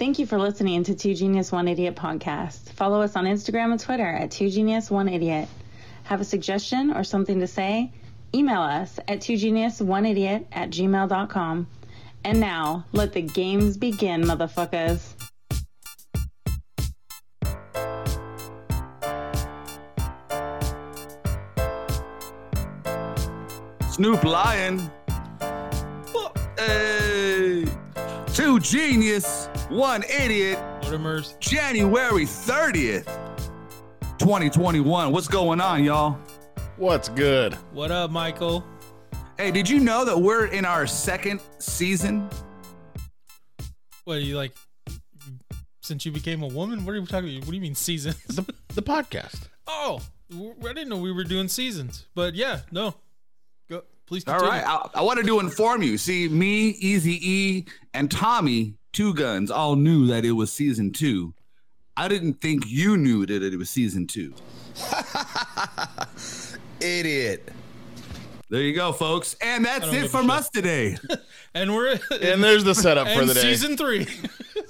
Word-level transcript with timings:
Thank 0.00 0.18
you 0.18 0.24
for 0.24 0.38
listening 0.38 0.82
to 0.84 0.94
Two 0.94 1.14
Genius 1.14 1.52
One 1.52 1.68
Idiot 1.68 1.94
podcast. 1.94 2.72
Follow 2.72 3.02
us 3.02 3.16
on 3.16 3.26
Instagram 3.26 3.72
and 3.72 3.78
Twitter 3.78 4.06
at 4.06 4.30
Two 4.30 4.48
Genius 4.48 4.90
One 4.90 5.10
Idiot. 5.10 5.46
Have 6.04 6.22
a 6.22 6.24
suggestion 6.24 6.90
or 6.90 7.04
something 7.04 7.40
to 7.40 7.46
say? 7.46 7.92
Email 8.34 8.62
us 8.62 8.98
at 9.06 9.20
two 9.20 9.36
genius 9.36 9.78
one 9.78 10.06
idiot 10.06 10.46
at 10.52 10.70
gmail.com. 10.70 11.66
And 12.24 12.40
now, 12.40 12.86
let 12.92 13.12
the 13.12 13.20
games 13.20 13.76
begin, 13.76 14.22
motherfuckers. 14.22 15.12
Snoop 23.90 24.24
Lion. 24.24 24.90
Hey. 26.56 27.66
Two 28.32 28.58
genius, 28.60 29.50
one 29.70 30.02
idiot. 30.04 30.58
Mortimer's. 30.82 31.36
January 31.40 32.24
30th, 32.24 33.06
2021. 34.18 35.12
What's 35.12 35.28
going 35.28 35.60
on, 35.60 35.84
y'all? 35.84 36.18
What's 36.76 37.08
good? 37.08 37.54
What 37.72 37.90
up, 37.90 38.10
Michael? 38.10 38.64
Hey, 39.38 39.50
did 39.50 39.68
you 39.68 39.78
know 39.80 40.04
that 40.04 40.18
we're 40.18 40.46
in 40.46 40.64
our 40.64 40.86
second 40.86 41.40
season? 41.58 42.28
What 44.04 44.16
are 44.16 44.20
you 44.20 44.36
like? 44.36 44.52
Since 45.82 46.04
you 46.04 46.12
became 46.12 46.42
a 46.42 46.48
woman, 46.48 46.84
what 46.84 46.92
are 46.92 46.98
you 46.98 47.06
talking 47.06 47.30
about? 47.30 47.46
What 47.46 47.50
do 47.50 47.54
you 47.56 47.60
mean 47.60 47.74
seasons? 47.74 48.16
The, 48.26 48.42
the 48.74 48.82
podcast. 48.82 49.48
oh, 49.66 50.00
I 50.32 50.72
didn't 50.72 50.88
know 50.88 50.96
we 50.98 51.10
were 51.12 51.24
doing 51.24 51.48
seasons. 51.48 52.06
But 52.14 52.34
yeah, 52.34 52.60
no. 52.70 52.94
Go, 53.68 53.82
please. 54.06 54.26
All 54.28 54.34
Continue. 54.38 54.60
right. 54.62 54.64
I, 54.94 54.98
I 55.00 55.02
wanted 55.02 55.26
to 55.26 55.40
inform 55.40 55.82
you. 55.82 55.98
See, 55.98 56.28
me, 56.28 56.68
Easy 56.70 57.18
E, 57.28 57.64
and 57.94 58.08
Tommy, 58.10 58.74
Two 58.92 59.14
Guns, 59.14 59.50
all 59.50 59.76
knew 59.76 60.06
that 60.06 60.24
it 60.24 60.32
was 60.32 60.52
season 60.52 60.92
two. 60.92 61.32
I 61.96 62.08
didn't 62.08 62.34
think 62.40 62.64
you 62.66 62.96
knew 62.96 63.26
that 63.26 63.42
it 63.42 63.56
was 63.56 63.70
season 63.70 64.06
two. 64.06 64.34
Idiot. 66.80 67.50
There 68.48 68.62
you 68.62 68.74
go, 68.74 68.92
folks. 68.92 69.36
And 69.40 69.64
that's 69.64 69.86
it 69.88 69.92
give 69.92 70.10
from 70.10 70.22
shit. 70.26 70.30
us 70.30 70.50
today. 70.50 70.96
And 71.52 71.74
we're 71.74 71.98
And 72.22 72.44
there's 72.44 72.62
the 72.62 72.76
setup 72.76 73.08
for 73.08 73.22
and 73.22 73.28
the 73.28 73.34
day. 73.34 73.40
season 73.40 73.76
three. 73.76 74.06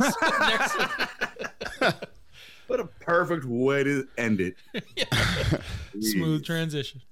Next, 0.00 0.76
what 2.68 2.80
a 2.80 2.86
perfect 3.00 3.44
way 3.44 3.84
to 3.84 4.08
end 4.16 4.40
it. 4.40 4.56
smooth 6.00 6.42
transition. 6.42 7.02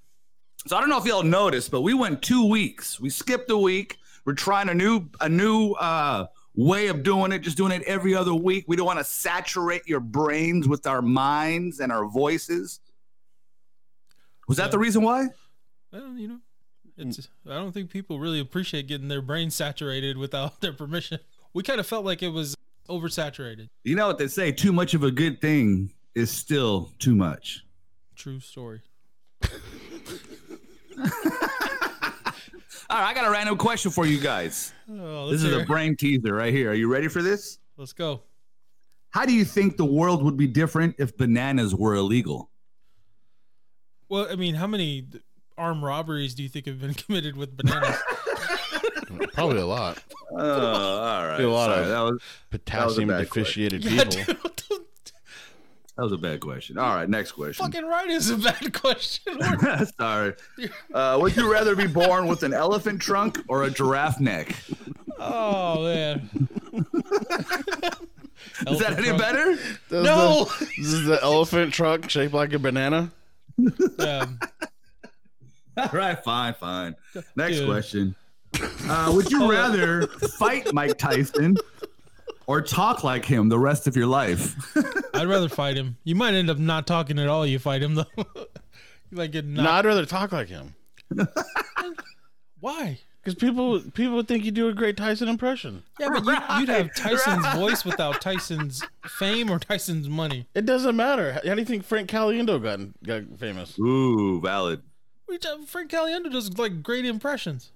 So 0.66 0.74
I 0.74 0.80
don't 0.80 0.88
know 0.88 0.96
if 0.96 1.04
y'all 1.04 1.22
noticed, 1.22 1.70
but 1.70 1.82
we 1.82 1.92
went 1.92 2.22
two 2.22 2.48
weeks. 2.48 2.98
We 2.98 3.10
skipped 3.10 3.50
a 3.50 3.58
week. 3.58 3.98
We're 4.24 4.32
trying 4.32 4.70
a 4.70 4.74
new 4.74 5.06
a 5.20 5.28
new 5.28 5.72
uh, 5.72 6.28
way 6.58 6.88
of 6.88 7.04
doing 7.04 7.30
it, 7.30 7.38
just 7.38 7.56
doing 7.56 7.70
it 7.70 7.82
every 7.82 8.14
other 8.16 8.34
week. 8.34 8.64
We 8.66 8.74
don't 8.74 8.84
want 8.86 8.98
to 8.98 9.04
saturate 9.04 9.86
your 9.86 10.00
brains 10.00 10.66
with 10.66 10.88
our 10.88 11.00
minds 11.00 11.78
and 11.78 11.92
our 11.92 12.04
voices. 12.06 12.80
Was 14.48 14.56
that 14.56 14.64
Yeah. 14.64 14.70
the 14.70 14.78
reason 14.80 15.02
why? 15.02 15.28
Well, 15.92 16.14
you 16.16 16.26
know, 16.28 16.40
it's. 16.96 17.28
I 17.46 17.54
don't 17.54 17.70
think 17.72 17.90
people 17.90 18.18
really 18.18 18.40
appreciate 18.40 18.88
getting 18.88 19.06
their 19.06 19.22
brain 19.22 19.50
saturated 19.50 20.18
without 20.18 20.60
their 20.60 20.72
permission. 20.72 21.20
We 21.54 21.62
kind 21.62 21.78
of 21.78 21.86
felt 21.86 22.04
like 22.04 22.22
it 22.24 22.30
was 22.30 22.56
oversaturated. 22.88 23.68
You 23.84 23.94
know 23.94 24.08
what 24.08 24.18
they 24.18 24.26
say: 24.28 24.50
too 24.50 24.72
much 24.72 24.94
of 24.94 25.04
a 25.04 25.10
good 25.12 25.40
thing 25.40 25.92
is 26.16 26.30
still 26.30 26.92
too 26.98 27.14
much. 27.14 27.64
True 28.16 28.40
story. 28.40 28.80
All 32.90 32.98
right, 32.98 33.10
I 33.10 33.14
got 33.14 33.26
a 33.26 33.30
random 33.30 33.58
question 33.58 33.90
for 33.90 34.06
you 34.06 34.18
guys. 34.18 34.72
Oh, 34.90 35.30
This 35.30 35.42
is 35.42 35.52
hear 35.52 35.62
a 35.62 35.66
brain 35.66 35.94
teaser 35.94 36.32
right 36.32 36.52
here. 36.54 36.70
Are 36.70 36.74
you 36.74 36.90
ready 36.90 37.08
for 37.08 37.22
this? 37.22 37.58
Let's 37.76 37.92
go. 37.92 38.22
How 39.10 39.26
do 39.26 39.32
you 39.32 39.44
think 39.44 39.76
the 39.76 39.84
world 39.84 40.22
would 40.22 40.36
be 40.36 40.46
different 40.46 40.96
if 40.98 41.16
bananas 41.16 41.74
were 41.74 41.94
illegal? 41.94 42.50
Well, 44.08 44.26
I 44.30 44.36
mean, 44.36 44.54
how 44.54 44.66
many 44.66 45.06
armed 45.58 45.82
robberies 45.82 46.34
do 46.34 46.42
you 46.42 46.48
think 46.48 46.64
have 46.66 46.80
been 46.80 46.94
committed 46.94 47.36
with 47.36 47.56
bananas? 47.56 47.96
Probably 49.34 49.58
a 49.60 49.66
lot. 49.66 50.02
Oh, 50.32 50.38
all 50.38 51.26
right. 51.26 51.40
A 51.40 51.48
lot 51.48 51.66
Sorry, 51.66 51.82
of- 51.82 51.88
that 51.88 52.00
was 52.00 52.22
Potassium 52.50 53.08
bad 53.08 53.20
deficiated 53.20 53.84
yeah, 53.84 54.04
people. 54.04 54.50
dude, 54.70 54.80
that 55.98 56.04
was 56.04 56.12
a 56.12 56.16
bad 56.16 56.38
question. 56.40 56.78
All 56.78 56.94
right, 56.94 57.08
next 57.08 57.32
question. 57.32 57.66
fucking 57.66 57.84
right 57.84 58.08
is 58.08 58.30
a 58.30 58.36
bad 58.36 58.72
question. 58.80 59.34
Sorry. 59.98 60.32
Uh, 60.94 61.18
would 61.20 61.36
you 61.36 61.52
rather 61.52 61.74
be 61.76 61.88
born 61.88 62.28
with 62.28 62.44
an 62.44 62.54
elephant 62.54 63.02
trunk 63.02 63.40
or 63.48 63.64
a 63.64 63.70
giraffe 63.70 64.20
neck? 64.20 64.54
oh 65.18 65.82
man. 65.84 66.30
Is 68.68 68.78
that 68.78 68.96
any 68.98 69.16
better? 69.18 69.56
Does 69.88 70.04
No. 70.04 70.44
the- 70.44 70.64
this 70.76 70.92
is 70.92 71.04
the 71.06 71.18
elephant 71.22 71.72
trunk 71.74 72.08
shaped 72.08 72.32
like 72.34 72.52
a 72.52 72.58
banana. 72.58 73.10
Um, 73.98 74.38
All 75.76 75.88
right, 75.92 76.22
fine, 76.24 76.54
fine. 76.54 76.94
Next 77.36 77.56
Dude. 77.58 77.68
question. 77.68 78.14
Uh, 78.88 79.10
would 79.14 79.30
you 79.30 79.50
rather 79.50 80.06
fight 80.38 80.72
Mike 80.72 80.96
Tyson 80.98 81.56
or 82.46 82.60
talk 82.62 83.02
like 83.04 83.24
him 83.24 83.48
the 83.48 83.58
rest 83.58 83.86
of 83.88 83.96
your 83.96 84.06
life? 84.06 84.54
I'd 85.18 85.28
rather 85.28 85.48
fight 85.48 85.76
him. 85.76 85.96
You 86.04 86.14
might 86.14 86.34
end 86.34 86.50
up 86.50 86.58
not 86.58 86.86
talking 86.86 87.18
at 87.18 87.28
all. 87.28 87.46
You 87.46 87.58
fight 87.58 87.82
him 87.82 87.94
though. 87.94 88.06
you 88.16 88.46
might 89.12 89.32
get 89.32 89.44
No, 89.44 89.62
knocked. 89.62 89.84
I'd 89.84 89.88
rather 89.88 90.06
talk 90.06 90.32
like 90.32 90.48
him 90.48 90.74
Why? 92.60 92.98
because 93.22 93.34
people 93.34 93.80
people 93.92 94.14
would 94.14 94.26
think 94.28 94.44
you 94.44 94.50
do 94.50 94.68
a 94.68 94.72
great 94.72 94.96
Tyson 94.96 95.28
impression. 95.28 95.82
Yeah, 96.00 96.08
but 96.10 96.24
you, 96.24 96.32
you'd 96.60 96.68
have 96.68 96.94
Tyson's 96.94 97.42
right. 97.44 97.56
voice 97.56 97.84
without 97.84 98.20
Tyson's 98.22 98.82
fame 99.06 99.50
or 99.50 99.58
Tyson's 99.58 100.08
money. 100.08 100.46
It 100.54 100.64
doesn't 100.64 100.96
matter. 100.96 101.32
How 101.32 101.40
do 101.40 101.60
you 101.60 101.64
think 101.64 101.84
Frank 101.84 102.08
Caliendo 102.08 102.62
got 102.62 102.80
got 103.04 103.38
famous? 103.38 103.78
Ooh, 103.78 104.40
valid. 104.40 104.82
We 105.28 105.38
Frank 105.66 105.90
Caliendo 105.90 106.32
does 106.32 106.56
like 106.56 106.82
great 106.82 107.04
impressions. 107.04 107.70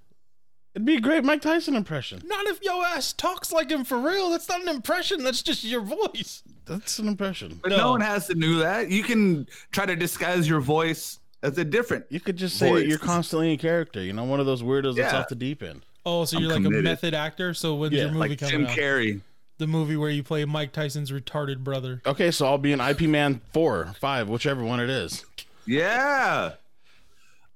It'd 0.75 0.87
be 0.87 0.97
a 0.97 1.00
great 1.00 1.22
Mike 1.22 1.43
Tyson 1.43 1.75
impression. 1.75 2.22
Not 2.25 2.47
if 2.47 2.62
yo 2.62 2.83
ass 2.83 3.12
talks 3.12 3.53
like 3.53 3.71
him 3.71 3.84
for 3.84 3.99
real. 3.99 4.31
That's 4.31 4.49
not 4.49 4.62
an 4.62 4.69
impression. 4.69 5.22
That's 5.22 5.43
just 5.43 5.65
your 5.65 5.83
voice. 5.83 6.43
That's 6.65 6.99
an 6.99 7.09
impression. 7.09 7.60
But 7.62 7.71
no. 7.71 7.77
No. 7.77 7.91
one 7.93 8.00
has 8.00 8.27
to 8.28 8.34
do 8.34 8.60
that. 8.60 8.88
You 8.91 9.03
can 9.03 9.47
try 9.71 9.84
to 9.84 9.94
disguise 9.97 10.49
your 10.49 10.60
voice 10.60 11.19
as 11.43 11.59
a 11.59 11.65
different. 11.65 12.06
You 12.09 12.21
could 12.21 12.37
just 12.37 12.56
say 12.56 12.71
Voice. 12.71 12.87
you're 12.87 12.99
constantly 12.99 13.53
in 13.53 13.59
character. 13.59 14.03
You 14.03 14.12
know, 14.15 14.25
one 14.25 14.41
of 14.41 14.47
those 14.47 14.62
weirdos 14.62 14.97
that's 14.97 15.12
off 15.12 15.28
the 15.28 15.34
deep 15.34 15.62
end. 15.62 15.83
Oh, 16.06 16.25
so 16.25 16.37
I'm 16.38 16.43
you're 16.44 16.53
like 16.53 16.62
committed. 16.62 16.87
a 16.87 16.89
method 16.89 17.15
actor. 17.15 17.53
So 17.53 17.75
when's 17.75 17.93
Yeah, 17.93 18.04
your 18.04 18.12
movie 18.12 18.28
Like 18.31 18.39
coming 18.39 18.50
Jim 18.53 18.66
out? 18.66 18.77
Carrey. 18.78 19.21
The 19.59 19.66
movie 19.66 19.97
where 19.97 20.10
you 20.10 20.22
play 20.22 20.44
Mike 20.47 20.72
Tyson's 20.72 21.10
retarded 21.12 21.59
brother. 21.59 22.00
Okay, 22.06 22.31
so 22.31 22.47
I'll 22.47 22.59
be 22.59 22.72
an 22.72 22.81
IP 22.81 23.03
Man 23.03 23.41
four, 23.53 23.93
five, 24.00 24.28
whichever 24.28 24.65
one 24.65 24.81
it 24.81 24.89
is. 24.89 25.25
Yeah. 25.66 26.53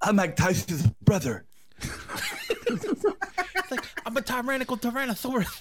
I'm 0.02 0.16
Mike 0.16 0.36
Tyson's 0.36 0.86
brother. 1.02 1.46
It's 3.66 3.70
like 3.72 4.02
I'm 4.06 4.16
a 4.16 4.22
tyrannical 4.22 4.76
tyrannosaurus. 4.76 5.60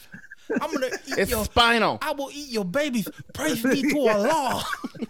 I'm 0.61 0.71
gonna 0.71 0.87
eat 1.07 1.17
It's 1.17 1.31
your. 1.31 1.43
Spinal. 1.45 1.97
I 2.01 2.11
will 2.11 2.29
eat 2.31 2.49
your 2.49 2.65
babies. 2.65 3.07
Praise 3.33 3.63
be 3.63 3.81
to 3.81 4.07
Allah. 4.07 4.63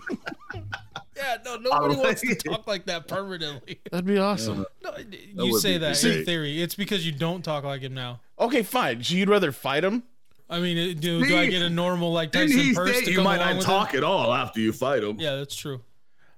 yeah, 0.54 1.38
no, 1.44 1.58
nobody 1.58 1.96
oh. 1.96 2.02
wants 2.04 2.22
to 2.22 2.28
it. 2.28 2.44
talk 2.46 2.66
like 2.68 2.86
that 2.86 3.08
permanently. 3.10 3.82
That'd 3.92 4.06
be 4.06 4.18
awesome. 4.18 4.66
No, 4.82 4.96
you 4.98 5.52
would 5.52 5.62
say 5.62 5.78
that 5.78 6.00
great. 6.00 6.20
in 6.20 6.26
theory. 6.26 6.62
It's 6.62 6.76
because 6.76 7.06
you 7.06 7.12
don't 7.12 7.44
talk 7.44 7.66
like 7.66 7.82
him 7.82 7.94
now. 7.94 8.22
Okay, 8.40 8.64
fine. 8.64 9.04
So 9.04 9.16
you'd 9.16 9.30
rather 9.30 9.52
fight 9.52 9.84
him? 9.84 10.04
I 10.50 10.60
mean, 10.60 10.78
it- 10.78 11.02
do, 11.02 11.26
do 11.26 11.38
I 11.38 11.48
get 11.48 11.64
a 11.64 11.70
normal 11.70 12.14
like 12.14 12.32
Tyson 12.32 12.58
he 12.58 12.74
purse 12.74 13.02
to 13.02 13.10
you 13.10 13.18
come 13.18 13.26
might 13.26 13.38
along 13.38 13.48
not 13.48 13.58
with 13.58 13.66
talk 13.66 13.94
him? 13.94 13.98
at 13.98 14.04
all 14.06 14.34
after 14.34 14.62
you 14.62 14.72
fight 14.72 15.04
him? 15.04 15.20
Yeah, 15.20 15.36
that's 15.36 15.56
true. 15.56 15.82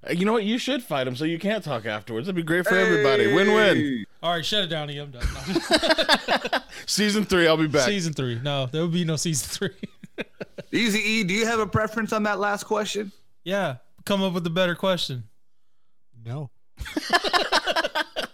Uh, 0.05 0.11
You 0.13 0.25
know 0.25 0.33
what? 0.33 0.43
You 0.43 0.57
should 0.57 0.83
fight 0.83 1.07
him 1.07 1.15
so 1.15 1.23
you 1.25 1.39
can't 1.39 1.63
talk 1.63 1.85
afterwards. 1.85 2.27
That'd 2.27 2.35
be 2.35 2.43
great 2.43 2.65
for 2.67 2.75
everybody. 2.75 3.33
Win 3.33 3.53
win. 3.53 4.05
All 4.21 4.31
right, 4.33 4.45
shut 4.45 4.63
it 4.65 4.67
down. 4.67 4.89
I'm 4.89 5.11
done. 5.11 5.23
No. 5.23 6.59
Season 6.85 7.23
three, 7.23 7.47
I'll 7.47 7.57
be 7.57 7.67
back. 7.67 7.87
season 7.87 8.13
three. 8.13 8.39
No, 8.41 8.65
there 8.67 8.81
would 8.81 8.91
be 8.93 9.03
no 9.05 9.15
season 9.15 9.47
three. 9.49 10.25
Easy 10.71 10.99
E, 10.99 11.23
do 11.23 11.33
you 11.33 11.45
have 11.45 11.59
a 11.59 11.67
preference 11.67 12.11
on 12.13 12.23
that 12.23 12.39
last 12.39 12.63
question? 12.63 13.11
yeah, 13.43 13.77
come 14.05 14.21
up 14.23 14.33
with 14.33 14.45
a 14.47 14.49
better 14.51 14.75
question. 14.75 15.23
No. 16.25 16.49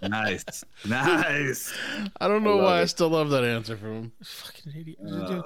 Nice. 0.02 0.66
Nice. 0.86 1.74
I 2.20 2.28
don't 2.28 2.44
know 2.44 2.58
love 2.58 2.66
why 2.66 2.82
I 2.82 2.86
still 2.86 3.08
love 3.10 3.30
that 3.30 3.46
answer 3.46 3.78
from 3.78 3.94
him. 3.94 4.12
Fucking 4.22 4.74
idiot. 4.78 5.46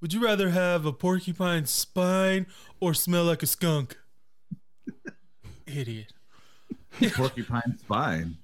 Would 0.00 0.12
you 0.12 0.24
rather 0.24 0.50
have 0.50 0.86
a 0.86 0.92
porcupine 0.92 1.66
spine 1.66 2.46
or 2.78 2.94
smell 2.94 3.24
like 3.24 3.42
a 3.42 3.46
skunk? 3.46 3.98
Idiot. 5.76 6.12
Porcupine 7.14 7.78
spine. 7.78 8.36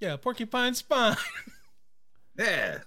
Yeah, 0.00 0.16
porcupine 0.16 0.74
spine. 0.74 1.16
Yeah. 2.38 2.78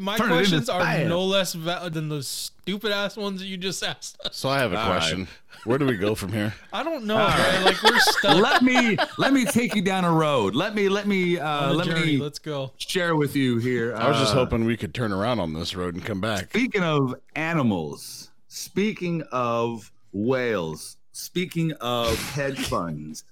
My 0.00 0.16
Turn 0.16 0.28
questions 0.28 0.70
are 0.70 0.80
spam. 0.80 1.08
no 1.08 1.22
less 1.22 1.52
valid 1.52 1.92
than 1.92 2.08
those 2.08 2.26
stupid 2.26 2.92
ass 2.92 3.14
ones 3.14 3.40
that 3.40 3.46
you 3.46 3.58
just 3.58 3.82
asked 3.84 4.18
us. 4.24 4.34
So 4.34 4.48
I 4.48 4.58
have 4.60 4.72
a 4.72 4.78
All 4.78 4.86
question. 4.86 5.28
Where 5.64 5.76
do 5.76 5.84
we 5.84 5.98
go 5.98 6.14
from 6.14 6.32
here? 6.32 6.54
I 6.72 6.82
don't 6.82 7.04
know, 7.04 7.18
man. 7.18 7.64
Like 7.64 7.82
we're 7.82 7.98
stuck 7.98 8.36
let 8.38 8.62
me 8.62 8.96
let 9.18 9.34
me 9.34 9.44
take 9.44 9.74
you 9.74 9.82
down 9.82 10.06
a 10.06 10.10
road. 10.10 10.54
Let 10.54 10.74
me 10.74 10.88
let 10.88 11.06
me 11.06 11.38
uh 11.38 11.74
let 11.74 11.88
journey. 11.88 12.06
me 12.16 12.16
Let's 12.16 12.38
go. 12.38 12.72
share 12.78 13.16
with 13.16 13.36
you 13.36 13.58
here. 13.58 13.94
I 13.94 14.08
was 14.08 14.16
just 14.18 14.32
uh, 14.32 14.36
hoping 14.38 14.64
we 14.64 14.78
could 14.78 14.94
turn 14.94 15.12
around 15.12 15.40
on 15.40 15.52
this 15.52 15.74
road 15.76 15.94
and 15.94 16.02
come 16.02 16.22
back. 16.22 16.48
Speaking 16.48 16.82
of 16.82 17.14
animals, 17.34 18.30
speaking 18.48 19.22
of 19.30 19.92
whales, 20.12 20.96
speaking 21.12 21.72
of 21.82 22.16
hedge 22.30 22.60
funds, 22.60 23.24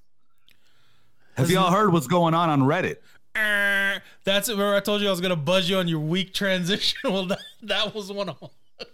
have 1.37 1.51
y'all 1.51 1.71
heard 1.71 1.93
what's 1.93 2.07
going 2.07 2.35
on 2.35 2.49
on 2.51 2.63
Reddit? 2.63 2.97
Eh, 3.35 3.99
That's 4.25 4.49
it. 4.49 4.53
Remember, 4.53 4.77
I 4.77 4.81
told 4.81 5.01
you 5.03 5.09
I 5.09 5.11
was 5.11 5.21
gonna 5.21 5.37
buzz 5.37 5.69
you 5.69 5.77
on 5.77 5.89
your 5.89 6.01
weak 6.01 6.33
transition. 6.35 6.99
Well, 7.05 7.27
that, 7.27 7.39
that 7.63 7.95
was 7.95 8.13
one 8.13 8.29
of 8.29 8.39
them. 8.41 8.51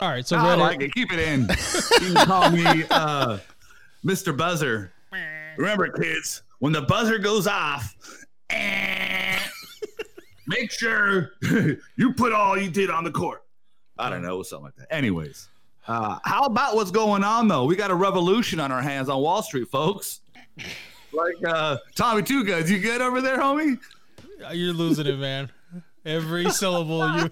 All 0.00 0.08
right, 0.10 0.26
so 0.26 0.36
I 0.36 0.40
Reddit. 0.40 0.58
like 0.58 0.80
it. 0.82 0.92
Keep 0.94 1.12
it 1.12 1.18
in. 1.20 1.42
You 1.42 2.14
can 2.14 2.26
call 2.26 2.50
me 2.50 2.64
uh, 2.90 3.38
Mr. 4.04 4.36
Buzzer. 4.36 4.92
Remember, 5.56 5.88
kids, 5.90 6.42
when 6.60 6.72
the 6.72 6.82
buzzer 6.82 7.18
goes 7.18 7.46
off, 7.46 7.94
eh, 8.50 9.38
make 10.46 10.70
sure 10.70 11.32
you 11.96 12.12
put 12.16 12.32
all 12.32 12.58
you 12.58 12.70
did 12.70 12.90
on 12.90 13.04
the 13.04 13.10
court. 13.10 13.42
I 13.98 14.08
don't 14.10 14.22
know, 14.22 14.42
something 14.42 14.64
like 14.64 14.76
that. 14.76 14.92
Anyways, 14.94 15.48
uh, 15.86 16.18
how 16.24 16.44
about 16.44 16.74
what's 16.74 16.90
going 16.90 17.22
on 17.22 17.48
though? 17.48 17.64
We 17.64 17.76
got 17.76 17.90
a 17.90 17.94
revolution 17.94 18.58
on 18.60 18.72
our 18.72 18.80
hands 18.82 19.08
on 19.08 19.20
Wall 19.20 19.42
Street, 19.42 19.68
folks. 19.68 20.20
Like 21.12 21.34
uh, 21.46 21.78
Tommy 21.94 22.22
Two 22.22 22.44
Guns, 22.44 22.70
you 22.70 22.78
good 22.78 23.00
over 23.00 23.20
there, 23.20 23.38
homie? 23.38 23.78
You're 24.52 24.72
losing 24.72 25.06
it, 25.06 25.18
man. 25.18 25.50
Every 26.04 26.50
syllable, 26.50 27.20
you, 27.20 27.30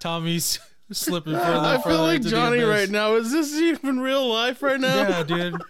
Tommy's 0.00 0.58
slipping 0.90 1.34
further. 1.34 1.44
and 1.44 1.66
I 1.66 1.74
feel 1.74 1.82
further 1.82 2.02
like 2.02 2.22
Johnny 2.22 2.60
right 2.62 2.88
now. 2.88 3.14
Is 3.14 3.30
this 3.30 3.54
even 3.54 4.00
real 4.00 4.26
life 4.28 4.62
right 4.62 4.80
now? 4.80 5.08
Yeah, 5.08 5.22
dude. 5.22 5.60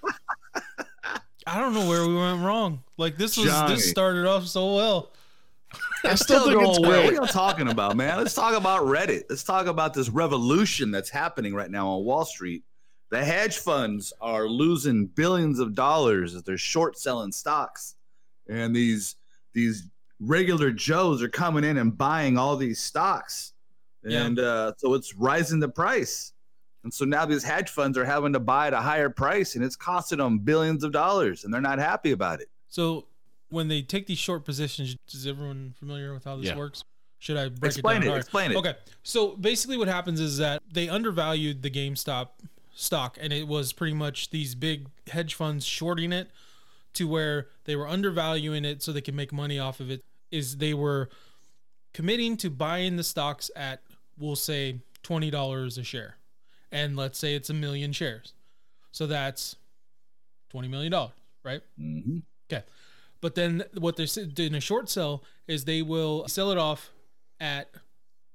I 1.46 1.58
don't 1.60 1.74
know 1.74 1.88
where 1.88 2.06
we 2.06 2.14
went 2.14 2.42
wrong. 2.42 2.82
Like 2.96 3.16
this 3.16 3.36
was 3.36 3.46
Johnny. 3.46 3.74
this 3.74 3.88
started 3.90 4.26
off 4.26 4.46
so 4.46 4.74
well. 4.74 5.12
I 6.04 6.14
still 6.14 6.44
think 6.44 6.60
it's 6.62 6.78
going 6.78 6.82
well. 6.82 6.90
What 6.90 6.98
are 6.98 7.08
great. 7.08 7.16
y'all 7.16 7.26
talking 7.26 7.68
about, 7.68 7.96
man? 7.96 8.18
Let's 8.18 8.34
talk 8.34 8.54
about 8.54 8.82
Reddit. 8.82 9.24
Let's 9.28 9.42
talk 9.44 9.66
about 9.66 9.94
this 9.94 10.08
revolution 10.08 10.90
that's 10.90 11.10
happening 11.10 11.54
right 11.54 11.70
now 11.70 11.88
on 11.88 12.04
Wall 12.04 12.24
Street. 12.24 12.62
The 13.10 13.24
hedge 13.24 13.58
funds 13.58 14.12
are 14.20 14.46
losing 14.48 15.06
billions 15.06 15.58
of 15.60 15.74
dollars 15.74 16.34
as 16.34 16.42
they're 16.42 16.58
short 16.58 16.98
selling 16.98 17.32
stocks, 17.32 17.96
and 18.48 18.74
these 18.76 19.16
these 19.54 19.84
regular 20.20 20.70
Joes 20.70 21.22
are 21.22 21.28
coming 21.28 21.64
in 21.64 21.78
and 21.78 21.96
buying 21.96 22.36
all 22.36 22.56
these 22.56 22.80
stocks, 22.80 23.54
Yeah. 24.04 24.24
and 24.24 24.38
uh, 24.38 24.72
so 24.76 24.94
it's 24.94 25.14
rising 25.14 25.58
the 25.60 25.68
price. 25.68 26.32
And 26.84 26.92
so 26.92 27.04
now 27.04 27.24
these 27.24 27.42
hedge 27.42 27.70
funds 27.70 27.96
are 27.98 28.04
having 28.04 28.32
to 28.34 28.40
buy 28.40 28.66
at 28.68 28.72
a 28.72 28.80
higher 28.80 29.10
price, 29.10 29.54
and 29.56 29.64
it's 29.64 29.74
costing 29.76 30.18
them 30.18 30.38
billions 30.40 30.84
of 30.84 30.92
dollars, 30.92 31.44
and 31.44 31.52
they're 31.52 31.60
not 31.60 31.78
happy 31.78 32.12
about 32.12 32.40
it. 32.40 32.48
So 32.68 33.06
when 33.48 33.68
they 33.68 33.82
take 33.82 34.06
these 34.06 34.18
short 34.18 34.44
positions, 34.44 34.96
is 35.12 35.26
everyone 35.26 35.74
familiar 35.78 36.12
with 36.12 36.24
how 36.24 36.36
this 36.36 36.46
Yeah. 36.46 36.56
works? 36.56 36.84
Should 37.20 37.36
I 37.36 37.48
break 37.48 37.72
Explain 37.72 37.96
it 37.96 37.98
it. 37.98 38.00
down? 38.02 38.08
All 38.10 38.14
right. 38.14 38.20
Explain 38.20 38.52
it. 38.52 38.56
Okay. 38.56 38.74
So 39.02 39.36
basically, 39.36 39.76
what 39.76 39.88
happens 39.88 40.20
is 40.20 40.36
that 40.38 40.62
they 40.72 40.88
undervalued 40.88 41.62
the 41.62 41.70
GameStop 41.70 42.28
stock, 42.78 43.18
and 43.20 43.32
it 43.32 43.46
was 43.48 43.72
pretty 43.72 43.94
much 43.94 44.30
these 44.30 44.54
big 44.54 44.86
hedge 45.08 45.34
funds 45.34 45.66
shorting 45.66 46.12
it 46.12 46.30
to 46.94 47.08
where 47.08 47.48
they 47.64 47.76
were 47.76 47.88
undervaluing 47.88 48.64
it 48.64 48.82
so 48.82 48.92
they 48.92 49.00
could 49.00 49.14
make 49.14 49.32
money 49.32 49.58
off 49.58 49.80
of 49.80 49.90
it. 49.90 50.04
Is 50.30 50.58
they 50.58 50.74
were 50.74 51.08
committing 51.92 52.36
to 52.38 52.50
buying 52.50 52.96
the 52.96 53.04
stocks 53.04 53.50
at, 53.56 53.82
we'll 54.18 54.36
say, 54.36 54.80
twenty 55.02 55.30
dollars 55.30 55.76
a 55.78 55.82
share, 55.84 56.16
and 56.70 56.96
let's 56.96 57.18
say 57.18 57.34
it's 57.34 57.50
a 57.50 57.54
million 57.54 57.92
shares, 57.92 58.32
so 58.92 59.06
that's 59.06 59.56
twenty 60.50 60.68
million 60.68 60.92
dollars, 60.92 61.14
right? 61.44 61.62
hmm 61.76 62.18
Okay. 62.50 62.64
But 63.20 63.34
then 63.34 63.64
what 63.76 63.96
they're 63.96 64.06
doing 64.06 64.54
a 64.54 64.60
short 64.60 64.88
sell 64.88 65.24
is 65.46 65.64
they 65.64 65.82
will 65.82 66.28
sell 66.28 66.50
it 66.52 66.56
off 66.58 66.92
at 67.40 67.68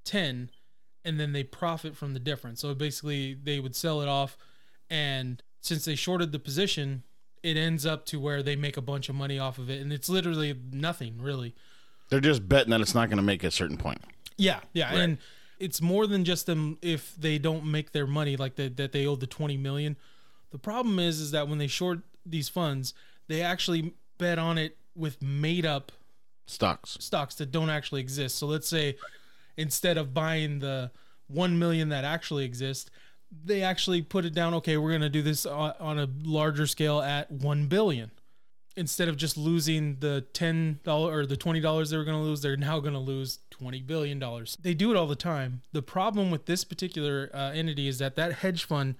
10 0.06 0.50
and 1.06 1.20
then 1.20 1.34
they 1.34 1.44
profit 1.44 1.96
from 1.96 2.14
the 2.14 2.20
difference. 2.20 2.62
So 2.62 2.74
basically 2.74 3.34
they 3.34 3.60
would 3.60 3.76
sell 3.76 4.02
it 4.02 4.08
off 4.08 4.38
and 4.90 5.42
since 5.62 5.86
they 5.86 5.96
shorted 5.96 6.32
the 6.32 6.40
position, 6.40 7.04
it 7.42 7.58
ends 7.58 7.86
up 7.86 8.06
to 8.08 8.20
where 8.20 8.44
they 8.44 8.56
make 8.56 8.78
a 8.78 8.82
bunch 8.82 9.10
of 9.10 9.16
money 9.16 9.40
off 9.40 9.58
of 9.58 9.70
it 9.70 9.82
and 9.82 9.92
it's 9.92 10.10
literally 10.10 10.58
nothing 10.72 11.22
really. 11.22 11.56
They're 12.10 12.20
just 12.20 12.48
betting 12.48 12.72
that 12.72 12.82
it's 12.82 12.94
not 12.96 13.10
going 13.10 13.18
to 13.18 13.24
make 13.24 13.44
a 13.44 13.52
certain 13.52 13.78
point. 13.78 14.02
Yeah, 14.38 14.60
yeah, 14.74 14.94
and 14.94 15.18
it's 15.60 15.82
more 15.82 16.08
than 16.08 16.26
just 16.26 16.46
them 16.46 16.78
if 16.82 17.16
they 17.16 17.38
don't 17.38 17.66
make 17.66 17.92
their 17.92 18.08
money 18.08 18.36
like 18.36 18.56
the, 18.56 18.68
that 18.70 18.92
they 18.92 19.06
owe 19.06 19.16
the 19.16 19.28
20 19.28 19.58
million. 19.58 19.96
The 20.52 20.60
problem 20.60 21.00
is 21.00 21.20
is 21.20 21.32
that 21.32 21.48
when 21.48 21.58
they 21.58 21.68
short 21.68 22.00
these 22.26 22.50
funds, 22.50 22.94
they 23.28 23.42
actually 23.42 23.94
bet 24.18 24.40
on 24.40 24.58
it 24.58 24.78
with 24.96 25.22
made 25.22 25.66
up 25.66 25.92
Stocks. 26.46 26.98
stocks 27.00 27.36
that 27.36 27.52
don't 27.52 27.70
actually 27.70 28.02
exist. 28.02 28.38
So 28.38 28.48
let's 28.48 28.68
say 28.68 28.96
instead 29.58 29.98
of 29.98 30.14
buying 30.14 30.60
the 30.60 30.92
1 31.28 31.58
million 31.58 31.90
that 31.90 32.04
actually 32.04 32.46
exist, 32.46 32.90
they 33.44 33.64
actually 33.64 34.02
put 34.02 34.26
it 34.26 34.34
down 34.34 34.54
okay, 34.54 34.78
we're 34.78 34.92
going 34.92 35.02
to 35.02 35.10
do 35.10 35.22
this 35.22 35.46
on, 35.46 36.00
a 36.00 36.08
larger 36.24 36.68
scale 36.68 37.02
at 37.02 37.32
1 37.32 37.68
billion. 37.68 38.12
Instead 38.76 39.08
of 39.08 39.18
just 39.18 39.38
losing 39.38 39.98
the 40.00 40.26
$10 40.34 40.80
or 40.88 41.28
the 41.28 41.38
$20 41.38 41.90
they 41.90 41.98
were 41.98 42.04
going 42.04 42.18
to 42.18 42.24
lose, 42.24 42.42
they're 42.42 42.58
now 42.58 42.80
going 42.80 42.94
to 42.94 43.00
lose 43.00 43.40
20 43.52 43.82
billion 43.82 44.18
dollars. 44.18 44.58
They 44.62 44.74
do 44.74 44.90
it 44.90 44.98
all 44.98 45.06
the 45.06 45.16
time. 45.16 45.62
The 45.74 45.84
problem 45.84 46.32
with 46.32 46.48
this 46.48 46.64
particular 46.64 47.30
uh, 47.34 47.52
entity 47.52 47.88
is 47.88 48.00
that 48.00 48.16
that 48.16 48.34
hedge 48.34 48.64
fund 48.64 48.96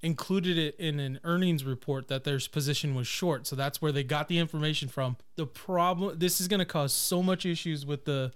included 0.00 0.56
it 0.56 0.76
in 0.78 1.00
an 1.00 1.18
earnings 1.24 1.64
report 1.64 2.08
that 2.08 2.24
their 2.24 2.38
position 2.52 2.94
was 2.94 3.06
short. 3.06 3.46
So 3.46 3.56
that's 3.56 3.82
where 3.82 3.92
they 3.92 4.04
got 4.04 4.28
the 4.28 4.38
information 4.38 4.88
from. 4.88 5.16
The 5.36 5.46
problem 5.46 6.18
this 6.18 6.40
is 6.40 6.48
going 6.48 6.60
to 6.60 6.64
cause 6.64 6.92
so 6.92 7.22
much 7.22 7.44
issues 7.44 7.84
with 7.84 8.04
the 8.04 8.32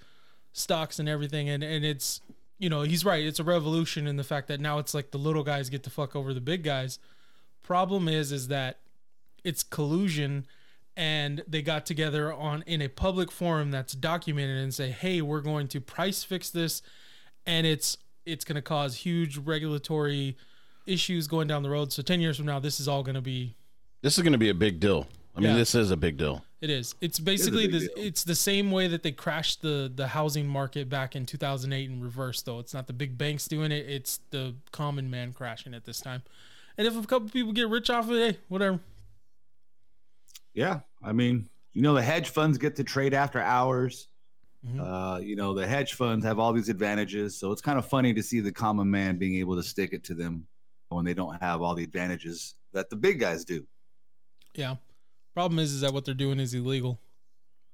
stocks 0.52 0.98
and 0.98 1.08
everything 1.08 1.48
and 1.48 1.62
and 1.62 1.84
it's 1.84 2.20
you 2.58 2.68
know, 2.68 2.82
he's 2.82 3.04
right. 3.04 3.26
It's 3.26 3.40
a 3.40 3.44
revolution 3.44 4.06
in 4.06 4.16
the 4.16 4.22
fact 4.22 4.46
that 4.46 4.60
now 4.60 4.78
it's 4.78 4.94
like 4.94 5.10
the 5.10 5.18
little 5.18 5.42
guys 5.42 5.68
get 5.68 5.82
to 5.82 5.90
fuck 5.90 6.14
over 6.14 6.32
the 6.32 6.40
big 6.40 6.62
guys. 6.62 7.00
Problem 7.64 8.06
is 8.06 8.30
is 8.30 8.46
that 8.48 8.78
it's 9.42 9.64
collusion 9.64 10.46
and 10.96 11.42
they 11.48 11.60
got 11.60 11.86
together 11.86 12.32
on 12.32 12.62
in 12.62 12.80
a 12.80 12.86
public 12.86 13.32
forum 13.32 13.72
that's 13.72 13.94
documented 13.94 14.58
and 14.58 14.72
say, 14.72 14.90
"Hey, 14.90 15.20
we're 15.20 15.40
going 15.40 15.66
to 15.68 15.80
price 15.80 16.22
fix 16.22 16.50
this 16.50 16.82
and 17.46 17.66
it's 17.66 17.98
it's 18.24 18.44
going 18.44 18.56
to 18.56 18.62
cause 18.62 18.98
huge 18.98 19.38
regulatory 19.38 20.36
issues 20.86 21.26
going 21.26 21.48
down 21.48 21.62
the 21.62 21.70
road. 21.70 21.92
So 21.92 22.02
10 22.02 22.20
years 22.20 22.36
from 22.36 22.46
now 22.46 22.58
this 22.58 22.78
is 22.78 22.88
all 22.88 23.02
going 23.02 23.14
to 23.14 23.20
be 23.20 23.56
This 24.02 24.18
is 24.18 24.22
going 24.22 24.32
to 24.32 24.38
be 24.38 24.48
a 24.48 24.54
big 24.54 24.80
deal. 24.80 25.06
I 25.34 25.40
mean, 25.40 25.50
Yeah. 25.50 25.56
this 25.56 25.74
is 25.74 25.90
a 25.90 25.96
big 25.96 26.16
deal. 26.18 26.44
It 26.60 26.70
is. 26.70 26.94
It's 27.00 27.18
basically 27.18 27.66
big 27.66 27.72
the 27.72 27.78
deal. 27.80 27.90
it's 27.96 28.22
the 28.24 28.34
same 28.34 28.70
way 28.70 28.86
that 28.88 29.02
they 29.02 29.12
crashed 29.12 29.62
the 29.62 29.90
the 29.94 30.08
housing 30.08 30.46
market 30.46 30.88
back 30.88 31.16
in 31.16 31.26
2008 31.26 31.88
in 31.90 32.00
reverse 32.00 32.42
though. 32.42 32.58
It's 32.60 32.74
not 32.74 32.86
the 32.86 32.92
big 32.92 33.16
banks 33.18 33.48
doing 33.48 33.72
it, 33.72 33.88
it's 33.88 34.20
the 34.30 34.54
common 34.70 35.10
man 35.10 35.32
crashing 35.32 35.74
it 35.74 35.84
this 35.84 36.00
time. 36.00 36.22
And 36.78 36.86
if 36.86 36.96
a 36.96 37.06
couple 37.06 37.28
people 37.30 37.52
get 37.52 37.68
rich 37.68 37.90
off 37.90 38.04
of 38.08 38.12
it, 38.16 38.34
hey, 38.34 38.40
whatever. 38.48 38.80
Yeah, 40.54 40.80
I 41.02 41.12
mean, 41.12 41.48
you 41.72 41.82
know, 41.82 41.94
the 41.94 42.02
hedge 42.02 42.28
funds 42.28 42.58
get 42.58 42.76
to 42.76 42.84
trade 42.84 43.14
after 43.14 43.40
hours. 43.40 44.08
Mhm. 44.66 44.80
Uh, 44.80 45.18
you 45.18 45.34
know, 45.34 45.54
the 45.54 45.66
hedge 45.66 45.94
funds 45.94 46.24
have 46.24 46.38
all 46.38 46.52
these 46.52 46.68
advantages, 46.68 47.36
so 47.36 47.50
it's 47.52 47.62
kind 47.62 47.78
of 47.78 47.86
funny 47.86 48.14
to 48.14 48.22
see 48.22 48.40
the 48.40 48.52
common 48.52 48.88
man 48.90 49.18
being 49.18 49.36
able 49.36 49.56
to 49.56 49.62
stick 49.62 49.92
it 49.92 50.04
to 50.04 50.14
them 50.14 50.46
when 50.90 51.04
they 51.04 51.14
don't 51.14 51.40
have 51.42 51.62
all 51.62 51.74
the 51.74 51.82
advantages 51.82 52.54
that 52.72 52.88
the 52.90 52.96
big 52.96 53.18
guys 53.18 53.44
do. 53.44 53.66
Yeah. 54.54 54.76
Problem 55.34 55.58
is 55.58 55.72
is 55.72 55.80
that 55.80 55.92
what 55.92 56.04
they're 56.04 56.14
doing 56.14 56.38
is 56.40 56.52
illegal. 56.54 56.98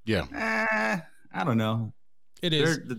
Yeah. 0.05 0.27
Eh, 0.35 1.01
I 1.33 1.45
don't 1.45 1.59
know. 1.59 1.93
It 2.43 2.53
is. 2.53 2.79
They're 2.87 2.97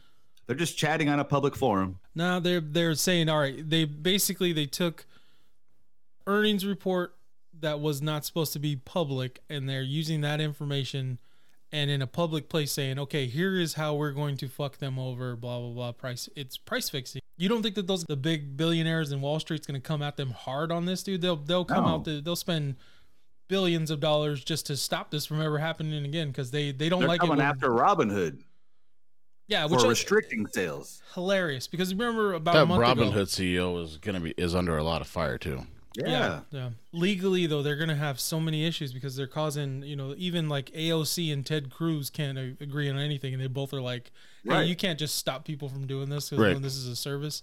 they're 0.48 0.56
just 0.56 0.78
chatting 0.78 1.10
on 1.10 1.20
a 1.20 1.24
public 1.25 1.56
forum. 1.56 2.00
No, 2.16 2.39
they're 2.39 2.60
they're 2.60 2.96
saying 2.96 3.30
all 3.30 3.39
right. 3.39 3.68
They 3.68 3.86
basically 3.86 4.51
they 4.54 4.66
took 4.66 5.06
earnings 6.28 6.66
report 6.66 7.16
that 7.62 7.80
was 7.80 8.01
not 8.01 8.25
supposed 8.25 8.54
to 8.54 8.60
be 8.60 8.75
public, 8.75 9.42
and 9.50 9.68
they're 9.68 9.82
using 9.82 10.22
that 10.22 10.39
information 10.42 11.20
and 11.72 11.92
in 11.92 12.01
a 12.01 12.08
public 12.08 12.50
place 12.50 12.72
saying, 12.72 12.98
okay, 12.98 13.28
here 13.28 13.60
is 13.60 13.75
how 13.75 13.94
we're 13.94 14.12
going 14.12 14.38
to 14.38 14.48
fuck 14.48 14.78
them 14.78 14.98
over. 14.98 15.36
Blah 15.36 15.60
blah 15.60 15.70
blah. 15.70 15.92
Price 15.94 16.28
it's 16.36 16.58
price 16.58 16.89
fixing. 16.89 17.22
You 17.38 17.48
don't 17.48 17.62
think 17.63 17.75
that 17.75 17.88
those 17.88 18.04
the 18.06 18.18
big 18.18 18.58
billionaires 18.58 19.12
in 19.12 19.22
Wall 19.22 19.39
Street's 19.39 19.66
going 19.68 19.80
to 19.80 19.88
come 19.88 20.01
at 20.01 20.18
them 20.18 20.32
hard 20.32 20.72
on 20.72 20.86
this, 20.86 21.04
dude? 21.04 21.22
They'll 21.22 21.36
they'll 21.38 21.66
come 21.66 21.86
No. 21.86 21.92
out. 21.92 22.04
The, 22.06 22.22
they'll 22.22 22.36
spend 22.36 22.75
billions 23.50 23.91
of 23.91 24.00
dollars 24.00 24.41
just 24.41 24.65
to 24.68 24.77
stop 24.77 25.12
this 25.12 25.25
from 25.25 25.41
ever 25.41 25.58
happening 25.58 26.06
again 26.06 26.29
because 26.29 26.51
they 26.51 26.72
they 26.72 26.88
don't 26.88 27.00
They're 27.01 27.10
like 27.10 27.18
it. 27.18 27.27
coming 27.27 27.38
when- 27.39 27.46
after 27.46 27.70
Robinhood 27.70 28.39
yeah, 29.50 29.65
for 29.68 29.74
which 29.74 29.84
is 29.84 29.89
restricting 29.89 30.48
sales. 30.48 31.01
hilarious 31.15 31.68
because 31.68 31.94
remember 31.94 32.34
about 32.34 32.56
a 32.56 32.60
That 32.60 32.65
month 32.68 32.88
ago, 33.00 33.03
Robinhood 33.12 33.27
CEO 33.27 33.84
is 33.84 33.98
going 33.98 34.13
to 34.15 34.22
be 34.22 34.34
is 34.38 34.56
under 34.56 34.77
a 34.77 34.84
lot 34.84 35.01
of 35.01 35.08
fire 35.08 35.38
too. 35.38 35.65
Yeah. 35.98 36.08
Yeah, 36.08 36.39
yeah. 36.51 36.70
Legally, 36.94 37.48
though, 37.48 37.63
they're 37.63 37.75
gonna 37.75 37.96
have 37.96 38.20
so 38.20 38.39
many 38.39 38.63
issues 38.65 38.94
because 38.94 39.15
they're 39.15 39.25
causing, 39.27 39.82
you 39.82 39.96
know, 39.96 40.13
even 40.18 40.48
like 40.48 40.70
AOC 40.74 41.34
and 41.34 41.44
Ted 41.44 41.72
Cruz 41.72 42.12
can't 42.12 42.38
a- 42.38 42.56
agree 42.62 42.88
on 42.91 42.98
anything, 43.00 43.34
and 43.34 43.41
they 43.41 43.48
both 43.48 43.74
are 43.74 43.82
like, 43.82 44.12
"Hey, 44.44 44.50
Right. 44.51 44.68
you 44.68 44.75
can't 44.75 45.00
just 45.00 45.15
stop 45.15 45.44
people 45.46 45.68
from 45.68 45.88
doing 45.88 46.10
this 46.10 46.29
'cause 46.29 46.38
Right. 46.38 46.53
when 46.53 46.62
this 46.62 46.75
is 46.75 46.88
a 46.88 46.96
service." 46.96 47.41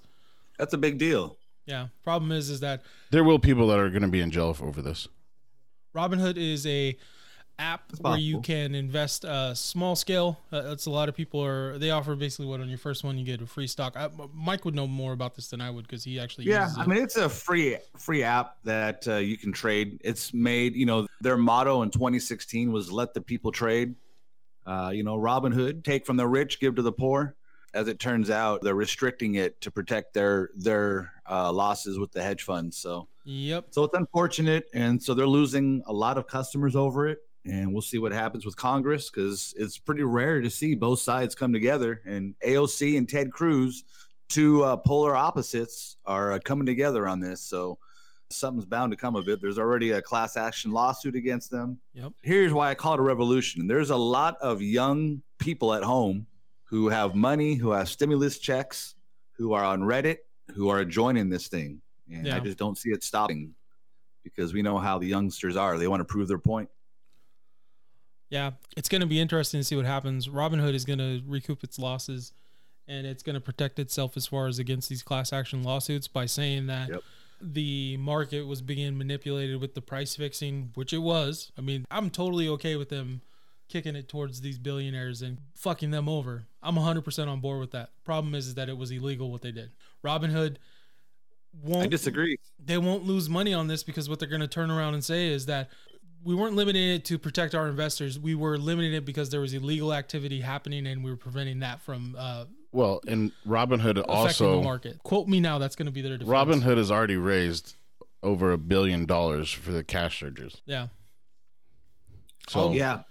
That's 0.59 0.73
a 0.73 0.79
big 0.79 0.97
deal. 0.97 1.37
Yeah. 1.67 1.89
Problem 2.05 2.31
is, 2.31 2.49
is 2.49 2.61
that 2.61 2.83
There 3.11 3.25
will 3.25 3.41
people 3.41 3.67
that 3.67 3.81
are 3.81 3.91
going 3.91 4.03
to 4.03 4.09
be 4.09 4.21
in 4.21 4.31
jail 4.31 4.57
over 4.61 4.81
this. 4.81 5.09
Robinhood 5.97 6.37
is 6.37 6.67
a 6.67 6.97
app 7.59 7.91
where 8.01 8.19
you 8.19 8.41
can 8.41 8.75
invest 8.75 9.25
uh, 9.25 9.55
small 9.55 9.97
scale. 9.97 10.39
Uh, 10.53 10.63
that's 10.63 10.87
a 10.87 10.91
lot 10.91 11.09
of 11.09 11.15
people 11.15 11.43
are. 11.43 11.79
They 11.79 11.91
offer 11.91 12.15
basically 12.15 12.47
what 12.47 12.61
on 12.61 12.69
your 12.69 12.79
first 12.79 13.03
one 13.03 13.17
you 13.17 13.25
get 13.25 13.41
a 13.41 13.47
free 13.47 13.67
stock. 13.67 13.97
I, 13.97 14.11
Mike 14.35 14.65
would 14.65 14.75
know 14.75 14.87
more 14.87 15.13
about 15.13 15.35
this 15.35 15.49
than 15.49 15.61
I 15.61 15.71
would 15.71 15.87
because 15.87 16.05
he 16.05 16.21
actually 16.21 16.45
Yeah, 16.47 16.69
I 16.77 16.87
mean 16.87 17.03
it's 17.03 17.17
a 17.17 17.29
free 17.29 17.79
free 17.97 18.23
app 18.23 18.57
that 18.65 19.09
uh, 19.09 19.17
you 19.17 19.39
can 19.39 19.53
trade. 19.53 20.01
It's 20.05 20.35
made, 20.35 20.77
you 20.77 20.87
know, 20.87 21.07
their 21.21 21.39
motto 21.39 21.83
in 21.83 21.91
2016 21.91 22.71
was 22.71 22.93
"Let 22.93 23.15
the 23.15 23.21
people 23.21 23.51
trade." 23.51 23.95
Uh, 24.67 24.91
you 24.93 25.05
know, 25.05 25.17
Robin 25.17 25.53
Hood, 25.53 25.85
take 25.85 26.05
from 26.05 26.17
the 26.17 26.27
rich, 26.27 26.61
give 26.61 26.75
to 26.75 26.83
the 26.83 26.93
poor. 26.93 27.37
As 27.73 27.89
it 27.89 28.01
turns 28.01 28.31
out, 28.31 28.63
they're 28.63 28.75
restricting 28.75 29.37
it 29.37 29.61
to 29.63 29.71
protect 29.71 30.13
their 30.13 30.51
their 30.57 31.13
uh, 31.31 31.53
losses 31.53 31.99
with 31.99 32.13
the 32.13 32.23
hedge 32.23 32.43
funds. 32.43 32.77
So, 32.77 33.09
Yep. 33.29 33.67
so 33.71 33.85
it's 33.85 33.95
unfortunate, 33.95 34.67
and 34.73 35.03
so 35.03 35.13
they're 35.13 35.27
losing 35.27 35.83
a 35.87 35.93
lot 35.93 36.17
of 36.17 36.27
customers 36.27 36.77
over 36.77 37.09
it. 37.09 37.19
And 37.45 37.73
we'll 37.73 37.83
see 37.83 37.99
what 37.99 38.13
happens 38.13 38.45
with 38.45 38.57
Congress 38.57 39.09
because 39.09 39.55
it's 39.57 39.79
pretty 39.79 40.03
rare 40.03 40.41
to 40.41 40.51
see 40.51 40.75
both 40.75 40.99
sides 40.99 41.35
come 41.35 41.53
together. 41.53 42.03
And 42.05 42.35
AOC 42.45 42.99
and 42.99 43.09
Ted 43.09 43.31
Cruz, 43.31 43.85
two 44.29 44.65
uh, 44.65 44.77
polar 44.77 45.15
opposites, 45.15 45.97
are 46.07 46.33
uh, 46.33 46.39
coming 46.41 46.67
together 46.67 47.07
on 47.07 47.21
this. 47.21 47.41
So 47.41 47.79
something's 48.31 48.65
bound 48.65 48.91
to 48.93 48.97
come 48.97 49.15
of 49.15 49.29
it. 49.29 49.41
There's 49.41 49.59
already 49.59 49.93
a 49.93 50.03
class 50.03 50.37
action 50.37 50.73
lawsuit 50.73 51.15
against 51.15 51.51
them. 51.51 51.79
Yep. 51.95 52.13
Here's 52.23 52.53
why 52.53 52.71
I 52.71 52.75
call 52.75 52.95
it 52.95 53.01
a 53.01 53.03
revolution. 53.05 53.67
There's 53.67 53.91
a 53.91 53.97
lot 53.97 54.37
of 54.41 54.61
young 54.61 55.23
people 55.39 55.73
at 55.75 55.85
home 55.85 56.27
who 56.65 56.89
have 56.89 57.15
money, 57.15 57.55
who 57.55 57.71
have 57.71 57.89
stimulus 57.89 58.39
checks, 58.39 58.97
who 59.37 59.53
are 59.53 59.65
on 59.65 59.83
Reddit, 59.83 60.19
who 60.55 60.69
are 60.69 60.85
joining 60.85 61.29
this 61.29 61.49
thing. 61.49 61.81
And 62.11 62.29
I 62.29 62.41
just 62.41 62.59
don't 62.59 62.79
see 62.79 62.91
it 62.91 63.03
stopping 63.03 63.55
because 64.23 64.53
we 64.53 64.63
know 64.63 64.79
how 64.79 64.99
the 64.99 65.07
youngsters 65.07 65.57
are. 65.57 65.79
They 65.79 65.89
want 65.89 66.01
to 66.01 66.05
prove 66.05 66.29
their 66.29 66.39
point. 66.39 66.69
Yeah, 68.29 68.53
it's 68.77 68.89
going 68.89 69.03
to 69.03 69.07
be 69.07 69.21
interesting 69.21 69.61
to 69.61 69.65
see 69.65 69.77
what 69.77 69.85
happens. 69.85 70.29
Robinhood 70.29 70.75
is 70.75 70.85
going 70.85 70.99
to 70.99 71.23
recoup 71.27 71.63
its 71.63 71.79
losses, 71.79 72.33
and 72.89 73.07
it's 73.07 73.23
going 73.23 73.35
to 73.35 73.41
protect 73.41 73.79
itself 73.79 74.17
as 74.17 74.27
far 74.27 74.49
as 74.49 74.59
against 74.59 74.89
these 74.89 75.03
class 75.03 75.33
action 75.33 75.63
lawsuits 75.63 76.09
by 76.09 76.27
saying 76.27 76.67
that 76.67 76.89
Yep. 76.89 77.03
the 77.41 77.97
market 77.99 78.43
was 78.47 78.63
being 78.63 78.99
manipulated 78.99 79.61
with 79.61 79.75
the 79.75 79.83
price 79.83 80.17
fixing, 80.17 80.71
which 80.75 80.93
it 80.93 80.99
was. 80.99 81.53
I 81.57 81.61
mean, 81.61 81.85
I'm 81.91 82.11
totally 82.11 82.49
okay 82.49 82.75
with 82.75 82.89
them 82.89 83.21
kicking 83.69 83.97
it 83.97 84.09
towards 84.09 84.41
these 84.41 84.59
billionaires 84.59 85.23
and 85.23 85.39
fucking 85.55 85.91
them 85.91 86.09
over. 86.09 86.47
I'm 86.63 86.77
100% 86.77 87.29
on 87.29 87.41
board 87.41 87.61
with 87.61 87.73
that. 87.73 87.91
Problem 88.05 88.35
is, 88.35 88.49
is 88.49 88.55
that 88.55 88.69
it 88.69 88.77
was 88.77 88.91
illegal 88.91 89.31
what 89.31 89.43
they 89.43 89.53
did. 89.53 89.71
Robinhood 90.05 90.57
won't 91.63 91.85
I 91.85 91.87
disagree. 91.87 92.39
they 92.65 92.79
won't 92.79 93.05
lose 93.05 93.29
money 93.29 93.55
on 93.55 93.67
this 93.67 93.83
because 93.83 94.09
what 94.09 94.19
they're 94.19 94.29
going 94.29 94.41
to 94.41 94.49
turn 94.49 94.71
around 94.71 94.95
and 94.95 95.05
say 95.05 95.29
is 95.29 95.47
that 95.47 95.71
we 96.25 96.35
weren't 96.35 96.57
limiting 96.57 96.91
it 96.91 97.05
to 97.07 97.19
protect 97.19 97.55
our 97.55 97.69
investors. 97.69 98.19
We 98.19 98.35
were 98.35 98.59
limiting 98.59 98.93
it 98.95 99.05
because 99.05 99.31
there 99.31 99.41
was 99.41 99.55
illegal 99.55 99.95
activity 99.95 100.41
happening 100.41 100.87
and 100.87 101.05
we 101.05 101.11
were 101.11 101.17
preventing 101.17 101.61
that 101.61 101.81
from 101.83 102.17
uh, 102.19 102.47
Well, 102.73 103.01
and 103.07 103.31
Robinhood 103.47 103.99
affecting 103.99 104.03
the 104.03 104.09
also 104.09 104.63
market. 104.63 104.99
Quote 105.05 105.29
me 105.29 105.39
now. 105.39 105.59
That's 105.59 105.77
going 105.77 105.87
to 105.87 105.93
be 105.93 106.03
their 106.03 106.19
defense. 106.19 106.29
Robinhood 106.29 106.79
has 106.79 106.91
already 106.91 107.17
raised 107.17 107.77
over 108.25 108.51
a 108.51 108.59
billion 108.59 109.07
dollars 109.07 109.53
for 109.53 109.71
the 109.71 109.85
cash 109.85 110.19
surges. 110.19 110.61
Yeah. 110.67 110.89
So 112.49 112.61
Oh, 112.61 112.73
Yeah. 112.73 113.03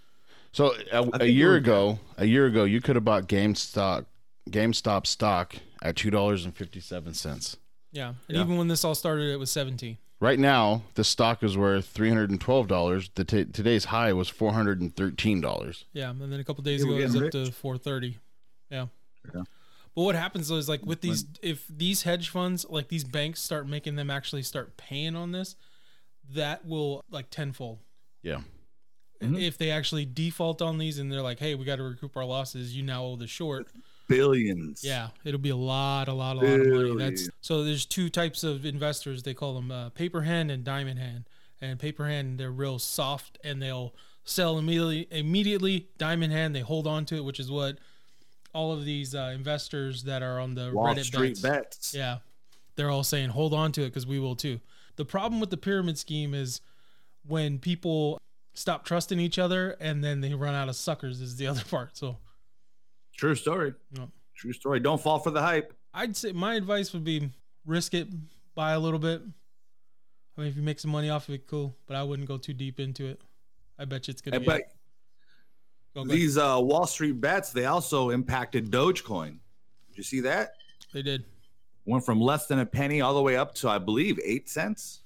So 0.51 0.73
a, 0.91 1.09
a 1.21 1.25
year 1.25 1.55
ago, 1.55 1.99
a 2.17 2.25
year 2.25 2.45
ago, 2.45 2.63
you 2.63 2.79
could 2.79 2.95
have 2.95 3.03
bought 3.03 3.27
GameStop, 3.27 4.05
GameStop 4.49 5.05
stock 5.05 5.55
at 5.81 5.97
two 5.97 6.09
dollars 6.09 6.45
and 6.45 6.55
fifty 6.55 6.79
seven 6.79 7.13
cents. 7.13 7.57
Yeah. 7.95 8.09
And 8.27 8.37
Yeah. 8.37 8.41
even 8.41 8.57
when 8.57 8.67
this 8.67 8.83
all 8.83 8.93
started, 8.95 9.29
it 9.31 9.37
was 9.37 9.49
17. 9.49 9.97
Right 10.19 10.37
now, 10.39 10.83
the 10.95 11.03
stock 11.03 11.43
is 11.43 11.57
worth 11.57 11.87
three 11.87 12.09
hundred 12.09 12.29
and 12.29 12.39
twelve 12.39 12.67
dollars. 12.67 13.09
The 13.15 13.25
t- 13.25 13.45
today's 13.45 13.85
high 13.85 14.13
was 14.13 14.27
four 14.29 14.53
hundred 14.53 14.79
and 14.81 14.95
thirteen 14.95 15.41
dollars. 15.41 15.85
Yeah. 15.93 16.09
And 16.09 16.21
then 16.31 16.39
a 16.39 16.43
couple 16.43 16.63
days 16.63 16.81
Yeah, 16.81 16.87
ago, 16.87 16.95
we're 16.95 17.01
it 17.01 17.05
was 17.05 17.15
up 17.15 17.21
getting 17.31 17.45
to 17.47 17.51
430. 17.51 18.17
Yeah. 18.69 18.87
Yeah. 19.33 19.43
But 19.95 20.01
what 20.03 20.15
happens 20.15 20.47
though 20.47 20.55
is 20.57 20.67
like 20.69 20.85
with 20.85 21.01
these, 21.01 21.25
if 21.41 21.65
these 21.69 22.03
hedge 22.03 22.29
funds, 22.29 22.65
like 22.69 22.87
these 22.89 23.03
banks 23.03 23.41
start 23.41 23.67
making 23.67 23.95
them 23.95 24.09
actually 24.09 24.43
start 24.43 24.77
paying 24.77 25.15
on 25.15 25.31
this, 25.31 25.55
that 26.33 26.65
will 26.65 27.03
like 27.09 27.29
tenfold. 27.29 27.79
Yeah, 28.23 28.41
Mhm. 29.21 29.39
if 29.41 29.57
they 29.57 29.69
actually 29.71 30.05
default 30.05 30.61
on 30.61 30.77
these 30.79 30.97
and 30.97 31.11
they're 31.11 31.21
like, 31.21 31.39
"Hey, 31.39 31.55
we 31.55 31.63
got 31.65 31.75
to 31.77 31.83
recoup 31.83 32.17
our 32.17 32.25
losses. 32.25 32.75
You 32.75 32.83
now 32.83 33.03
owe 33.05 33.15
the 33.15 33.27
short." 33.27 33.67
Billions. 34.07 34.83
Yeah, 34.83 35.09
it'll 35.23 35.39
be 35.39 35.49
a 35.49 35.55
lot, 35.55 36.07
a 36.07 36.13
lot, 36.13 36.35
a 36.35 36.39
lot 36.39 36.59
of 36.59 36.67
money. 36.67 36.95
That's 36.97 37.29
so. 37.41 37.63
There's 37.63 37.85
two 37.85 38.09
types 38.09 38.43
of 38.43 38.65
investors. 38.65 39.23
They 39.23 39.33
call 39.33 39.55
them 39.55 39.71
uh, 39.71 39.89
paper 39.89 40.21
hand 40.21 40.51
and 40.51 40.63
diamond 40.63 40.99
hand. 40.99 41.25
And 41.61 41.79
paper 41.79 42.07
hand, 42.07 42.39
they're 42.39 42.51
real 42.51 42.79
soft 42.79 43.39
and 43.43 43.61
they'll 43.61 43.95
sell 44.23 44.57
immediately. 44.57 45.07
Immediately, 45.09 45.87
diamond 45.97 46.33
hand, 46.33 46.55
they 46.55 46.59
hold 46.59 46.85
on 46.85 47.05
to 47.05 47.15
it, 47.15 47.23
which 47.23 47.39
is 47.39 47.49
what 47.49 47.77
all 48.53 48.71
of 48.71 48.85
these 48.85 49.15
uh, 49.15 49.31
investors 49.33 50.03
that 50.03 50.21
are 50.21 50.39
on 50.39 50.55
the 50.55 50.71
Wall 50.73 50.87
Reddit 50.87 51.05
Street 51.05 51.41
bets, 51.41 51.41
bets. 51.41 51.93
yeah, 51.93 52.17
they're 52.75 52.89
all 52.89 53.03
saying 53.03 53.29
hold 53.29 53.53
on 53.53 53.71
to 53.73 53.81
it 53.81 53.87
because 53.87 54.05
we 54.05 54.19
will 54.19 54.35
too. 54.35 54.59
The 54.95 55.05
problem 55.05 55.39
with 55.41 55.49
the 55.49 55.57
pyramid 55.57 55.97
scheme 55.97 56.33
is 56.33 56.61
when 57.25 57.59
people 57.59 58.19
stop 58.53 58.85
trusting 58.85 59.19
each 59.19 59.37
other 59.37 59.75
and 59.79 60.03
then 60.03 60.21
they 60.21 60.33
run 60.33 60.53
out 60.55 60.69
of 60.69 60.75
suckers 60.75 61.19
is 61.21 61.35
the 61.35 61.47
other 61.51 61.63
part. 61.69 61.97
So 61.97 62.17
True 63.17 63.35
story. 63.35 63.73
Yep. 63.93 64.09
True 64.35 64.53
story. 64.53 64.79
Don't 64.79 65.01
fall 65.01 65.19
for 65.19 65.31
the 65.31 65.41
hype. 65.41 65.73
I'd 65.93 66.15
say 66.15 66.31
my 66.33 66.55
advice 66.55 66.91
would 66.93 67.03
be 67.03 67.29
risk 67.65 67.93
it, 67.93 68.07
buy 68.53 68.71
a 68.71 68.79
little 68.79 68.99
bit. 68.99 69.21
I 70.37 70.41
mean, 70.41 70.49
if 70.49 70.57
you 70.57 70.63
make 70.63 70.79
some 70.79 70.91
money 70.91 71.09
off 71.09 71.29
of 71.29 71.35
it, 71.35 71.47
cool. 71.47 71.75
But 71.87 71.95
I 71.95 72.03
wouldn't 72.03 72.27
go 72.27 72.37
too 72.37 72.53
deep 72.53 72.79
into 72.79 73.05
it. 73.05 73.21
I 73.79 73.85
bet 73.85 74.07
you 74.07 74.11
it's 74.11 74.21
gonna 74.21 74.37
I 74.37 74.39
be. 74.39 74.45
Go, 74.45 76.03
go 76.03 76.05
these 76.05 76.37
uh, 76.37 76.59
Wall 76.59 76.85
Street 76.85 77.21
bets 77.21 77.51
they 77.51 77.65
also 77.65 78.09
impacted 78.09 78.69
Dogecoin. 78.69 79.37
Did 79.87 79.97
you 79.97 80.03
see 80.03 80.19
that? 80.21 80.51
they 80.93 81.01
did. 81.01 81.25
Went 81.85 82.05
from 82.05 82.19
less 82.19 82.47
than 82.47 82.59
a 82.59 82.65
penny 82.65 83.01
all 83.01 83.13
the 83.13 83.21
way 83.21 83.37
up 83.37 83.53
to 83.55 83.69
I 83.69 83.77
believe 83.77 84.19
eight 84.23 84.49
cents. 84.49 85.03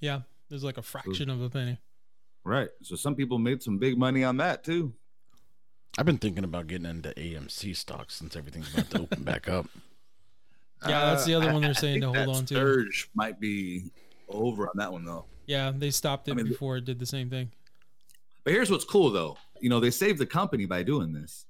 Yeah, 0.00 0.20
there's 0.48 0.64
like 0.64 0.78
a 0.78 0.82
fraction 0.82 1.30
of 1.30 1.40
a 1.40 1.48
penny. 1.48 1.78
Right. 2.44 2.70
So 2.82 2.96
some 2.96 3.14
people 3.14 3.38
made 3.38 3.62
some 3.62 3.78
big 3.78 3.96
money 3.96 4.24
on 4.24 4.36
that 4.38 4.64
too. 4.64 4.92
I've 5.98 6.06
been 6.06 6.18
thinking 6.18 6.44
about 6.44 6.66
getting 6.68 6.86
into 6.86 7.10
AMC 7.10 7.76
stocks 7.76 8.14
since 8.14 8.34
everything's 8.36 8.72
about 8.72 8.90
to 8.90 9.00
open 9.02 9.22
back 9.24 9.48
up. 9.48 9.66
Yeah, 10.84 11.04
that's 11.14 11.24
the 11.24 11.34
other 11.34 11.50
Uh, 11.50 11.52
one 11.52 11.62
they're 11.62 11.70
I 11.70 11.74
saying 11.74 12.00
to 12.00 12.06
think 12.08 12.16
hold 12.16 12.28
that 12.28 12.38
on 12.40 12.44
to. 12.46 12.54
Surge 12.56 13.08
might 13.14 13.38
be 13.38 13.92
over 14.28 14.64
on 14.66 14.72
that 14.78 14.90
one 14.92 15.04
though. 15.04 15.26
Yeah, 15.46 15.70
they 15.72 15.92
stopped 15.92 16.26
it 16.26 16.32
I 16.32 16.34
mean, 16.34 16.48
before 16.48 16.76
it 16.76 16.84
did 16.84 16.98
the 16.98 17.06
same 17.06 17.30
thing. 17.30 17.52
But 18.42 18.52
here's 18.52 18.68
what's 18.68 18.84
cool 18.84 19.10
though. 19.10 19.36
You 19.60 19.68
know, 19.68 19.78
they 19.78 19.92
saved 19.92 20.18
the 20.18 20.26
company 20.26 20.66
by 20.66 20.82
doing 20.82 21.12
this. 21.12 21.46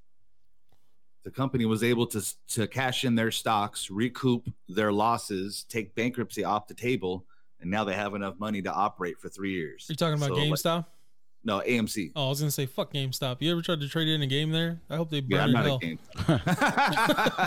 The 1.23 1.31
company 1.31 1.65
was 1.65 1.83
able 1.83 2.07
to 2.09 2.23
to 2.49 2.67
cash 2.67 3.07
in 3.07 3.15
their 3.15 3.31
stocks, 3.31 3.91
recoup 3.91 4.51
their 4.69 4.93
losses, 4.93 5.65
take 5.67 5.95
bankruptcy 5.95 6.45
off 6.45 6.67
the 6.69 6.75
table, 6.75 7.25
and 7.63 7.71
now 7.71 7.85
they 7.85 7.95
have 7.95 8.15
enough 8.15 8.39
money 8.39 8.61
to 8.61 8.71
operate 8.71 9.19
for 9.19 9.31
three 9.31 9.53
years. 9.55 9.87
You're 9.89 9.95
you 9.95 9.97
talking 9.97 10.23
about 10.23 10.37
So, 10.37 10.43
like- 10.45 10.51
GameStop? 10.51 10.85
No, 11.45 11.61
AMC. 11.61 12.13
Oh, 12.15 12.27
I 12.27 12.29
was 12.29 12.41
gonna 12.41 12.51
say 12.51 12.67
fuck 12.67 12.93
GameStop. 12.93 13.39
You 13.41 13.51
ever 13.53 13.63
tried 13.63 13.81
to 13.81 13.89
trade 13.89 14.09
in 14.09 14.23
a 14.23 14.27
game 14.27 14.51
there? 14.51 14.79
I 14.89 14.97
hope 14.97 15.11
they 15.11 15.19
yeah, 15.19 15.39
burn 15.39 15.41
I'm 15.41 15.49
in 15.49 15.53
not 15.55 15.65
hell. 15.65 15.77
a 15.77 15.81
game. 15.81 15.99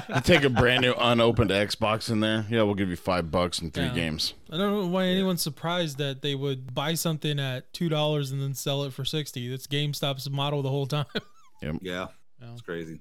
You 0.15 0.21
take 0.21 0.43
a 0.43 0.49
brand 0.49 0.81
new 0.81 0.93
unopened 0.93 1.49
Xbox 1.51 2.09
in 2.09 2.19
there. 2.19 2.45
Yeah, 2.49 2.63
we'll 2.63 2.75
give 2.75 2.89
you 2.89 2.95
five 2.95 3.31
bucks 3.31 3.59
and 3.59 3.73
three 3.73 3.85
Yeah. 3.85 3.93
games. 3.93 4.33
I 4.51 4.57
don't 4.57 4.71
know 4.73 4.87
why 4.87 5.05
anyone's 5.05 5.41
surprised 5.41 5.97
that 5.97 6.21
they 6.21 6.35
would 6.35 6.73
buy 6.73 6.93
something 6.95 7.39
at 7.39 7.71
two 7.73 7.89
dollars 7.89 8.31
and 8.31 8.41
then 8.41 8.53
sell 8.53 8.83
it 8.83 8.93
for 8.93 9.05
sixty. 9.05 9.47
That's 9.49 9.67
GameStop's 9.67 10.29
model 10.29 10.61
the 10.61 10.69
whole 10.69 10.87
time. 10.87 11.05
Yeah, 11.61 11.71
Yeah. 11.81 12.07
it's 12.51 12.61
crazy. 12.61 12.99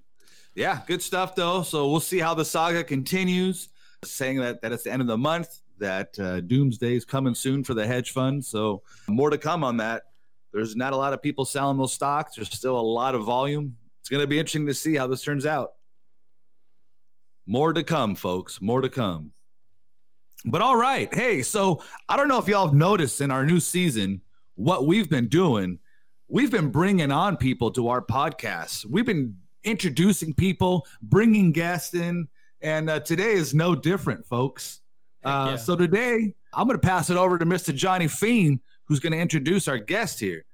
Yeah, 0.54 0.80
good 0.86 1.02
stuff 1.02 1.34
though. 1.34 1.62
So 1.64 1.90
we'll 1.90 1.98
see 2.00 2.20
how 2.20 2.32
the 2.34 2.44
saga 2.44 2.84
continues. 2.84 3.68
Saying 4.04 4.38
that 4.38 4.62
that 4.62 4.70
it's 4.72 4.84
the 4.84 4.92
end 4.92 5.02
of 5.02 5.08
the 5.08 5.18
month, 5.18 5.48
that 5.78 6.18
uh, 6.20 6.40
doomsday 6.40 6.94
is 6.94 7.04
coming 7.04 7.34
soon 7.34 7.64
for 7.64 7.74
the 7.74 7.84
hedge 7.86 8.12
fund. 8.12 8.44
So 8.44 8.82
more 9.08 9.28
to 9.30 9.38
come 9.38 9.64
on 9.64 9.78
that. 9.78 10.04
There's 10.54 10.76
not 10.76 10.92
a 10.92 10.96
lot 10.96 11.12
of 11.12 11.20
people 11.20 11.44
selling 11.44 11.76
those 11.76 11.92
stocks. 11.92 12.36
There's 12.36 12.48
still 12.48 12.78
a 12.78 12.80
lot 12.80 13.16
of 13.16 13.24
volume. 13.24 13.76
It's 14.00 14.08
going 14.08 14.20
to 14.20 14.26
be 14.28 14.38
interesting 14.38 14.66
to 14.66 14.74
see 14.74 14.94
how 14.94 15.08
this 15.08 15.20
turns 15.20 15.46
out. 15.46 15.72
More 17.44 17.72
to 17.72 17.82
come, 17.82 18.14
folks. 18.14 18.60
More 18.62 18.80
to 18.80 18.88
come. 18.88 19.32
But 20.44 20.62
all 20.62 20.76
right. 20.76 21.12
Hey, 21.12 21.42
so 21.42 21.82
I 22.08 22.16
don't 22.16 22.28
know 22.28 22.38
if 22.38 22.46
y'all 22.46 22.66
have 22.66 22.74
noticed 22.74 23.20
in 23.20 23.32
our 23.32 23.44
new 23.44 23.58
season 23.58 24.20
what 24.54 24.86
we've 24.86 25.10
been 25.10 25.26
doing. 25.26 25.80
We've 26.28 26.52
been 26.52 26.70
bringing 26.70 27.10
on 27.10 27.36
people 27.36 27.72
to 27.72 27.88
our 27.88 28.00
podcast. 28.00 28.86
We've 28.86 29.04
been 29.04 29.36
introducing 29.64 30.34
people, 30.34 30.86
bringing 31.02 31.50
guests 31.50 31.94
in, 31.94 32.28
and 32.60 32.88
uh, 32.88 33.00
today 33.00 33.32
is 33.32 33.54
no 33.54 33.74
different, 33.74 34.24
folks. 34.24 34.82
Uh, 35.24 35.48
yeah. 35.50 35.56
So 35.56 35.74
today, 35.74 36.34
I'm 36.52 36.68
going 36.68 36.78
to 36.80 36.86
pass 36.86 37.10
it 37.10 37.16
over 37.16 37.38
to 37.38 37.44
Mr. 37.44 37.74
Johnny 37.74 38.06
Fiend, 38.06 38.60
who's 38.86 39.00
going 39.00 39.12
to 39.12 39.18
introduce 39.18 39.68
our 39.68 39.78
guest 39.78 40.20
here. 40.20 40.44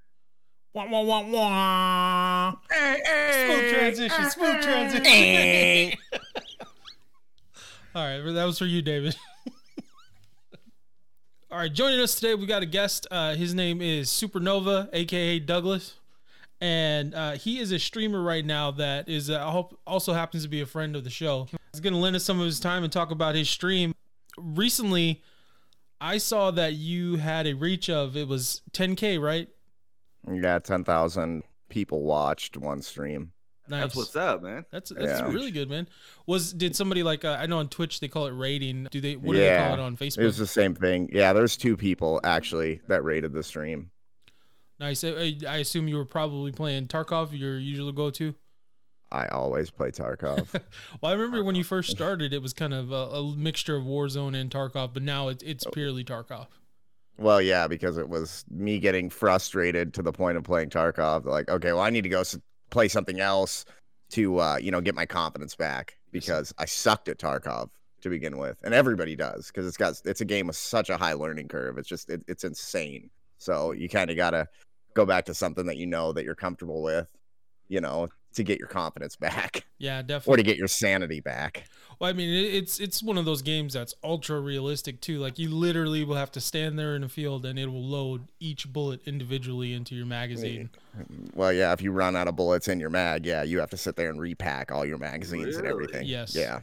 wah, 0.75 0.89
wah, 0.89 1.03
wah, 1.03 1.23
wah. 1.27 2.55
Hey, 2.71 3.01
Smooth 3.47 3.75
transition. 3.75 4.31
Smooth 4.31 4.61
transition. 4.63 5.99
All 7.95 8.05
right, 8.05 8.21
that 8.35 8.45
was 8.45 8.59
for 8.59 8.67
you, 8.67 8.83
David. 8.83 9.17
All 11.51 11.59
right, 11.59 11.73
joining 11.73 11.99
us 12.01 12.15
today, 12.15 12.37
we 12.37 12.47
got 12.47 12.63
a 12.63 12.67
guest. 12.67 13.09
Uh, 13.11 13.35
his 13.35 13.53
name 13.55 13.83
is 13.83 14.09
Supernova, 14.09 14.89
aka 14.93 15.41
Douglas, 15.41 15.95
and 16.61 17.13
uh, 17.13 17.33
he 17.33 17.59
is 17.59 17.73
a 17.73 17.79
streamer 17.81 18.23
right 18.23 18.45
now 18.45 18.71
that 18.71 19.09
is 19.09 19.29
uh, 19.29 19.63
also 19.85 20.13
happens 20.13 20.45
to 20.45 20.49
be 20.49 20.61
a 20.61 20.67
friend 20.67 20.95
of 20.95 21.03
the 21.03 21.11
show. 21.11 21.49
He's 21.73 21.81
going 21.81 21.93
to 21.95 21.99
lend 21.99 22.15
us 22.15 22.23
some 22.23 22.39
of 22.39 22.47
his 22.47 22.61
time 22.61 22.85
and 22.85 22.93
talk 22.93 23.11
about 23.11 23.35
his 23.35 23.51
stream. 23.51 23.93
Recently, 24.39 25.23
I 26.00 26.19
saw 26.19 26.50
that 26.52 26.75
you 26.75 27.16
had 27.16 27.47
a 27.47 27.52
reach 27.54 27.90
of 27.90 28.16
it 28.16 28.26
was 28.26 28.62
10k, 28.73 29.21
right? 29.21 29.49
Yeah, 30.30 30.59
10,000 30.59 31.42
people 31.69 32.02
watched 32.02 32.57
one 32.57 32.83
stream. 32.83 33.33
Nice. 33.69 33.83
That's 33.83 33.97
what's 33.97 34.16
up, 34.16 34.42
man. 34.42 34.64
That's 34.73 34.90
that's 34.90 35.21
Yeah. 35.21 35.30
really 35.30 35.52
good, 35.52 35.71
man. 35.71 35.88
Was 36.26 36.52
did 36.52 36.75
somebody 36.75 37.04
like 37.04 37.25
uh, 37.25 37.37
I 37.38 37.47
know 37.47 37.59
on 37.59 37.69
Twitch 37.69 38.00
they 38.00 38.09
call 38.09 38.26
it 38.26 38.33
rating? 38.33 38.88
Do 38.90 39.00
they 39.00 39.14
what 39.14 39.35
do 39.35 39.38
they 39.38 39.57
call 39.57 39.75
it 39.75 39.78
on 39.80 39.97
Facebook? 39.97 40.19
It 40.19 40.25
was 40.25 40.38
the 40.38 40.47
same 40.47 40.75
thing. 40.75 41.09
Yeah, 41.12 41.33
there's 41.33 41.57
two 41.57 41.76
people 41.76 42.21
actually 42.25 42.80
that 42.88 43.04
rated 43.04 43.33
the 43.33 43.45
stream. 43.45 43.92
Nice. 44.80 45.04
I, 45.04 45.37
I 45.47 45.59
assume 45.59 45.87
you 45.87 45.97
were 45.97 46.04
probably 46.04 46.50
playing 46.50 46.88
Tarkov, 46.88 47.38
your 47.38 47.59
usual 47.59 47.92
go-to. 47.92 48.35
I 49.12 49.26
always 49.29 49.71
play 49.71 49.90
Tarkov. 49.90 50.49
Well, 51.00 51.11
I 51.11 51.14
remember 51.14 51.43
when 51.43 51.55
you 51.57 51.64
first 51.64 51.90
started, 51.90 52.33
it 52.33 52.43
was 52.43 52.52
kind 52.52 52.75
of 52.75 52.93
a, 52.93 52.95
a 52.95 53.37
mixture 53.37 53.76
of 53.76 53.85
Warzone 53.85 54.38
and 54.38 54.50
Tarkov, 54.50 54.93
but 54.95 55.02
now 55.02 55.29
it, 55.29 55.43
it's 55.45 55.64
purely 55.73 56.05
Tarkov. 56.05 56.47
well, 57.19 57.40
yeah, 57.40 57.67
because 57.67 57.97
it 57.99 58.09
was 58.09 58.45
me 58.50 58.79
getting 58.79 59.11
frustrated 59.11 59.93
to 59.95 60.02
the 60.02 60.12
point 60.12 60.37
of 60.38 60.45
playing 60.45 60.71
Tarkov. 60.71 61.25
Like, 61.25 61.49
okay, 61.50 61.73
well, 61.73 61.83
I 61.83 61.90
need 61.90 62.02
to 62.02 62.09
go 62.09 62.21
s- 62.21 62.38
play 62.71 62.88
something 62.88 63.21
else 63.21 63.64
to, 64.11 64.38
uh, 64.38 64.57
you 64.61 64.71
know, 64.71 64.81
get 64.81 64.95
my 64.95 65.07
confidence 65.07 65.55
back 65.57 65.97
because 66.12 66.52
I 66.59 66.64
sucked 66.64 67.09
at 67.09 67.19
Tarkov 67.19 67.69
to 68.02 68.09
begin 68.09 68.38
with, 68.38 68.59
and 68.64 68.73
everybody 68.75 69.17
does 69.17 69.49
because 69.49 69.67
it's 69.67 69.76
got 69.76 70.00
it's 70.05 70.21
a 70.21 70.25
game 70.25 70.47
with 70.47 70.57
such 70.57 70.88
a 70.90 70.97
high 70.97 71.12
learning 71.14 71.49
curve. 71.49 71.79
It's 71.79 71.88
just 71.88 72.09
it, 72.11 72.23
it's 72.29 72.45
insane. 72.45 73.11
So 73.38 73.73
you 73.73 73.88
kind 73.88 74.11
of 74.11 74.17
gotta 74.17 74.49
go 74.95 75.05
back 75.07 75.25
to 75.26 75.35
something 75.35 75.67
that 75.67 75.76
you 75.76 75.87
know 75.87 76.12
that 76.12 76.25
you're 76.25 76.35
comfortable 76.35 76.83
with, 76.83 77.07
you 77.69 77.81
know, 77.81 78.09
to 78.35 78.45
get 78.45 78.59
your 78.59 78.69
confidence 78.69 79.17
back 79.17 79.65
Yeah, 79.79 80.03
definitely. 80.03 80.35
or 80.35 80.37
to 80.37 80.43
get 80.43 80.57
your 80.57 80.69
sanity 80.69 81.21
back. 81.21 81.65
Well, 81.99 82.09
I 82.09 82.13
mean, 82.13 82.31
it's 82.31 82.81
it's 82.81 83.03
one 83.03 83.19
of 83.19 83.25
those 83.25 83.43
games 83.43 83.75
that's 83.75 83.95
ultra 84.03 84.41
realistic 84.41 85.01
too. 85.01 85.19
Like 85.19 85.39
you 85.39 85.51
literally 85.51 86.05
will 86.05 86.17
have 86.17 86.31
to 86.33 86.41
stand 86.41 86.79
there 86.79 86.97
in 86.97 87.05
a 87.05 87.09
field, 87.09 87.45
and 87.45 87.59
it 87.59 87.67
will 87.67 87.83
load 87.85 88.31
each 88.41 88.73
bullet 88.73 89.01
individually 89.07 89.75
into 89.75 89.95
your 89.95 90.07
magazine. 90.07 90.71
Well, 91.35 91.53
yeah, 91.53 91.73
if 91.73 91.83
you 91.83 91.93
run 91.93 92.17
out 92.17 92.27
of 92.29 92.37
bullets 92.37 92.69
in 92.69 92.81
your 92.81 92.89
mag, 92.91 93.27
yeah, 93.27 93.43
you 93.43 93.59
have 93.61 93.71
to 93.71 93.77
sit 93.77 93.97
there 93.97 94.09
and 94.09 94.21
repack 94.21 94.73
all 94.73 94.87
your 94.87 94.97
magazines 94.99 95.57
and 95.57 95.67
everything. 95.67 96.07
Yes. 96.07 96.35
Yeah. 96.35 96.61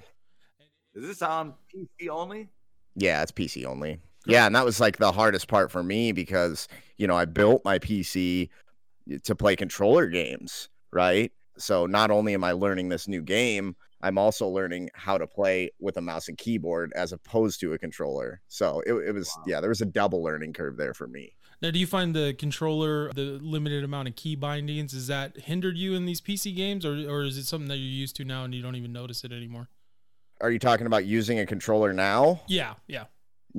Is 0.96 1.08
this 1.08 1.22
on 1.22 1.54
PC 1.76 2.10
only? 2.10 2.50
Yeah, 2.96 3.22
it's 3.22 3.32
PC 3.32 3.66
only. 3.66 4.00
Yeah, 4.26 4.48
and 4.48 4.56
that 4.56 4.66
was 4.66 4.80
like 4.80 4.98
the 4.98 5.12
hardest 5.12 5.48
part 5.48 5.72
for 5.72 5.84
me 5.84 6.12
because, 6.12 6.68
you 6.98 7.06
know, 7.08 7.16
I 7.16 7.26
built 7.26 7.64
my 7.64 7.78
PC 7.80 8.50
to 9.24 9.36
play 9.36 9.56
controller 9.56 10.08
games, 10.08 10.70
right? 10.92 11.32
So 11.58 11.86
not 11.86 12.12
only 12.12 12.34
am 12.34 12.44
I 12.44 12.52
learning 12.52 12.90
this 12.90 13.08
new 13.08 13.22
game, 13.22 13.76
I'm 14.02 14.18
also 14.18 14.48
learning 14.48 14.90
how 14.94 15.18
to 15.18 15.26
play 15.26 15.72
with 15.80 15.98
a 15.98 16.02
mouse 16.02 16.28
and 16.28 16.38
keyboard 16.38 16.94
as 16.96 17.12
opposed 17.14 17.60
to 17.62 17.74
a 17.74 17.80
controller. 17.80 18.42
So 18.48 18.82
it, 18.86 18.94
it 18.94 19.12
was, 19.14 19.32
Wow. 19.38 19.44
yeah, 19.48 19.60
there 19.62 19.70
was 19.70 19.82
a 19.82 19.86
double 19.86 20.24
learning 20.24 20.54
curve 20.54 20.78
there 20.78 20.94
for 20.94 21.08
me. 21.08 21.34
Now, 21.60 21.72
do 21.72 21.80
you 21.80 21.88
find 21.88 22.16
the 22.16 22.36
controller, 22.38 23.12
the 23.14 23.40
limited 23.42 23.84
amount 23.84 24.08
of 24.08 24.16
key 24.16 24.36
bindings, 24.36 24.94
is 24.94 25.08
that 25.08 25.36
hindered 25.38 25.76
you 25.76 25.96
in 25.96 26.06
these 26.06 26.22
PC 26.22 26.56
games, 26.56 26.86
or 26.86 26.94
or 27.10 27.24
is 27.24 27.36
it 27.38 27.46
something 27.46 27.68
that 27.70 27.78
you're 27.78 27.88
used 27.88 28.16
to 28.18 28.26
now 28.26 28.44
and 28.44 28.54
you 28.54 28.62
don't 28.62 28.76
even 28.76 28.94
notice 28.94 29.24
it 29.24 29.32
anymore? 29.32 29.68
Are 30.40 30.52
you 30.52 30.60
talking 30.60 30.86
about 30.86 31.06
using 31.06 31.40
a 31.40 31.48
controller 31.48 31.94
now? 31.94 32.42
Yeah, 32.48 32.76
yeah. 32.86 33.06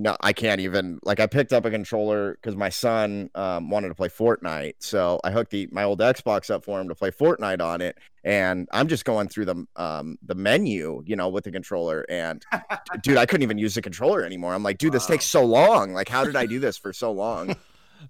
No, 0.00 0.16
I 0.20 0.32
can't 0.32 0.60
even 0.60 0.98
like 1.02 1.18
I 1.18 1.26
picked 1.26 1.52
up 1.52 1.64
a 1.64 1.70
controller 1.70 2.34
because 2.34 2.54
my 2.54 2.68
son 2.68 3.30
um, 3.34 3.68
wanted 3.68 3.88
to 3.88 3.94
play 3.94 4.08
Fortnite, 4.08 4.74
so 4.78 5.18
I 5.24 5.30
hooked 5.32 5.50
the, 5.50 5.68
my 5.72 5.82
old 5.82 5.98
Xbox 6.00 6.50
up 6.50 6.64
for 6.64 6.80
him 6.80 6.88
to 6.88 6.94
play 6.94 7.10
Fortnite 7.10 7.60
on 7.60 7.80
it, 7.80 7.98
and 8.22 8.68
I'm 8.72 8.86
just 8.86 9.04
going 9.04 9.28
through 9.28 9.46
the 9.46 9.66
um 9.76 10.16
the 10.22 10.34
menu, 10.36 11.02
you 11.04 11.16
know, 11.16 11.28
with 11.28 11.44
the 11.44 11.50
controller, 11.50 12.06
and 12.08 12.44
dude, 13.02 13.16
I 13.16 13.26
couldn't 13.26 13.42
even 13.42 13.58
use 13.58 13.74
the 13.74 13.82
controller 13.82 14.24
anymore. 14.24 14.54
I'm 14.54 14.62
like, 14.62 14.78
dude, 14.78 14.92
this 14.92 15.04
Wow. 15.08 15.14
takes 15.14 15.26
so 15.26 15.44
long. 15.44 15.92
Like, 15.92 16.08
how 16.08 16.24
did 16.24 16.36
I 16.36 16.46
do 16.46 16.60
this 16.60 16.78
for 16.78 16.92
so 16.92 17.12
long? 17.12 17.56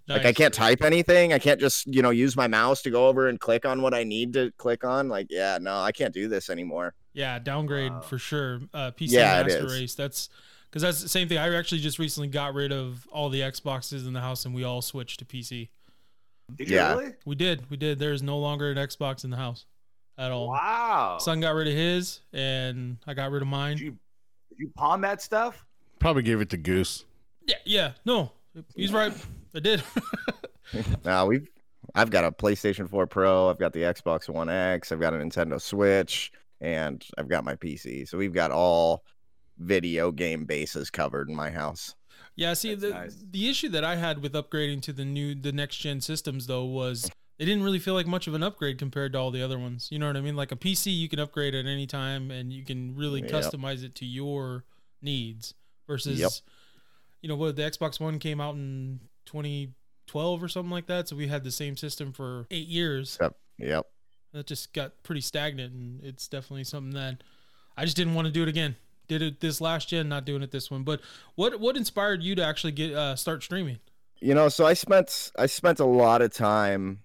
Like, 0.07 0.27
I 0.27 0.33
can't 0.35 0.53
type 0.53 0.83
anything. 0.83 1.33
I 1.33 1.39
can't 1.39 1.59
just 1.59 1.87
you 1.87 2.03
know 2.03 2.11
use 2.11 2.37
my 2.37 2.47
mouse 2.47 2.83
to 2.83 2.91
go 2.91 3.09
over 3.09 3.27
and 3.29 3.41
click 3.41 3.65
on 3.65 3.81
what 3.81 3.95
I 3.95 4.05
need 4.05 4.35
to 4.35 4.53
click 4.59 4.85
on. 4.85 5.09
Like, 5.09 5.29
yeah, 5.31 5.59
no, 5.61 5.81
I 5.81 5.93
can't 5.93 6.13
do 6.13 6.29
this 6.29 6.51
anymore. 6.51 6.95
Yeah, 7.15 7.39
downgrade 7.39 7.91
Wow. 7.93 8.01
for 8.01 8.19
sure. 8.19 8.61
Uh, 8.75 8.91
PC 8.91 9.13
Yeah, 9.13 9.43
Master. 9.43 9.67
Race. 9.67 9.95
That's 9.95 10.29
because 10.71 10.83
that's 10.83 11.03
the 11.03 11.09
same 11.09 11.29
thing. 11.29 11.39
I 11.39 11.55
actually 11.55 11.81
just 11.81 11.99
recently 11.99 12.29
got 12.29 12.55
rid 12.55 12.73
of 12.73 13.07
all 13.11 13.29
the 13.29 13.41
Xboxes 13.41 14.07
in 14.07 14.13
the 14.13 14.21
house, 14.21 14.45
and 14.45 14.55
we 14.55 14.65
all 14.65 14.83
switched 14.83 15.19
to 15.21 15.25
PC. 15.25 15.69
Did 16.57 16.69
you 16.71 16.77
Yeah. 16.77 16.93
really? 16.95 17.13
We 17.27 17.35
did. 17.35 17.69
We 17.71 17.77
did. 17.77 17.99
There's 17.99 18.23
no 18.23 18.39
longer 18.39 18.71
an 18.71 18.77
Xbox 18.79 19.25
in 19.25 19.31
the 19.31 19.37
house 19.37 19.67
at 20.17 20.31
all. 20.33 20.49
Wow. 20.49 21.19
Son 21.21 21.41
got 21.41 21.55
rid 21.55 21.69
of 21.69 21.75
his, 21.75 22.21
and 22.33 22.99
I 23.07 23.15
got 23.15 23.31
rid 23.31 23.43
of 23.43 23.47
Did 23.49 23.51
mine. 23.53 23.79
you, 23.79 23.91
did 24.51 24.59
you 24.59 24.71
pawn 24.77 25.01
that 25.03 25.21
stuff? 25.23 25.65
Probably 25.99 26.23
gave 26.23 26.41
it 26.41 26.51
to 26.51 26.57
Goose. 26.57 27.05
Yeah, 27.47 27.57
yeah. 27.65 27.93
No, 28.05 28.33
he's 28.77 28.93
right. 28.93 29.13
I 29.55 29.61
did. 29.61 29.83
Now 31.05 31.25
we've 31.27 31.49
I've 31.95 32.11
got 32.11 32.25
a 32.25 32.31
PlayStation 32.31 32.89
4 32.91 33.07
Pro, 33.07 33.49
I've 33.49 33.59
got 33.59 33.73
the 33.73 33.81
Xbox 33.81 34.29
One 34.29 34.51
X, 34.51 34.93
I've 34.93 35.01
got 35.01 35.15
a 35.15 35.17
Nintendo 35.17 35.59
Switch, 35.59 36.31
and 36.61 37.03
I've 37.17 37.29
got 37.29 37.45
my 37.45 37.55
PC. 37.55 38.07
So 38.07 38.19
we've 38.19 38.35
got 38.35 38.51
all 38.51 39.03
video 39.59 40.11
game 40.13 40.45
bases 40.45 40.91
covered 40.91 41.29
in 41.29 41.35
my 41.35 41.51
house. 41.51 41.95
Yeah, 42.37 42.55
see 42.55 42.75
That's 42.75 42.83
the 42.83 42.91
nice. 42.91 43.25
the 43.31 43.49
issue 43.51 43.69
that 43.71 43.85
I 43.85 43.97
had 43.97 44.23
with 44.23 44.33
upgrading 44.33 44.83
to 44.83 44.93
the 44.93 45.05
new 45.05 45.35
the 45.35 45.53
next 45.53 45.77
gen 45.79 46.01
systems 46.01 46.47
though 46.47 46.65
was 46.65 47.11
it 47.39 47.45
didn't 47.45 47.63
really 47.65 47.79
feel 47.79 47.95
like 47.95 48.07
much 48.07 48.27
of 48.27 48.35
an 48.35 48.43
upgrade 48.43 48.79
compared 48.79 49.13
to 49.13 49.19
all 49.19 49.31
the 49.31 49.43
other 49.43 49.59
ones. 49.59 49.89
You 49.91 49.99
know 49.99 50.07
what 50.07 50.17
I 50.17 50.21
mean? 50.21 50.37
Like 50.37 50.53
a 50.53 50.57
PC 50.57 50.93
you 50.97 51.09
can 51.09 51.19
upgrade 51.21 51.55
at 51.55 51.67
any 51.67 51.87
time 51.87 52.31
and 52.31 52.53
you 52.53 52.65
can 52.65 52.95
really 52.97 53.21
Yep. 53.23 53.31
customize 53.31 53.83
it 53.85 53.95
to 53.97 54.07
your 54.07 54.65
needs 55.03 55.55
versus 55.87 56.19
Yep. 56.21 56.31
you 57.23 57.29
know 57.29 57.37
what 57.37 57.57
the 57.57 57.63
Xbox 57.63 57.99
One 58.01 58.19
came 58.19 58.41
out 58.41 58.55
in 58.55 59.01
2012 59.27 60.43
or 60.43 60.49
something 60.49 60.71
like 60.71 60.87
that, 60.87 61.09
so 61.09 61.17
we 61.17 61.29
had 61.29 61.45
the 61.45 61.51
same 61.53 61.77
system 61.77 62.13
for 62.13 62.47
8 62.51 62.67
years. 62.69 63.19
Yep. 63.21 63.37
Yep. 63.59 63.87
That 64.33 64.47
just 64.47 64.73
got 64.73 65.03
pretty 65.03 65.21
stagnant 65.23 65.73
and 65.75 66.05
it's 66.05 66.29
definitely 66.29 66.65
something 66.65 66.93
that 66.95 67.23
I 67.77 67.85
just 67.85 67.97
didn't 67.97 68.15
want 68.15 68.27
to 68.27 68.33
do 68.33 68.43
it 68.43 68.49
again. 68.49 68.77
Did 69.09 69.23
it 69.23 69.41
this 69.41 69.61
last 69.61 69.89
gen, 69.89 70.09
not 70.09 70.25
doing 70.25 70.43
it 70.43 70.51
this 70.51 70.71
one. 70.71 70.83
But 70.83 71.01
what 71.35 71.59
what 71.61 71.77
inspired 71.77 72.23
you 72.23 72.35
to 72.37 72.45
actually 72.45 72.73
get 72.73 72.93
uh, 72.95 73.17
start 73.17 73.43
streaming? 73.43 73.79
You 74.21 74.35
know, 74.35 74.49
so 74.49 74.67
I 74.67 74.75
spent 74.75 75.33
I 75.39 75.47
spent 75.47 75.81
a 75.81 75.85
lot 75.85 76.23
of 76.23 76.33
time 76.33 77.01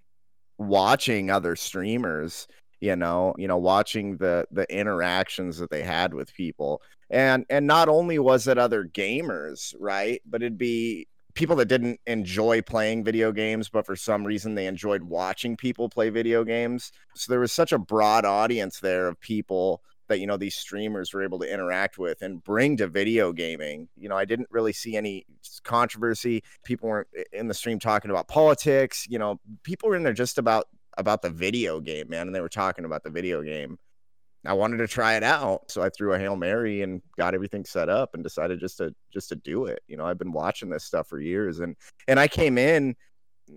watching 0.58 1.30
other 1.30 1.56
streamers, 1.56 2.48
you 2.82 2.96
know, 2.96 3.34
you 3.38 3.48
know, 3.48 3.58
watching 3.58 4.18
the 4.18 4.46
the 4.52 4.72
interactions 4.76 5.58
that 5.58 5.70
they 5.70 5.84
had 5.84 6.14
with 6.14 6.34
people. 6.34 6.82
And 7.10 7.46
and 7.50 7.68
not 7.68 7.90
only 7.90 8.20
was 8.20 8.48
it 8.48 8.58
other 8.58 8.84
gamers, 8.84 9.74
right? 9.80 10.22
But 10.26 10.42
it'd 10.42 10.58
be 10.58 11.08
people 11.36 11.56
that 11.56 11.66
didn't 11.66 12.00
enjoy 12.06 12.62
playing 12.62 13.04
video 13.04 13.32
games, 13.32 13.70
but 13.70 13.86
for 13.86 13.96
some 13.96 14.24
reason 14.24 14.56
they 14.56 14.68
enjoyed 14.68 15.04
watching 15.04 15.56
people 15.56 15.90
play 15.90 16.10
video 16.10 16.44
games. 16.44 16.92
So 17.16 17.32
there 17.32 17.40
was 17.40 17.52
such 17.52 17.72
a 17.72 17.80
broad 17.80 18.26
audience 18.26 18.80
there 18.80 19.08
of 19.08 19.20
people 19.20 19.82
that 20.14 20.20
you 20.20 20.28
know 20.28 20.38
these 20.38 20.56
streamers 20.56 21.12
were 21.12 21.24
able 21.24 21.40
to 21.40 21.52
interact 21.52 21.98
with 21.98 22.22
and 22.22 22.44
bring 22.44 22.78
to 22.78 22.88
video 22.88 23.34
gaming. 23.34 23.90
You 23.98 24.10
know, 24.10 24.16
I 24.16 24.26
didn't 24.26 24.48
really 24.52 24.74
see 24.74 24.96
any 24.96 25.26
controversy. 25.64 26.44
People 26.64 26.90
weren't 26.90 27.08
in 27.32 27.48
the 27.48 27.54
stream 27.56 27.80
talking 27.80 28.12
about 28.12 28.28
politics. 28.28 29.08
You 29.10 29.18
know, 29.18 29.40
people 29.64 29.90
were 29.90 29.96
in 29.96 30.04
there 30.04 30.14
just 30.14 30.38
about 30.38 30.68
about 30.98 31.24
the 31.24 31.32
video 31.32 31.80
game, 31.80 32.10
man, 32.10 32.28
and 32.28 32.36
they 32.36 32.42
were 32.42 32.50
talking 32.50 32.86
about 32.86 33.04
the 33.04 33.10
video 33.10 33.42
game. 33.42 33.80
I 34.46 34.54
wanted 34.54 34.78
to 34.78 34.88
try 34.88 35.16
it 35.16 35.24
out, 35.24 35.72
so 35.72 35.82
I 35.82 35.90
threw 35.90 36.14
a 36.14 36.20
hail 36.20 36.36
mary 36.36 36.84
and 36.84 37.02
got 37.18 37.34
everything 37.34 37.66
set 37.66 37.90
up 37.90 38.14
and 38.14 38.24
decided 38.24 38.60
just 38.60 38.78
to 38.78 38.94
just 39.12 39.30
to 39.30 39.36
do 39.36 39.66
it. 39.66 39.82
You 39.88 39.98
know, 39.98 40.06
I've 40.06 40.20
been 40.20 40.34
watching 40.34 40.70
this 40.70 40.84
stuff 40.84 41.08
for 41.08 41.20
years, 41.20 41.60
and 41.60 41.76
and 42.08 42.20
I 42.20 42.28
came 42.28 42.60
in 42.60 42.96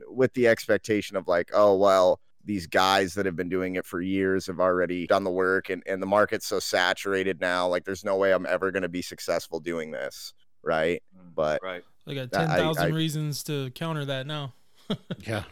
with 0.08 0.32
the 0.32 0.48
expectation 0.48 1.18
of 1.18 1.28
like, 1.28 1.50
oh 1.52 1.76
well, 1.76 2.18
these 2.46 2.66
guys 2.66 3.14
that 3.14 3.26
have 3.26 3.36
been 3.36 3.48
doing 3.48 3.74
it 3.74 3.84
for 3.84 4.00
years 4.00 4.46
have 4.46 4.60
already 4.60 5.06
done 5.06 5.24
the 5.24 5.30
work, 5.30 5.68
and 5.68 5.82
and 5.86 6.00
the 6.00 6.06
market's 6.06 6.46
so 6.46 6.58
saturated 6.58 7.40
now, 7.40 7.68
like 7.68 7.84
there's 7.84 8.04
no 8.04 8.16
way 8.16 8.32
I'm 8.32 8.46
ever 8.46 8.70
going 8.70 8.84
to 8.84 8.88
be 8.88 9.02
successful 9.02 9.60
doing 9.60 9.90
this, 9.90 10.32
right? 10.62 11.02
But 11.34 11.60
right. 11.62 11.82
I 12.06 12.14
got 12.14 12.28
I- 12.34 12.46
ten 12.46 12.48
thousand 12.48 12.94
reasons 12.94 13.42
to 13.44 13.70
counter 13.70 14.04
that 14.06 14.26
now. 14.26 14.54
Yeah. 15.26 15.42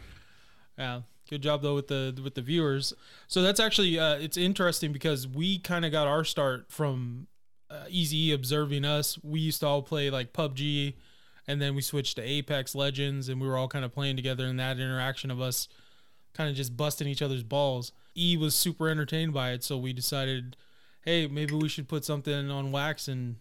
Yeah. 0.77 1.01
Good 1.29 1.41
job 1.41 1.61
though 1.61 1.75
with 1.75 1.87
the 1.87 2.19
with 2.23 2.35
the 2.35 2.41
viewers. 2.41 2.93
So 3.27 3.41
that's 3.41 3.59
actually 3.59 3.99
uh, 3.99 4.15
it's 4.15 4.37
interesting 4.37 4.91
because 4.91 5.27
we 5.27 5.59
kind 5.59 5.83
of 5.83 5.91
got 5.91 6.07
our 6.07 6.23
start 6.23 6.71
from 6.71 7.27
uh, 7.69 7.85
Easy 7.89 8.31
observing 8.31 8.85
us. 8.85 9.17
We 9.23 9.39
used 9.39 9.61
to 9.61 9.67
all 9.67 9.81
play 9.81 10.09
like 10.09 10.33
PUBG, 10.33 10.93
and 11.47 11.61
then 11.61 11.75
we 11.75 11.81
switched 11.81 12.17
to 12.17 12.21
Apex 12.21 12.75
Legends, 12.75 13.27
and 13.27 13.41
we 13.41 13.47
were 13.47 13.57
all 13.57 13.67
kind 13.67 13.83
of 13.83 13.91
playing 13.91 14.15
together. 14.15 14.45
And 14.45 14.59
that 14.59 14.79
interaction 14.79 15.31
of 15.31 15.41
us 15.41 15.67
kind 16.35 16.49
of 16.49 16.55
just 16.55 16.75
busting 16.77 17.07
each 17.07 17.21
other's 17.21 17.43
balls. 17.43 17.91
E 18.17 18.37
was 18.37 18.55
super 18.55 18.89
entertained 18.89 19.33
by 19.33 19.51
it, 19.51 19.63
so 19.63 19.77
we 19.77 19.93
decided, 19.93 20.55
hey, 21.01 21.27
maybe 21.27 21.53
we 21.53 21.67
should 21.67 21.87
put 21.87 22.05
something 22.05 22.51
on 22.51 22.71
wax 22.71 23.07
and 23.07 23.37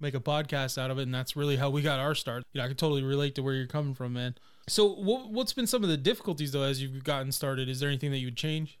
make 0.00 0.14
a 0.14 0.20
podcast 0.20 0.78
out 0.78 0.90
of 0.90 0.98
it, 0.98 1.02
and 1.02 1.14
that's 1.14 1.36
really 1.36 1.56
how 1.56 1.70
we 1.70 1.82
got 1.82 1.98
our 1.98 2.14
start. 2.14 2.44
You 2.52 2.58
know, 2.58 2.64
I 2.64 2.68
can 2.68 2.76
totally 2.76 3.02
relate 3.02 3.34
to 3.36 3.42
where 3.42 3.54
you're 3.54 3.66
coming 3.66 3.94
from, 3.94 4.14
man. 4.14 4.34
So, 4.68 4.86
what, 4.86 5.30
what's 5.30 5.52
been 5.52 5.66
some 5.66 5.82
of 5.82 5.90
the 5.90 5.96
difficulties 5.96 6.52
though 6.52 6.62
as 6.62 6.80
you've 6.80 7.04
gotten 7.04 7.32
started? 7.32 7.68
Is 7.68 7.80
there 7.80 7.88
anything 7.88 8.10
that 8.12 8.18
you 8.18 8.28
would 8.28 8.36
change? 8.36 8.78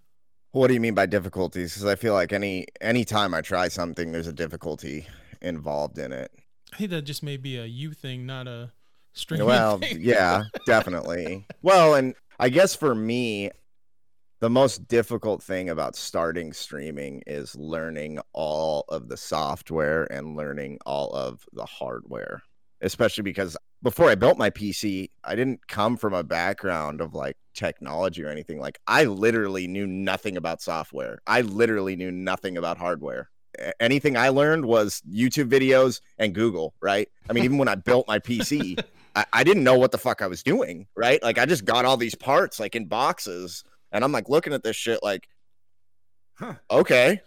What 0.52 0.68
do 0.68 0.74
you 0.74 0.80
mean 0.80 0.94
by 0.94 1.06
difficulties? 1.06 1.74
Because 1.74 1.86
I 1.86 1.96
feel 1.96 2.14
like 2.14 2.32
any 2.32 2.66
any 2.80 3.04
time 3.04 3.34
I 3.34 3.40
try 3.40 3.68
something, 3.68 4.12
there's 4.12 4.28
a 4.28 4.32
difficulty 4.32 5.06
involved 5.42 5.98
in 5.98 6.12
it. 6.12 6.30
I 6.72 6.76
think 6.76 6.90
that 6.90 7.02
just 7.02 7.22
may 7.22 7.36
be 7.36 7.56
a 7.56 7.64
you 7.64 7.92
thing, 7.92 8.24
not 8.24 8.46
a 8.46 8.72
Well, 9.46 9.80
yeah, 9.82 10.44
definitely. 10.66 11.46
Well, 11.62 11.94
and 11.94 12.14
I 12.38 12.48
guess 12.48 12.74
for 12.74 12.94
me, 12.94 13.50
the 14.40 14.50
most 14.50 14.88
difficult 14.88 15.42
thing 15.42 15.70
about 15.70 15.96
starting 15.96 16.52
streaming 16.52 17.22
is 17.26 17.56
learning 17.56 18.18
all 18.32 18.84
of 18.88 19.08
the 19.08 19.16
software 19.16 20.04
and 20.12 20.36
learning 20.36 20.78
all 20.84 21.12
of 21.14 21.46
the 21.52 21.64
hardware, 21.64 22.42
especially 22.80 23.22
because 23.22 23.56
before 23.82 24.10
I 24.10 24.16
built 24.16 24.36
my 24.36 24.50
PC, 24.50 25.08
I 25.22 25.34
didn't 25.34 25.66
come 25.68 25.96
from 25.96 26.14
a 26.14 26.24
background 26.24 27.00
of 27.00 27.14
like 27.14 27.36
technology 27.54 28.24
or 28.24 28.28
anything. 28.28 28.58
Like, 28.58 28.78
I 28.86 29.04
literally 29.04 29.66
knew 29.66 29.86
nothing 29.86 30.36
about 30.36 30.60
software, 30.60 31.20
I 31.26 31.42
literally 31.42 31.96
knew 31.96 32.10
nothing 32.10 32.56
about 32.56 32.78
hardware. 32.78 33.30
Anything 33.78 34.16
I 34.16 34.30
learned 34.30 34.64
was 34.64 35.00
YouTube 35.08 35.48
videos 35.48 36.00
and 36.18 36.34
Google, 36.34 36.74
right? 36.82 37.08
I 37.30 37.32
mean, 37.32 37.44
even 37.44 37.56
when 37.56 37.68
I 37.68 37.76
built 37.76 38.08
my 38.08 38.18
PC, 38.18 38.82
I, 39.14 39.24
I 39.32 39.44
didn't 39.44 39.64
know 39.64 39.78
what 39.78 39.92
the 39.92 39.98
fuck 39.98 40.22
I 40.22 40.26
was 40.26 40.42
doing, 40.42 40.86
right? 40.96 41.22
Like 41.22 41.38
I 41.38 41.46
just 41.46 41.64
got 41.64 41.84
all 41.84 41.96
these 41.96 42.14
parts 42.14 42.58
like 42.60 42.74
in 42.74 42.86
boxes, 42.86 43.64
and 43.92 44.02
I'm 44.04 44.12
like 44.12 44.28
looking 44.28 44.52
at 44.52 44.62
this 44.62 44.76
shit 44.76 45.00
like, 45.02 45.28
Huh. 46.36 46.54
okay, 46.70 47.20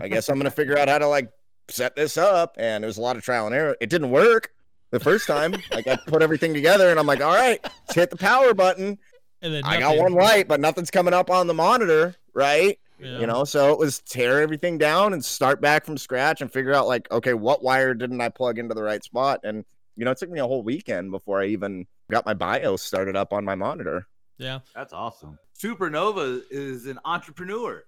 I 0.00 0.08
guess 0.08 0.28
I'm 0.28 0.36
gonna 0.38 0.50
figure 0.62 0.78
out 0.78 0.88
how 0.88 0.98
to 0.98 1.08
like 1.08 1.30
set 1.68 1.96
this 1.96 2.16
up. 2.18 2.56
And 2.58 2.84
it 2.84 2.86
was 2.86 2.98
a 2.98 3.02
lot 3.02 3.16
of 3.16 3.22
trial 3.22 3.46
and 3.46 3.54
error. 3.54 3.76
It 3.80 3.88
didn't 3.88 4.10
work 4.10 4.50
the 4.90 5.00
first 5.00 5.26
time. 5.26 5.54
like 5.72 5.86
I 5.86 5.96
put 6.06 6.20
everything 6.22 6.52
together, 6.52 6.90
and 6.90 6.98
I'm 7.00 7.06
like, 7.06 7.22
all 7.22 7.34
right, 7.34 7.58
let's 7.64 7.94
hit 7.94 8.10
the 8.10 8.16
power 8.16 8.52
button. 8.52 8.98
and 9.40 9.54
then 9.54 9.64
I 9.64 9.80
got 9.80 9.96
one 9.96 10.12
light, 10.12 10.48
but 10.48 10.60
nothing's 10.60 10.90
coming 10.90 11.14
up 11.14 11.30
on 11.30 11.46
the 11.46 11.54
monitor, 11.54 12.14
right? 12.34 12.78
Yeah. 13.00 13.18
You 13.18 13.26
know, 13.26 13.42
so 13.44 13.72
it 13.72 13.78
was 13.78 13.98
tear 14.00 14.40
everything 14.42 14.78
down 14.78 15.12
and 15.12 15.24
start 15.24 15.60
back 15.60 15.84
from 15.84 15.96
scratch 15.98 16.40
and 16.40 16.52
figure 16.52 16.72
out 16.72 16.86
like, 16.86 17.10
okay, 17.10 17.34
what 17.34 17.60
wire 17.62 17.94
didn't 17.94 18.20
I 18.20 18.28
plug 18.28 18.58
into 18.60 18.74
the 18.74 18.82
right 18.82 19.02
spot? 19.02 19.40
And 19.42 19.64
you 19.96 20.04
know, 20.04 20.10
it 20.10 20.18
took 20.18 20.30
me 20.30 20.38
a 20.40 20.46
whole 20.46 20.62
weekend 20.62 21.10
before 21.10 21.40
I 21.42 21.46
even 21.46 21.86
got 22.10 22.26
my 22.26 22.34
BIOS 22.34 22.82
started 22.82 23.16
up 23.16 23.32
on 23.32 23.44
my 23.44 23.54
monitor. 23.54 24.06
yeah, 24.38 24.60
That's 24.74 24.92
awesome. 24.92 25.38
Supernova 25.58 26.42
is 26.50 26.86
an 26.86 26.98
entrepreneur. 27.04 27.84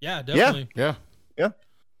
yeah, 0.00 0.22
definitely. 0.22 0.68
Yeah. 0.74 0.94
Yeah. 1.38 1.50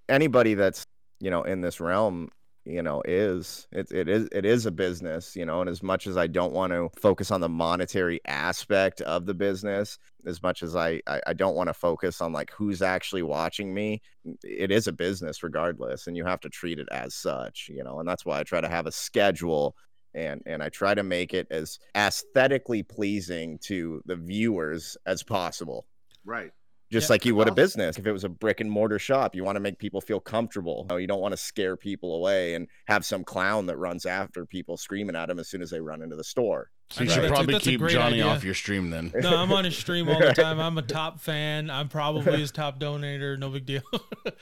Anybody 0.08 0.54
that's 0.54 0.86
you 1.20 1.30
know 1.30 1.42
in 1.44 1.60
this 1.60 1.80
realm, 1.80 2.28
you 2.64 2.82
know, 2.82 3.02
is 3.04 3.66
it, 3.72 3.92
it 3.92 4.08
is 4.08 4.28
it 4.32 4.44
is 4.46 4.64
a 4.64 4.70
business, 4.70 5.36
you 5.36 5.44
know, 5.44 5.60
and 5.60 5.68
as 5.68 5.82
much 5.82 6.06
as 6.06 6.16
I 6.16 6.26
don't 6.26 6.52
want 6.52 6.72
to 6.72 6.88
focus 6.98 7.30
on 7.30 7.40
the 7.40 7.48
monetary 7.48 8.20
aspect 8.26 9.00
of 9.02 9.26
the 9.26 9.34
business, 9.34 9.98
as 10.26 10.42
much 10.42 10.62
as 10.62 10.74
I 10.74 11.00
I, 11.06 11.20
I 11.26 11.32
don't 11.34 11.56
want 11.56 11.68
to 11.68 11.74
focus 11.74 12.20
on 12.20 12.32
like 12.32 12.50
who's 12.52 12.80
actually 12.80 13.22
watching 13.22 13.74
me, 13.74 14.00
it 14.42 14.70
is 14.70 14.86
a 14.86 14.92
business 14.92 15.42
regardless, 15.42 16.06
and 16.06 16.16
you 16.16 16.24
have 16.24 16.40
to 16.40 16.48
treat 16.48 16.78
it 16.78 16.88
as 16.90 17.14
such, 17.14 17.68
you 17.70 17.84
know, 17.84 18.00
and 18.00 18.08
that's 18.08 18.24
why 18.24 18.40
I 18.40 18.44
try 18.44 18.60
to 18.62 18.68
have 18.68 18.86
a 18.86 18.92
schedule 18.92 19.76
and 20.14 20.40
and 20.46 20.62
I 20.62 20.70
try 20.70 20.94
to 20.94 21.02
make 21.02 21.34
it 21.34 21.46
as 21.50 21.78
aesthetically 21.94 22.82
pleasing 22.82 23.58
to 23.64 24.00
the 24.06 24.16
viewers 24.16 24.96
as 25.04 25.22
possible. 25.22 25.84
Right. 26.24 26.52
Just 26.94 27.08
Yeah. 27.10 27.14
like 27.14 27.24
you 27.26 27.34
would 27.34 27.48
a 27.48 27.52
business. 27.54 27.98
If 27.98 28.06
it 28.06 28.12
was 28.12 28.24
a 28.24 28.28
brick 28.28 28.60
and 28.60 28.70
mortar 28.70 28.98
shop, 28.98 29.34
you 29.34 29.44
want 29.44 29.56
to 29.56 29.60
make 29.60 29.78
people 29.78 30.00
feel 30.00 30.20
comfortable. 30.20 30.86
You, 30.88 30.94
know, 30.94 30.96
you 30.98 31.06
don't 31.06 31.20
want 31.20 31.32
to 31.32 31.36
scare 31.36 31.76
people 31.76 32.14
away 32.14 32.54
and 32.54 32.68
have 32.86 33.04
some 33.04 33.24
clown 33.24 33.66
that 33.66 33.76
runs 33.76 34.06
after 34.06 34.46
people 34.46 34.76
screaming 34.76 35.16
at 35.16 35.26
them 35.26 35.38
as 35.38 35.48
soon 35.48 35.60
as 35.60 35.70
they 35.70 35.80
run 35.80 36.00
into 36.02 36.16
the 36.16 36.24
store. 36.24 36.70
So 36.90 37.02
you 37.02 37.08
Right. 37.08 37.14
should 37.14 37.22
That's 37.24 37.32
probably 37.32 37.52
that's 37.54 37.66
a 37.66 37.70
keep 37.70 37.80
Johnny 37.88 38.20
idea. 38.20 38.26
off 38.26 38.44
your 38.44 38.54
stream 38.54 38.90
then. 38.90 39.10
No, 39.14 39.36
I'm 39.36 39.50
on 39.52 39.64
his 39.64 39.76
stream 39.76 40.08
all 40.08 40.20
the 40.20 40.32
time. 40.34 40.60
I'm 40.60 40.76
a 40.78 40.82
top 40.82 41.18
fan. 41.20 41.70
I'm 41.70 41.88
probably 41.88 42.38
his 42.38 42.52
top 42.52 42.78
donator. 42.78 43.38
No 43.38 43.50
big 43.50 43.66
deal. 43.66 43.82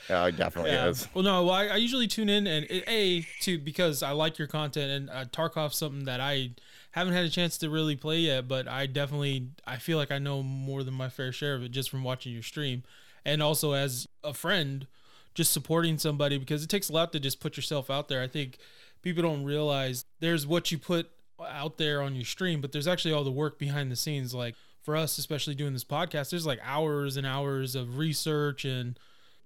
Yeah, 0.08 0.26
it 0.26 0.36
definitely 0.36 0.72
yeah. 0.72 0.88
is. 0.88 1.08
Well, 1.14 1.24
no, 1.24 1.44
well, 1.44 1.54
I, 1.54 1.66
I 1.68 1.76
usually 1.76 2.06
tune 2.06 2.28
in 2.28 2.46
and 2.46 2.66
a 2.70 3.24
to 3.42 3.58
because 3.58 4.02
I 4.02 4.10
like 4.12 4.38
your 4.38 4.46
content 4.48 4.90
and 4.90 5.10
uh, 5.10 5.24
Tarkov's 5.26 5.76
something 5.76 6.04
that 6.04 6.20
I 6.20 6.50
haven't 6.92 7.14
had 7.14 7.24
a 7.24 7.30
chance 7.30 7.58
to 7.58 7.70
really 7.70 7.96
play 7.96 8.20
yet, 8.20 8.48
but 8.48 8.68
I 8.68 8.86
definitely 8.86 9.48
I 9.66 9.76
feel 9.76 9.98
like 9.98 10.12
I 10.12 10.18
know 10.18 10.42
more 10.42 10.82
than 10.82 10.94
my 10.94 11.08
fair 11.08 11.32
share 11.32 11.54
of 11.54 11.62
it 11.62 11.70
just 11.70 11.90
from 11.90 12.04
watching 12.04 12.32
your 12.32 12.42
stream, 12.42 12.84
and 13.24 13.42
also 13.42 13.72
as 13.72 14.06
a 14.22 14.32
friend, 14.32 14.86
just 15.34 15.52
supporting 15.52 15.98
somebody 15.98 16.38
because 16.38 16.62
it 16.62 16.68
takes 16.68 16.88
a 16.88 16.92
lot 16.92 17.12
to 17.12 17.20
just 17.20 17.40
put 17.40 17.56
yourself 17.56 17.90
out 17.90 18.08
there. 18.08 18.22
I 18.22 18.28
think 18.28 18.58
people 19.02 19.22
don't 19.22 19.44
realize 19.44 20.04
there's 20.20 20.46
what 20.46 20.70
you 20.70 20.78
put 20.78 21.10
out 21.40 21.78
there 21.78 22.02
on 22.02 22.14
your 22.14 22.24
stream, 22.24 22.60
but 22.60 22.72
there's 22.72 22.86
actually 22.86 23.12
all 23.12 23.24
the 23.24 23.32
work 23.32 23.58
behind 23.58 23.90
the 23.90 23.96
scenes. 23.96 24.34
Like 24.34 24.54
for 24.82 24.96
us, 24.96 25.18
especially 25.18 25.54
doing 25.54 25.72
this 25.72 25.84
podcast, 25.84 26.30
there's 26.30 26.46
like 26.46 26.60
hours 26.62 27.16
and 27.16 27.26
hours 27.26 27.74
of 27.74 27.96
research 27.98 28.64
and 28.64 28.98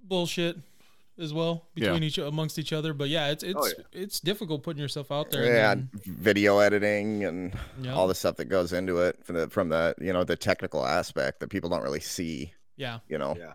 bullshit 0.02 0.58
as 1.18 1.32
well 1.32 1.66
between 1.74 2.02
each 2.02 2.18
amongst 2.18 2.58
each 2.58 2.72
other. 2.72 2.92
But 2.92 3.08
yeah, 3.08 3.28
it's 3.28 3.42
it's 3.42 3.74
Oh, 3.78 3.82
it's 3.92 4.20
difficult 4.20 4.62
putting 4.62 4.80
yourself 4.82 5.10
out 5.10 5.30
there. 5.30 5.44
Yeah, 5.44 5.72
and 5.72 5.88
video 6.04 6.58
editing 6.58 7.24
and 7.24 7.54
yeah, 7.80 7.94
all 7.94 8.06
the 8.08 8.14
stuff 8.14 8.36
that 8.36 8.46
goes 8.46 8.72
into 8.72 8.98
it 8.98 9.24
from 9.24 9.36
the 9.36 9.48
from 9.48 9.68
the 9.68 9.94
you 10.00 10.12
know 10.12 10.24
the 10.24 10.36
technical 10.36 10.86
aspect 10.86 11.40
that 11.40 11.48
people 11.48 11.70
don't 11.70 11.82
really 11.82 12.00
see. 12.00 12.52
yeah. 12.76 12.98
You 13.08 13.18
know, 13.18 13.34
Yeah. 13.38 13.52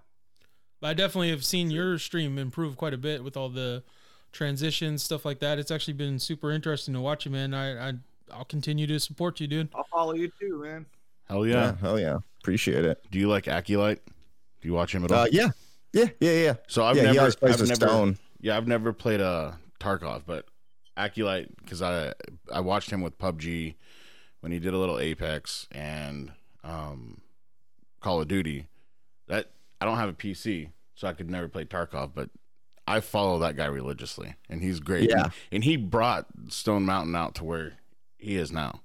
But 0.79 0.87
I 0.87 0.93
definitely 0.95 1.29
have 1.29 1.45
seen 1.45 1.69
your 1.69 1.99
stream 1.99 2.39
improve 2.39 2.75
quite 2.75 2.93
a 2.93 2.97
bit 2.97 3.23
with 3.23 3.37
all 3.37 3.49
the 3.49 3.83
transitions 4.31 5.03
stuff 5.03 5.25
like 5.25 5.39
that. 5.39 5.59
It's 5.59 5.69
actually 5.71 5.93
been 5.93 6.17
super 6.19 6.51
interesting 6.51 6.93
to 6.95 7.01
watch 7.01 7.25
you, 7.25 7.31
man. 7.31 7.53
I, 7.53 7.89
I 7.89 7.93
I'll 8.33 8.45
continue 8.45 8.87
to 8.87 8.99
support 8.99 9.39
you, 9.39 9.47
dude. 9.47 9.69
I'll 9.75 9.83
follow 9.91 10.13
you 10.13 10.31
too, 10.39 10.61
man. 10.63 10.85
Hell 11.27 11.45
yeah, 11.45 11.53
yeah. 11.53 11.75
hell 11.81 11.99
yeah, 11.99 12.17
appreciate 12.41 12.85
it. 12.85 13.03
Do 13.11 13.19
you 13.19 13.27
like 13.27 13.45
Aculite? 13.45 13.99
Do 14.61 14.67
you 14.67 14.73
watch 14.73 14.93
him 14.95 15.03
at 15.05 15.11
all? 15.11 15.23
Uh, 15.23 15.27
yeah, 15.31 15.49
yeah, 15.93 16.05
yeah, 16.19 16.31
yeah. 16.31 16.53
So 16.67 16.83
I've 16.85 16.95
yeah, 16.95 17.01
he 17.03 17.07
never, 17.07 17.19
always 17.19 17.35
plays 17.35 17.55
I've 17.55 17.61
with 17.61 17.69
never, 17.69 17.89
Stone. 17.91 18.17
yeah, 18.39 18.57
I've 18.57 18.67
never 18.67 18.93
played 18.93 19.21
a 19.21 19.59
Tarkov, 19.79 20.23
but 20.25 20.45
Aculite 20.97 21.49
because 21.57 21.81
I 21.81 22.13
I 22.51 22.59
watched 22.59 22.89
him 22.89 23.01
with 23.01 23.17
PUBG 23.17 23.75
when 24.41 24.51
he 24.51 24.59
did 24.59 24.73
a 24.73 24.77
little 24.77 24.99
Apex 24.99 25.67
and 25.71 26.31
um, 26.63 27.21
Call 27.99 28.21
of 28.21 28.27
Duty. 28.27 28.67
That 29.27 29.51
I 29.79 29.85
don't 29.85 29.97
have 29.97 30.09
a 30.09 30.13
PC, 30.13 30.69
so 30.95 31.07
I 31.07 31.13
could 31.13 31.29
never 31.29 31.47
play 31.47 31.65
Tarkov, 31.65 32.11
but 32.13 32.29
I 32.87 32.99
follow 32.99 33.39
that 33.39 33.55
guy 33.55 33.65
religiously, 33.65 34.35
and 34.49 34.61
he's 34.61 34.79
great. 34.79 35.09
Yeah. 35.09 35.29
and 35.51 35.63
he 35.63 35.77
brought 35.77 36.25
Stone 36.49 36.83
Mountain 36.85 37.15
out 37.15 37.35
to 37.35 37.43
where 37.45 37.73
he 38.17 38.35
is 38.35 38.51
now. 38.51 38.81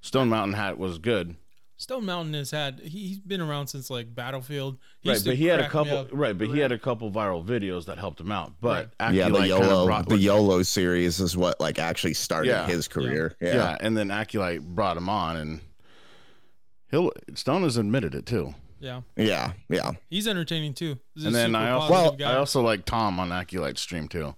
Stone 0.00 0.28
Mountain 0.28 0.54
hat 0.54 0.78
was 0.78 0.98
good, 0.98 1.34
Stone 1.78 2.06
Mountain 2.06 2.32
has 2.34 2.50
had 2.50 2.80
he, 2.80 3.08
he's 3.08 3.18
been 3.18 3.40
around 3.40 3.66
since 3.66 3.90
like 3.90 4.14
Battlefield. 4.14 4.78
right? 5.04 5.20
But 5.24 5.36
he 5.36 5.44
had 5.46 5.60
a 5.60 5.68
couple, 5.68 6.08
right? 6.10 6.36
But 6.36 6.48
he 6.48 6.58
had 6.58 6.72
a 6.72 6.78
couple 6.78 7.10
viral 7.10 7.44
videos 7.44 7.84
that 7.86 7.98
helped 7.98 8.18
him 8.20 8.32
out. 8.32 8.54
But 8.60 8.92
Yeah, 8.98 9.10
the 9.10 9.18
Aculite 9.20 9.32
kinda 9.32 9.46
YOLO, 9.48 9.84
brought- 9.86 10.08
the 10.08 10.18
YOLO 10.18 10.62
series 10.62 11.20
is 11.20 11.36
what 11.36 11.60
like 11.60 11.78
actually 11.78 12.14
started 12.14 12.48
Yeah. 12.48 12.66
his 12.66 12.88
career. 12.88 13.36
Yeah. 13.40 13.54
Yeah. 13.54 13.76
and 13.80 13.96
then 13.96 14.08
Aculite 14.08 14.62
brought 14.62 14.96
him 14.96 15.08
on, 15.10 15.36
and 15.36 15.60
he'll 16.90 17.12
Stone 17.34 17.62
has 17.62 17.76
admitted 17.76 18.14
it 18.14 18.26
too. 18.26 18.54
Yeah, 18.78 19.00
yeah, 19.16 19.52
yeah, 19.70 19.92
he's 20.10 20.28
entertaining 20.28 20.74
too. 20.74 20.98
He's 21.14 21.24
And 21.24 21.34
then 21.34 21.54
I 21.54 21.70
also, 21.70 21.92
Well, 21.92 22.12
guy. 22.12 22.32
I 22.32 22.36
also 22.36 22.60
like 22.60 22.84
Tom 22.84 23.18
on 23.18 23.30
Aculite 23.30 23.78
stream 23.78 24.06
too. 24.06 24.34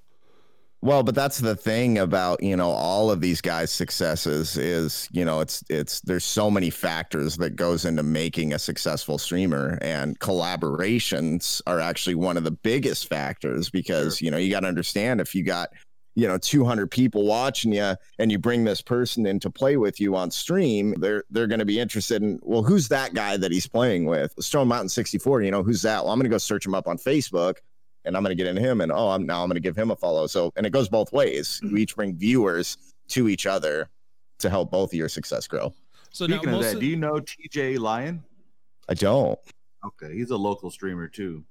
Well, 0.80 1.02
but 1.02 1.16
that's 1.16 1.38
the 1.38 1.56
thing 1.56 1.98
about, 1.98 2.40
you 2.40 2.56
know, 2.56 2.70
all 2.70 3.10
of 3.10 3.20
these 3.20 3.40
guys' 3.40 3.72
successes 3.72 4.56
is, 4.56 5.08
you 5.10 5.24
know, 5.24 5.40
it's 5.40 5.64
it's 5.68 6.00
there's 6.02 6.24
so 6.24 6.52
many 6.52 6.70
factors 6.70 7.36
that 7.38 7.56
goes 7.56 7.84
into 7.84 8.04
making 8.04 8.52
a 8.52 8.60
successful 8.60 9.18
streamer 9.18 9.78
and 9.82 10.18
collaborations 10.20 11.60
are 11.66 11.80
actually 11.80 12.14
one 12.14 12.36
of 12.36 12.44
the 12.44 12.52
biggest 12.52 13.08
factors 13.08 13.70
because, 13.70 14.20
you 14.20 14.30
know, 14.30 14.36
you 14.36 14.50
got 14.50 14.60
to 14.60 14.68
understand 14.68 15.20
if 15.20 15.34
you 15.34 15.42
got, 15.42 15.70
you 16.14 16.28
know, 16.28 16.38
200 16.38 16.88
people 16.88 17.26
watching 17.26 17.72
you 17.72 17.96
and 18.20 18.30
you 18.30 18.38
bring 18.38 18.62
this 18.62 18.80
person 18.80 19.26
in 19.26 19.40
to 19.40 19.50
play 19.50 19.76
with 19.76 19.98
you 19.98 20.14
on 20.14 20.30
stream, 20.30 20.94
they're 21.00 21.24
they're 21.30 21.48
going 21.48 21.58
to 21.58 21.64
be 21.64 21.80
interested 21.80 22.22
in, 22.22 22.38
well, 22.44 22.62
who's 22.62 22.86
that 22.86 23.14
guy 23.14 23.36
that 23.36 23.50
he's 23.50 23.66
playing 23.66 24.04
with? 24.04 24.32
Stone 24.38 24.68
Mountain 24.68 24.90
64, 24.90 25.42
you 25.42 25.50
know, 25.50 25.64
who's 25.64 25.82
that? 25.82 26.04
Well, 26.04 26.12
I'm 26.12 26.20
going 26.20 26.30
to 26.30 26.34
go 26.34 26.38
search 26.38 26.64
him 26.64 26.74
up 26.76 26.86
on 26.86 26.98
Facebook 26.98 27.56
and 28.04 28.16
I'm 28.16 28.22
going 28.22 28.36
to 28.36 28.42
get 28.42 28.46
into 28.46 28.62
him, 28.62 28.80
and 28.80 28.92
oh, 28.92 29.08
I'm 29.08 29.26
now 29.26 29.42
I'm 29.42 29.48
going 29.48 29.56
to 29.56 29.60
give 29.60 29.76
him 29.76 29.90
a 29.90 29.96
follow. 29.96 30.26
So, 30.26 30.52
and 30.56 30.66
it 30.66 30.70
goes 30.70 30.88
both 30.88 31.12
ways. 31.12 31.60
Mm-hmm. 31.62 31.74
We 31.74 31.82
each 31.82 31.96
bring 31.96 32.16
viewers 32.16 32.76
to 33.08 33.28
each 33.28 33.46
other 33.46 33.88
to 34.38 34.50
help 34.50 34.70
both 34.70 34.90
of 34.90 34.94
your 34.94 35.08
success 35.08 35.46
grow. 35.46 35.72
so 36.10 36.26
now 36.26 36.36
Speaking 36.36 36.54
of 36.54 36.62
that, 36.62 36.74
of, 36.74 36.80
do 36.80 36.86
you 36.86 36.96
know 36.96 37.14
TJ 37.14 37.78
Lion? 37.78 38.22
I 38.88 38.94
don't. 38.94 39.38
Okay, 39.84 40.14
he's 40.14 40.30
a 40.30 40.36
local 40.36 40.70
streamer 40.70 41.08
too. 41.08 41.44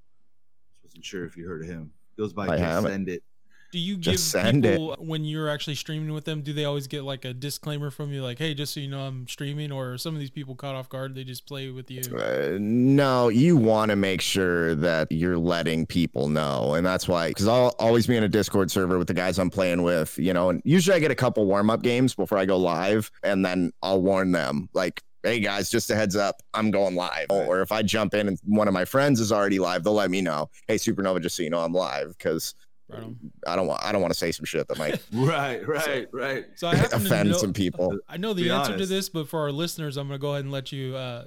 Wasn't 0.83 1.03
sure 1.03 1.25
if 1.25 1.37
you 1.37 1.47
heard 1.47 1.63
of 1.63 1.67
him. 1.67 1.91
Goes 2.17 2.33
by 2.33 2.47
I 2.47 2.57
haven't. 2.57 2.83
Descend 2.83 3.09
It. 3.09 3.23
Do 3.71 3.79
you 3.79 3.97
give 3.97 4.19
send 4.19 4.65
it. 4.65 4.77
people 4.77 4.95
when 4.99 5.25
you're 5.25 5.49
actually 5.49 5.75
streaming 5.75 6.13
with 6.13 6.25
them? 6.25 6.41
Do 6.41 6.53
they 6.53 6.65
always 6.65 6.87
get 6.87 7.03
like 7.03 7.25
a 7.25 7.33
disclaimer 7.33 7.91
from 7.91 8.11
you, 8.11 8.23
like, 8.23 8.39
"Hey, 8.39 8.53
just 8.53 8.73
so 8.73 8.79
you 8.79 8.87
know, 8.87 9.01
I'm 9.01 9.27
streaming," 9.27 9.71
or 9.71 9.93
are 9.93 9.97
some 9.97 10.13
of 10.13 10.19
these 10.19 10.29
people 10.29 10.55
caught 10.55 10.75
off 10.75 10.89
guard? 10.89 11.15
They 11.15 11.23
just 11.23 11.45
play 11.45 11.69
with 11.69 11.91
you. 11.91 12.01
Uh, 12.15 12.57
no, 12.59 13.29
you 13.29 13.57
want 13.57 13.89
to 13.89 13.95
make 13.95 14.21
sure 14.21 14.75
that 14.75 15.11
you're 15.11 15.37
letting 15.37 15.85
people 15.85 16.29
know. 16.29 16.73
And 16.75 16.85
that's 16.85 17.07
why, 17.07 17.29
because 17.29 17.47
I'll 17.47 17.75
always 17.79 18.07
be 18.07 18.15
in 18.15 18.23
a 18.23 18.29
Discord 18.29 18.71
server 18.71 18.97
with 18.97 19.07
the 19.07 19.13
guys 19.13 19.39
I'm 19.39 19.49
playing 19.49 19.83
with, 19.83 20.17
you 20.17 20.33
know, 20.33 20.49
and 20.49 20.61
usually 20.63 20.95
I 20.95 20.99
get 20.99 21.11
a 21.11 21.15
couple 21.15 21.45
warm 21.45 21.69
up 21.69 21.81
games 21.81 22.15
before 22.15 22.37
I 22.37 22.45
go 22.45 22.57
live. 22.57 23.11
And 23.23 23.45
then 23.45 23.71
I'll 23.81 24.01
warn 24.01 24.31
them, 24.31 24.69
like, 24.73 25.01
hey 25.23 25.39
guys, 25.39 25.69
just 25.69 25.89
a 25.89 25.95
heads 25.95 26.15
up, 26.15 26.41
I'm 26.53 26.71
going 26.71 26.95
live. 26.95 27.27
Or 27.29 27.61
if 27.61 27.71
I 27.71 27.81
jump 27.81 28.13
in 28.13 28.27
and 28.27 28.39
one 28.45 28.67
of 28.67 28.73
my 28.73 28.85
friends 28.85 29.19
is 29.19 29.31
already 29.31 29.59
live, 29.59 29.83
they'll 29.83 29.93
let 29.93 30.09
me 30.09 30.21
know, 30.21 30.49
hey, 30.67 30.75
Supernova, 30.75 31.21
just 31.21 31.35
so 31.35 31.43
you 31.43 31.49
know, 31.49 31.59
I'm 31.59 31.73
live. 31.73 32.15
Because 32.17 32.55
Right. 32.89 33.03
I 33.45 33.55
don't 33.57 33.67
want, 33.67 33.83
I 33.83 33.91
don't 33.91 34.01
want 34.01 34.13
to 34.13 34.17
say 34.19 34.31
some 34.31 34.45
shit 34.45 34.67
that 34.67 34.77
might 34.77 35.01
Right, 35.13 35.67
right, 35.67 36.07
right. 36.13 36.45
So 36.55 36.67
I 36.69 36.75
happen 36.75 36.99
to 37.01 37.05
offend 37.05 37.29
know, 37.31 37.37
some 37.37 37.51
people. 37.53 37.97
I 38.07 38.17
know 38.17 38.33
the 38.33 38.43
Be 38.43 38.49
answer 38.49 38.77
to 38.77 38.85
this, 38.85 39.09
but 39.09 39.27
for 39.27 39.41
our 39.41 39.51
listeners, 39.51 39.97
I'm 39.97 40.07
gonna 40.07 40.19
go 40.19 40.31
ahead 40.31 40.45
and 40.45 40.51
let 40.53 40.71
you 40.71 40.95
uh, 40.95 41.25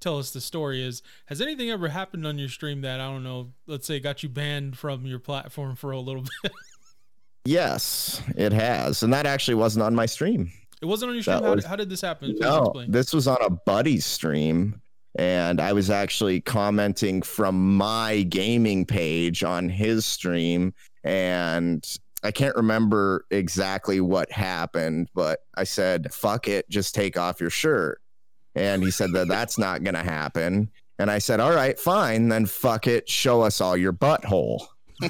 tell 0.00 0.18
us 0.18 0.30
the 0.32 0.40
story. 0.42 0.82
Is 0.84 1.02
has 1.26 1.40
anything 1.40 1.70
ever 1.70 1.88
happened 1.88 2.26
on 2.26 2.38
your 2.38 2.48
stream 2.50 2.82
that 2.82 3.00
I 3.00 3.06
don't 3.06 3.22
know? 3.24 3.52
Let's 3.66 3.86
say 3.86 3.98
got 3.98 4.22
you 4.22 4.28
banned 4.28 4.76
from 4.76 5.06
your 5.06 5.18
platform 5.18 5.74
for 5.74 5.90
a 5.92 6.00
little 6.00 6.22
bit. 6.42 6.52
Yes, 7.44 8.20
it 8.36 8.52
has. 8.52 9.02
And 9.02 9.12
that 9.12 9.24
actually 9.26 9.54
wasn't 9.54 9.82
on 9.84 9.94
my 9.94 10.06
stream. 10.06 10.50
It 10.82 10.86
wasn't 10.86 11.08
on 11.10 11.14
your 11.16 11.22
stream. 11.22 11.38
That 11.40 11.44
How, 11.48 11.54
was- 11.54 11.64
how 11.64 11.76
did 11.76 11.88
this 11.88 12.00
happen? 12.02 12.32
Please 12.32 12.40
No, 12.40 12.64
explain. 12.64 12.90
this 12.90 13.12
was 13.14 13.26
on 13.26 13.38
a 13.40 13.50
buddy's 13.50 14.04
stream, 14.04 14.80
and 15.18 15.60
I 15.60 15.72
was 15.72 15.90
actually 15.90 16.40
commenting 16.40 17.22
from 17.22 17.76
my 17.76 18.22
gaming 18.22 18.86
page 18.86 19.42
on 19.42 19.68
his 19.68 20.06
stream, 20.06 20.72
and 21.02 21.84
I 22.22 22.30
can't 22.30 22.54
remember 22.56 23.26
exactly 23.30 24.00
what 24.00 24.30
happened, 24.30 25.08
but 25.14 25.40
I 25.56 25.64
said, 25.64 26.14
"Fuck 26.14 26.46
it, 26.46 26.68
just 26.70 26.94
take 26.94 27.18
off 27.18 27.40
your 27.40 27.50
shirt," 27.50 28.00
and 28.54 28.82
he 28.82 28.92
said 28.92 29.12
that 29.12 29.28
that's 29.28 29.58
not 29.58 29.82
gonna 29.82 30.04
happen, 30.04 30.70
and 31.00 31.10
I 31.10 31.18
said, 31.18 31.40
"All 31.40 31.52
right, 31.52 31.78
fine, 31.78 32.28
then 32.28 32.46
fuck 32.46 32.86
it, 32.86 33.08
show 33.08 33.42
us 33.42 33.60
all 33.60 33.76
your 33.76 33.92
butthole." 33.92 34.68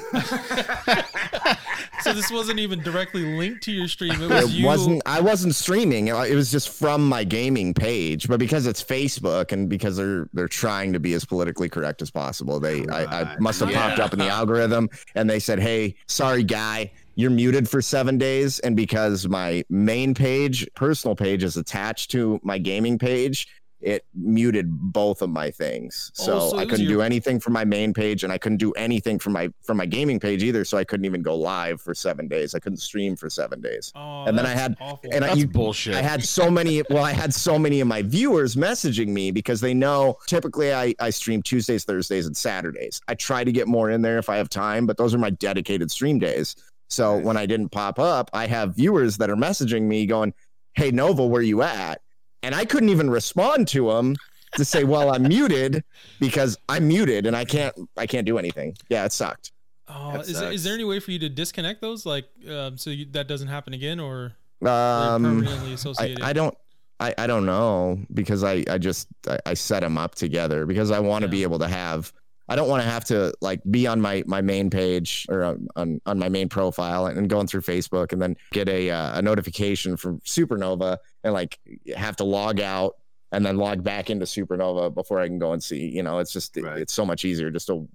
so 2.01 2.13
this 2.13 2.31
wasn't 2.31 2.59
even 2.59 2.81
directly 2.81 3.37
linked 3.37 3.63
to 3.63 3.71
your 3.71 3.87
stream. 3.87 4.11
It 4.11 4.29
was 4.29 4.43
it 4.43 4.49
you. 4.51 4.65
wasn't 4.65 5.01
i 5.05 5.19
wasn't 5.19 5.55
streaming 5.55 6.07
it 6.09 6.15
it 6.15 6.35
was 6.35 6.51
just 6.51 6.69
from 6.69 7.07
my 7.07 7.23
gaming 7.23 7.73
page 7.73 8.27
but 8.27 8.39
because 8.39 8.67
it's 8.67 8.83
facebook 8.83 9.51
and 9.51 9.69
because 9.69 9.97
they're 9.97 10.29
they're 10.33 10.47
trying 10.47 10.93
to 10.93 10.99
be 10.99 11.13
as 11.13 11.25
politically 11.25 11.69
correct 11.69 12.01
as 12.01 12.11
possible 12.11 12.59
they 12.59 12.87
I, 12.87 13.21
I 13.21 13.37
must 13.39 13.59
have 13.61 13.71
popped 13.71 13.99
up 13.99 14.13
in 14.13 14.19
the 14.19 14.27
algorithm 14.27 14.89
and 15.15 15.29
they 15.29 15.39
said 15.39 15.59
hey 15.59 15.95
sorry 16.07 16.43
guy 16.43 16.91
you're 17.15 17.31
muted 17.31 17.67
for 17.67 17.81
seven 17.81 18.17
days 18.17 18.59
and 18.59 18.75
because 18.75 19.27
my 19.27 19.63
main 19.69 20.13
page 20.13 20.67
personal 20.75 21.15
page 21.15 21.43
is 21.43 21.57
attached 21.57 22.11
to 22.11 22.39
my 22.43 22.57
gaming 22.57 22.97
page 22.97 23.47
it 23.81 24.03
muted 24.13 24.67
both 24.69 25.21
of 25.21 25.29
my 25.29 25.49
things 25.49 26.11
so, 26.13 26.33
Oh, 26.37 26.49
so 26.49 26.57
i 26.57 26.65
couldn't 26.65 26.81
your- 26.85 26.97
do 26.97 27.01
anything 27.01 27.39
from 27.39 27.53
my 27.53 27.63
main 27.63 27.93
page 27.93 28.23
and 28.25 28.33
i 28.33 28.37
couldn't 28.37 28.57
do 28.57 28.71
anything 28.73 29.17
from 29.19 29.33
my 29.33 29.49
from 29.63 29.77
my 29.77 29.85
gaming 29.85 30.19
page 30.19 30.43
either 30.43 30.65
so 30.65 30.77
i 30.77 30.83
couldn't 30.83 31.05
even 31.05 31.21
go 31.21 31.35
live 31.35 31.79
for 31.79 31.93
seven 31.93 32.27
days 32.27 32.53
i 32.55 32.59
couldn't 32.59 32.77
stream 32.79 33.15
for 33.15 33.29
seven 33.29 33.61
days 33.61 33.91
Oh, 33.95 34.25
and 34.25 34.37
then 34.37 34.45
I 34.45 34.49
had- 34.49 34.75
awful. 34.81 35.09
and 35.13 35.23
I, 35.23 35.29
That's 35.29 35.39
you, 35.39 35.47
bullshit. 35.47 35.95
I 35.95 36.01
had 36.01 36.23
so 36.23 36.51
many. 36.51 36.81
Well, 36.89 37.03
I 37.03 37.11
had 37.11 37.33
so 37.33 37.57
many 37.57 37.79
of 37.81 37.87
my 37.87 38.01
viewers 38.01 38.55
messaging 38.55 39.07
me 39.07 39.31
because 39.31 39.61
they 39.61 39.73
know 39.73 40.17
typically 40.27 40.73
I, 40.73 40.93
I 40.99 41.09
stream 41.09 41.41
Tuesdays, 41.41 41.85
Thursdays, 41.85 42.25
and 42.27 42.35
Saturdays. 42.35 42.99
I 43.07 43.15
try 43.15 43.43
to 43.43 43.51
get 43.51 43.67
more 43.67 43.89
in 43.89 44.01
there 44.01 44.17
if 44.17 44.29
I 44.29 44.37
have 44.37 44.49
time, 44.49 44.85
but 44.85 44.97
those 44.97 45.13
are 45.13 45.17
my 45.17 45.29
dedicated 45.31 45.89
stream 45.91 46.19
days. 46.19 46.55
So 46.89 47.15
Nice. 47.15 47.25
when 47.25 47.37
I 47.37 47.45
didn't 47.45 47.69
pop 47.69 47.99
up, 47.99 48.29
I 48.33 48.45
have 48.47 48.75
viewers 48.75 49.17
that 49.17 49.29
are 49.29 49.35
messaging 49.35 49.83
me 49.83 50.05
going, 50.05 50.33
"Hey 50.73 50.91
Nova, 50.91 51.25
where 51.25 51.41
you 51.41 51.61
at?" 51.61 52.01
And 52.43 52.55
I 52.55 52.65
couldn't 52.65 52.89
even 52.89 53.09
respond 53.09 53.67
to 53.69 53.89
them 53.91 54.15
to 54.55 54.65
say, 54.65 54.83
"Well, 54.83 55.13
I'm 55.13 55.23
muted 55.23 55.83
because 56.19 56.57
I'm 56.69 56.87
muted 56.87 57.25
and 57.25 57.35
I 57.35 57.45
can't 57.45 57.75
I 57.97 58.05
can't 58.07 58.25
do 58.25 58.37
anything." 58.37 58.75
Yeah, 58.89 59.05
it 59.05 59.11
sucked. 59.11 59.51
oh, 59.87 60.13
That 60.13 60.27
is, 60.27 60.39
there, 60.39 60.51
is 60.51 60.63
there 60.63 60.73
any 60.73 60.83
way 60.85 60.99
for 60.99 61.11
you 61.11 61.19
to 61.19 61.29
disconnect 61.29 61.81
those, 61.81 62.05
like, 62.05 62.25
um, 62.49 62.77
so 62.77 62.89
you, 62.91 63.05
that 63.11 63.27
doesn't 63.27 63.47
happen 63.47 63.73
again, 63.73 63.99
or 63.99 64.33
Um, 64.61 65.23
permanently 65.23 65.71
I, 65.71 65.73
associated? 65.73 66.21
I 66.21 66.33
don't 66.33 66.55
I, 66.99 67.13
I 67.17 67.27
don't 67.27 67.45
know 67.45 67.99
because 68.13 68.43
I, 68.43 68.63
I 68.69 68.77
just 68.77 69.07
I, 69.27 69.39
I 69.45 69.53
set 69.53 69.81
them 69.81 69.97
up 69.97 70.15
together 70.15 70.65
because 70.65 70.91
I 70.91 70.99
want 70.99 71.23
to 71.23 71.27
be 71.29 71.43
able 71.43 71.59
to 71.59 71.67
have 71.67 72.11
I 72.49 72.55
don't 72.55 72.67
want 72.67 72.83
to 72.83 72.89
have 72.89 73.05
to 73.05 73.31
like 73.41 73.61
be 73.69 73.87
on 73.87 74.01
my 74.01 74.23
my 74.25 74.41
main 74.41 74.69
page 74.69 75.25
or 75.29 75.43
on 75.43 75.67
on, 75.75 76.01
on 76.05 76.19
my 76.19 76.29
main 76.29 76.49
profile 76.49 77.05
and 77.05 77.29
going 77.29 77.47
through 77.47 77.61
Facebook 77.61 78.11
and 78.11 78.21
then 78.21 78.35
get 78.51 78.67
a 78.67 78.89
uh, 78.89 79.19
a 79.19 79.21
notification 79.21 79.95
from 79.97 80.19
Supernova 80.21 80.97
and 81.23 81.33
like 81.33 81.59
have 81.95 82.15
to 82.17 82.23
log 82.23 82.59
out 82.59 82.95
and 83.31 83.45
then 83.45 83.57
log 83.57 83.83
back 83.83 84.09
into 84.09 84.25
Supernova 84.25 84.93
before 84.93 85.19
I 85.19 85.27
can 85.27 85.39
go 85.39 85.53
and 85.53 85.63
see 85.63 85.87
you 85.89 86.03
know 86.03 86.19
it's 86.19 86.33
just 86.33 86.55
Right. 86.57 86.79
it's 86.79 86.93
so 86.93 87.05
much 87.05 87.25
easier 87.25 87.51
just 87.51 87.67
to 87.67 87.87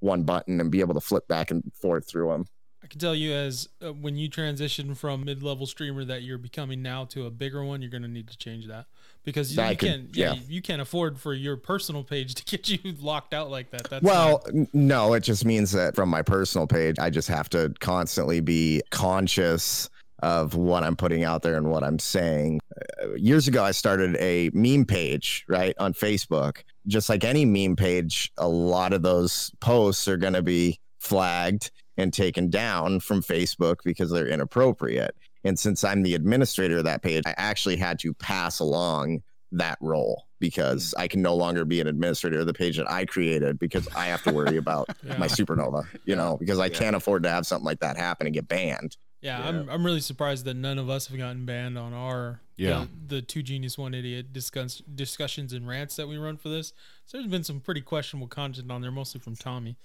one 0.00 0.22
button 0.22 0.60
and 0.60 0.70
be 0.70 0.80
able 0.80 0.94
to 0.94 1.00
flip 1.00 1.26
back 1.28 1.50
and 1.50 1.62
forth 1.74 2.08
through 2.08 2.28
them. 2.30 2.46
I 2.80 2.86
can 2.86 3.00
tell 3.00 3.14
you 3.16 3.32
as 3.32 3.68
uh, 3.84 3.92
when 3.92 4.14
you 4.16 4.28
transition 4.28 4.94
from 4.94 5.24
mid-level 5.24 5.66
streamer 5.66 6.04
that 6.04 6.22
you're 6.22 6.38
becoming 6.38 6.80
now 6.80 7.04
to 7.06 7.26
a 7.26 7.30
bigger 7.30 7.64
one, 7.64 7.82
you're 7.82 7.90
going 7.90 8.02
to 8.04 8.08
need 8.08 8.28
to 8.28 8.38
change 8.38 8.68
that 8.68 8.86
because 9.24 9.54
you, 9.56 9.60
you 9.64 9.68
could- 9.70 9.78
can't. 9.88 10.16
Yeah, 10.16 10.34
yeah. 10.34 10.40
you 10.46 10.62
can't 10.62 10.80
afford 10.80 11.18
for 11.18 11.34
your 11.34 11.56
personal 11.56 12.04
page 12.04 12.36
to 12.36 12.44
get 12.56 12.68
you 12.68 12.78
locked 13.00 13.34
out 13.34 13.50
like 13.50 13.70
that. 13.72 13.90
That's 13.90 14.04
well, 14.04 14.44
n- 14.46 14.68
no, 14.72 15.14
it 15.14 15.24
just 15.24 15.44
means 15.44 15.72
that 15.72 15.96
from 15.96 16.08
my 16.08 16.22
personal 16.22 16.68
page, 16.68 17.00
I 17.00 17.10
just 17.10 17.26
have 17.26 17.48
to 17.50 17.74
constantly 17.80 18.38
be 18.38 18.80
conscious 18.90 19.90
of 20.20 20.54
what 20.54 20.82
I'm 20.84 20.96
putting 20.96 21.24
out 21.24 21.42
there 21.42 21.56
and 21.56 21.70
what 21.70 21.82
I'm 21.84 21.98
saying. 21.98 22.60
Uh, 23.02 23.14
years 23.14 23.48
ago, 23.48 23.62
I 23.64 23.70
started 23.70 24.16
a 24.18 24.50
meme 24.52 24.84
page, 24.84 25.44
right, 25.48 25.74
on 25.78 25.92
Facebook. 25.94 26.58
Just 26.86 27.08
like 27.08 27.24
any 27.24 27.44
meme 27.44 27.76
page, 27.76 28.30
a 28.38 28.48
lot 28.48 28.92
of 28.92 29.02
those 29.02 29.50
posts 29.60 30.08
are 30.08 30.16
going 30.16 30.32
to 30.32 30.42
be 30.42 30.80
flagged 31.00 31.70
and 31.96 32.12
taken 32.12 32.48
down 32.50 33.00
from 33.00 33.22
Facebook 33.22 33.76
because 33.84 34.10
they're 34.10 34.28
inappropriate. 34.28 35.14
And 35.44 35.58
since 35.58 35.84
I'm 35.84 36.02
the 36.02 36.14
administrator 36.14 36.78
of 36.78 36.84
that 36.84 37.02
page, 37.02 37.22
I 37.26 37.34
actually 37.36 37.76
had 37.76 37.98
to 38.00 38.12
pass 38.14 38.58
along 38.60 39.22
that 39.52 39.78
role 39.80 40.24
because 40.40 40.94
I 40.98 41.08
can 41.08 41.22
no 41.22 41.34
longer 41.34 41.64
be 41.64 41.80
an 41.80 41.86
administrator 41.86 42.40
of 42.40 42.46
the 42.46 42.52
page 42.52 42.76
that 42.76 42.90
I 42.90 43.04
created 43.06 43.58
because 43.58 43.88
I 43.96 44.06
have 44.06 44.22
to 44.24 44.32
worry 44.32 44.56
about 44.58 44.88
Yeah. 45.02 45.16
my 45.16 45.26
supernova, 45.26 45.86
you 46.04 46.16
know, 46.16 46.36
because 46.38 46.58
I 46.58 46.66
Yeah. 46.66 46.78
can't 46.78 46.96
afford 46.96 47.22
to 47.22 47.30
have 47.30 47.46
something 47.46 47.64
like 47.64 47.80
that 47.80 47.96
happen 47.96 48.26
and 48.26 48.34
get 48.34 48.46
banned. 48.46 48.96
Yeah, 49.20 49.38
Yeah. 49.40 49.48
I'm 49.48 49.68
I'm 49.68 49.84
really 49.86 50.00
surprised 50.00 50.44
that 50.44 50.54
none 50.54 50.78
of 50.78 50.88
us 50.88 51.08
have 51.08 51.16
gotten 51.18 51.44
banned 51.44 51.76
on 51.76 51.92
our 51.92 52.40
Yeah. 52.56 52.86
the, 53.08 53.16
the 53.16 53.22
two 53.22 53.42
genius 53.42 53.76
one 53.76 53.94
idiot 53.94 54.32
discuss, 54.32 54.78
discussions 54.94 55.52
and 55.52 55.66
rants 55.66 55.96
that 55.96 56.06
we 56.08 56.16
run 56.18 56.36
for 56.36 56.48
this. 56.48 56.72
So 57.06 57.18
there's 57.18 57.30
been 57.30 57.44
some 57.44 57.60
pretty 57.60 57.80
questionable 57.80 58.28
content 58.28 58.70
on 58.70 58.80
there, 58.82 58.90
mostly 58.92 59.20
from 59.20 59.34
Tommy. 59.36 59.76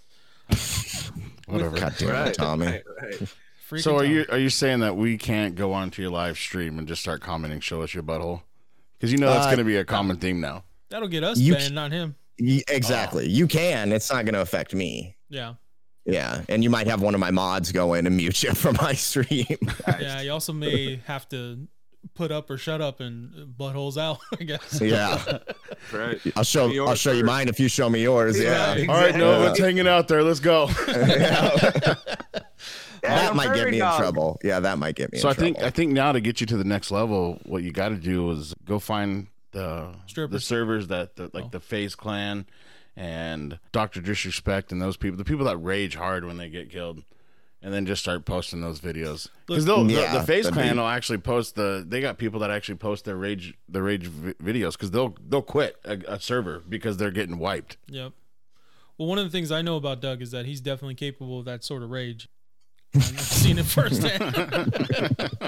Whatever. 1.47 1.77
God 1.77 1.95
damn 1.97 2.09
it, 2.09 2.13
Right, 2.13 2.33
Tommy. 2.33 2.65
right, 2.67 2.83
right. 3.01 3.81
So 3.81 3.95
are 3.95 4.03
Tommy. 4.03 4.09
you 4.09 4.25
are 4.29 4.37
you 4.37 4.49
saying 4.49 4.81
that 4.81 4.95
we 4.95 5.17
can't 5.17 5.55
go 5.55 5.73
onto 5.73 6.01
your 6.01 6.11
live 6.11 6.37
stream 6.37 6.77
and 6.79 6.87
just 6.87 7.01
start 7.01 7.21
commenting, 7.21 7.59
show 7.59 7.81
us 7.81 7.93
your 7.93 8.03
butthole? 8.03 8.41
Because 8.93 9.11
you 9.11 9.17
know 9.17 9.27
that's 9.27 9.45
Uh, 9.47 9.49
going 9.49 9.57
to 9.59 9.63
be 9.63 9.77
a 9.77 9.85
common 9.85 10.17
theme 10.17 10.39
now. 10.39 10.63
That'll 10.89 11.07
get 11.07 11.23
us 11.23 11.37
You 11.39 11.55
banned, 11.55 11.73
not 11.73 11.91
him. 11.91 12.15
Y- 12.39 12.61
Exactly. 12.67 13.27
You 13.29 13.47
can. 13.47 13.91
It's 13.91 14.11
not 14.11 14.25
going 14.25 14.35
to 14.35 14.41
affect 14.41 14.73
me. 14.75 15.15
Yeah, 15.29 15.55
Yeah. 16.05 16.41
And 16.49 16.63
you 16.63 16.69
might 16.69 16.87
have 16.87 17.01
one 17.01 17.13
of 17.13 17.19
my 17.21 17.31
mods 17.31 17.71
go 17.71 17.93
in 17.93 18.05
and 18.07 18.17
mute 18.17 18.43
you 18.43 18.53
from 18.55 18.75
my 18.81 18.93
stream. 18.93 19.45
yeah. 19.87 20.21
You 20.21 20.31
also 20.31 20.51
may 20.53 21.01
have 21.05 21.27
to 21.29 21.67
put 22.15 22.31
up 22.31 22.49
or 22.49 22.57
shut 22.57 22.81
up 22.81 22.99
and 22.99 23.47
buttholes 23.57 23.97
out. 23.97 24.19
I 24.39 24.43
guess. 24.43 24.81
yeah. 24.81 25.37
Right. 25.93 26.19
I'll 26.35 26.43
show 26.43 26.69
I'll 26.85 26.95
show 26.95 27.13
you 27.13 27.23
mine 27.23 27.47
if 27.47 27.59
you 27.59 27.67
show 27.69 27.89
me 27.89 28.01
yours. 28.03 28.37
Yeah. 28.39 28.73
Right. 28.73 28.89
All 28.89 28.95
right, 28.95 29.15
no, 29.15 29.29
Exactly. 29.31 29.45
let's 29.47 29.59
hanging 29.59 29.87
out 29.87 30.07
there. 30.09 30.23
Let's 30.23 30.39
go. 30.41 30.67
that 30.67 31.97
I'm 33.03 33.35
might 33.35 33.47
get 33.47 33.55
very 33.57 33.71
me 33.71 33.81
in 33.81 33.95
trouble. 33.97 34.39
Yeah, 34.43 34.59
that 34.61 34.77
might 34.77 34.95
get 34.95 35.11
me 35.11 35.19
so 35.19 35.29
in 35.29 35.35
I 35.35 35.37
think. 35.37 35.59
I 35.61 35.69
think 35.69 35.91
now 35.91 36.11
to 36.11 36.19
get 36.21 36.39
you 36.41 36.47
to 36.47 36.57
the 36.57 36.63
next 36.63 36.91
level, 36.91 37.39
what 37.45 37.63
you 37.63 37.71
got 37.71 37.89
to 37.89 37.95
do 37.97 38.31
is 38.31 38.53
go 38.65 38.79
find 38.79 39.27
the 39.51 39.93
the 40.15 40.39
servers 40.39 40.87
that 40.87 41.15
the, 41.15 41.29
like 41.33 41.45
Oh. 41.45 41.49
the 41.51 41.59
FaZe 41.59 41.95
Clan 41.95 42.45
and 42.95 43.59
Doctor 43.71 44.01
Disrespect 44.01 44.71
and 44.71 44.81
those 44.81 44.97
people, 44.97 45.17
the 45.17 45.23
people 45.25 45.45
that 45.45 45.57
rage 45.57 45.95
hard 45.95 46.25
when 46.25 46.37
they 46.37 46.49
get 46.49 46.69
killed. 46.69 47.03
And 47.65 47.73
then 47.73 47.85
just 47.85 48.01
start 48.01 48.25
posting 48.25 48.59
those 48.59 48.81
videos 48.81 49.29
because 49.47 49.63
they'll 49.63 49.89
Yeah, 49.89 50.11
the, 50.11 50.19
the 50.19 50.25
FaZe 50.25 50.43
that'd 50.43 50.53
Clan 50.53 50.73
be- 50.73 50.79
will 50.81 50.87
actually 50.89 51.19
post 51.19 51.55
the. 51.55 51.85
They 51.87 52.01
got 52.01 52.17
people 52.17 52.41
that 52.41 52.51
actually 52.51 52.75
post 52.75 53.05
their 53.05 53.15
rage 53.15 53.53
the 53.69 53.81
rage 53.81 54.05
vi- 54.05 54.33
videos 54.33 54.73
because 54.73 54.91
they'll 54.91 55.15
they'll 55.29 55.41
quit 55.41 55.77
a, 55.85 55.97
a 56.09 56.19
server 56.19 56.61
because 56.67 56.97
they're 56.97 57.09
getting 57.09 57.39
wiped. 57.39 57.77
Yep. 57.87 58.11
Well, 58.97 59.07
one 59.07 59.17
of 59.17 59.23
the 59.23 59.29
things 59.29 59.49
I 59.49 59.61
know 59.61 59.77
about 59.77 60.01
Doug 60.01 60.21
is 60.21 60.31
that 60.31 60.45
he's 60.45 60.59
definitely 60.59 60.95
capable 60.95 61.39
of 61.39 61.45
that 61.45 61.63
sort 61.63 61.83
of 61.83 61.89
rage. 61.89 62.27
I've 62.95 63.19
seen 63.21 63.57
it 63.57 63.65
firsthand. 63.65 64.21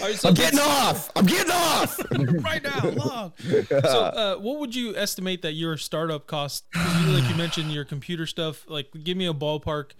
All 0.00 0.06
right, 0.06 0.16
so 0.16 0.28
I'm 0.28 0.34
getting 0.34 0.58
off. 0.58 1.10
I'm 1.14 1.26
getting 1.26 1.52
off. 1.52 2.00
right 2.42 2.62
now, 2.62 2.90
log. 2.90 3.32
So, 3.40 3.76
uh, 3.76 4.36
what 4.36 4.58
would 4.58 4.74
you 4.74 4.96
estimate 4.96 5.42
that 5.42 5.52
your 5.52 5.76
startup 5.76 6.26
cost? 6.26 6.64
You, 6.74 7.06
like 7.08 7.28
you 7.28 7.36
mentioned, 7.36 7.72
your 7.72 7.84
computer 7.84 8.26
stuff. 8.26 8.68
Like, 8.68 8.88
give 9.04 9.16
me 9.16 9.26
a 9.26 9.34
ballpark 9.34 9.92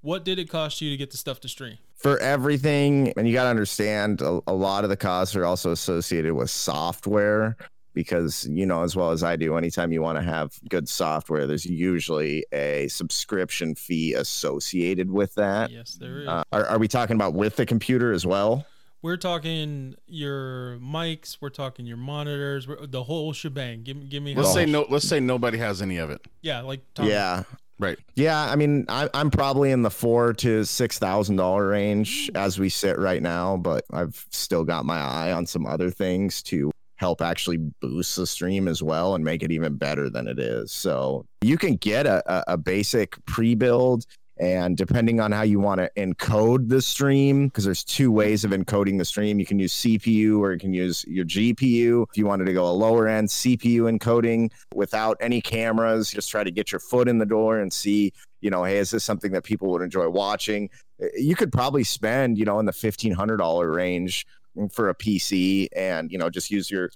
What 0.00 0.24
did 0.24 0.38
it 0.38 0.50
cost 0.50 0.80
you 0.80 0.90
to 0.90 0.96
get 0.96 1.10
the 1.10 1.16
stuff 1.16 1.40
to 1.40 1.48
stream? 1.48 1.78
for 1.96 2.18
everything 2.18 3.10
and 3.16 3.26
you 3.26 3.32
got 3.32 3.44
to 3.44 3.48
understand 3.48 4.20
a, 4.20 4.40
a 4.46 4.52
lot 4.52 4.84
of 4.84 4.90
the 4.90 4.96
costs 4.98 5.34
are 5.34 5.46
also 5.46 5.72
associated 5.72 6.34
with 6.34 6.50
software 6.50 7.56
because 7.96 8.46
you 8.48 8.64
know 8.64 8.82
as 8.84 8.94
well 8.94 9.10
as 9.10 9.24
i 9.24 9.34
do 9.34 9.56
anytime 9.56 9.90
you 9.90 10.00
want 10.00 10.16
to 10.16 10.22
have 10.22 10.52
good 10.68 10.88
software 10.88 11.46
there's 11.48 11.64
usually 11.66 12.44
a 12.52 12.86
subscription 12.86 13.74
fee 13.74 14.12
associated 14.14 15.10
with 15.10 15.34
that 15.34 15.70
Yes, 15.72 15.94
there 15.98 16.20
is. 16.20 16.28
uh, 16.28 16.44
are, 16.52 16.66
are 16.66 16.78
we 16.78 16.86
talking 16.86 17.16
about 17.16 17.34
with 17.34 17.56
the 17.56 17.66
computer 17.66 18.12
as 18.12 18.24
well 18.24 18.64
we're 19.02 19.18
talking 19.18 19.94
your 20.08 20.78
mics. 20.78 21.36
We're 21.40 21.50
talking 21.50 21.86
your 21.86 21.98
monitors. 21.98 22.66
We're, 22.66 22.86
the 22.86 23.04
whole 23.04 23.32
shebang. 23.32 23.84
Give, 23.84 23.96
me- 23.98 24.06
give 24.06 24.20
me. 24.20 24.34
Let's 24.34 24.52
say 24.52 24.66
no. 24.66 24.84
Let's 24.88 25.06
say 25.06 25.20
nobody 25.20 25.58
has 25.58 25.80
any 25.80 25.98
of 25.98 26.10
it. 26.10 26.20
Yeah, 26.42 26.62
like 26.62 26.80
Tom, 26.94 27.06
yeah 27.06 27.44
Right. 27.78 27.98
yeah 28.14 28.50
i 28.50 28.56
mean 28.56 28.86
I, 28.88 29.10
i'm 29.12 29.30
probably 29.30 29.70
in 29.70 29.82
the 29.82 29.90
four 29.90 30.32
to 30.32 30.64
six 30.64 30.98
thousand 30.98 31.36
dollar 31.36 31.68
range 31.68 32.30
as 32.34 32.58
we 32.58 32.70
sit 32.70 32.98
right 32.98 33.22
now 33.22 33.58
but 33.58 33.84
i've 33.92 34.26
still 34.30 34.64
got 34.64 34.86
my 34.86 34.96
eye 34.98 35.30
on 35.32 35.44
some 35.44 35.66
other 35.66 35.90
things 35.90 36.42
to 36.44 36.70
help 36.96 37.20
actually 37.20 37.58
boost 37.80 38.16
the 38.16 38.26
stream 38.26 38.68
as 38.68 38.82
well 38.82 39.14
and 39.14 39.24
make 39.24 39.42
it 39.42 39.52
even 39.52 39.76
better 39.76 40.10
than 40.10 40.26
it 40.26 40.38
is. 40.38 40.72
So 40.72 41.26
you 41.42 41.58
can 41.58 41.76
get 41.76 42.06
a, 42.06 42.52
a, 42.52 42.56
basic 42.56 43.22
pre-build 43.26 44.06
and 44.38 44.76
depending 44.76 45.20
on 45.20 45.32
how 45.32 45.42
you 45.42 45.60
want 45.60 45.80
to 45.80 45.90
encode 45.96 46.68
the 46.68 46.82
stream 46.82 47.46
because 47.46 47.64
there's 47.64 47.84
two 47.84 48.10
ways 48.10 48.44
of 48.44 48.50
encoding 48.50 48.98
the 48.98 49.04
stream. 49.04 49.38
You 49.38 49.46
can 49.46 49.58
use 49.58 49.72
cpu 49.72 50.38
or 50.40 50.52
you 50.52 50.58
can 50.58 50.74
use 50.74 51.04
your 51.06 51.24
gpu 51.24 52.06
if 52.10 52.18
you 52.18 52.26
wanted 52.26 52.46
to 52.46 52.52
go 52.52 52.66
a 52.66 52.72
lower 52.72 53.08
end 53.08 53.28
cpu 53.28 53.82
encoding 53.82 54.50
without 54.74 55.16
any 55.20 55.40
cameras 55.40 56.10
just 56.10 56.30
try 56.30 56.44
to 56.44 56.50
get 56.50 56.72
your 56.72 56.80
foot 56.80 57.08
in 57.08 57.18
the 57.18 57.26
door 57.26 57.60
and 57.60 57.72
see 57.72 58.12
you 58.40 58.50
know 58.50 58.64
hey 58.64 58.78
is 58.78 58.90
this 58.90 59.04
something 59.04 59.32
that 59.32 59.44
people 59.44 59.70
would 59.70 59.82
enjoy 59.82 60.08
watching? 60.08 60.68
You 61.16 61.36
could 61.36 61.52
probably 61.52 61.84
spend 61.84 62.36
you 62.36 62.44
know 62.44 62.58
in 62.58 62.66
the 62.66 62.72
$1500 62.72 63.74
range 63.74 64.26
for 64.72 64.88
a 64.88 64.94
pc 64.94 65.68
and 65.76 66.10
you 66.10 66.18
know 66.18 66.30
just 66.30 66.50
use 66.50 66.70
your 66.70 66.90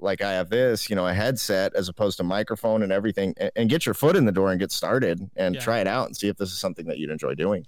like 0.00 0.22
I 0.22 0.30
have 0.30 0.48
this, 0.48 0.88
you 0.88 0.94
know, 0.94 1.08
a 1.08 1.12
headset 1.12 1.74
as 1.74 1.88
opposed 1.88 2.18
to 2.18 2.22
microphone 2.22 2.84
and 2.84 2.92
everything, 2.92 3.34
and, 3.36 3.50
and 3.56 3.68
get 3.68 3.84
your 3.84 3.94
foot 3.96 4.14
in 4.14 4.26
the 4.26 4.30
door 4.30 4.52
and 4.52 4.60
get 4.60 4.70
started 4.70 5.28
and 5.34 5.56
Yeah. 5.56 5.60
try 5.60 5.80
it 5.80 5.88
out 5.88 6.06
and 6.06 6.16
see 6.16 6.28
if 6.28 6.36
this 6.36 6.52
is 6.52 6.58
something 6.60 6.86
that 6.86 6.98
you'd 6.98 7.10
enjoy 7.10 7.34
doing. 7.34 7.66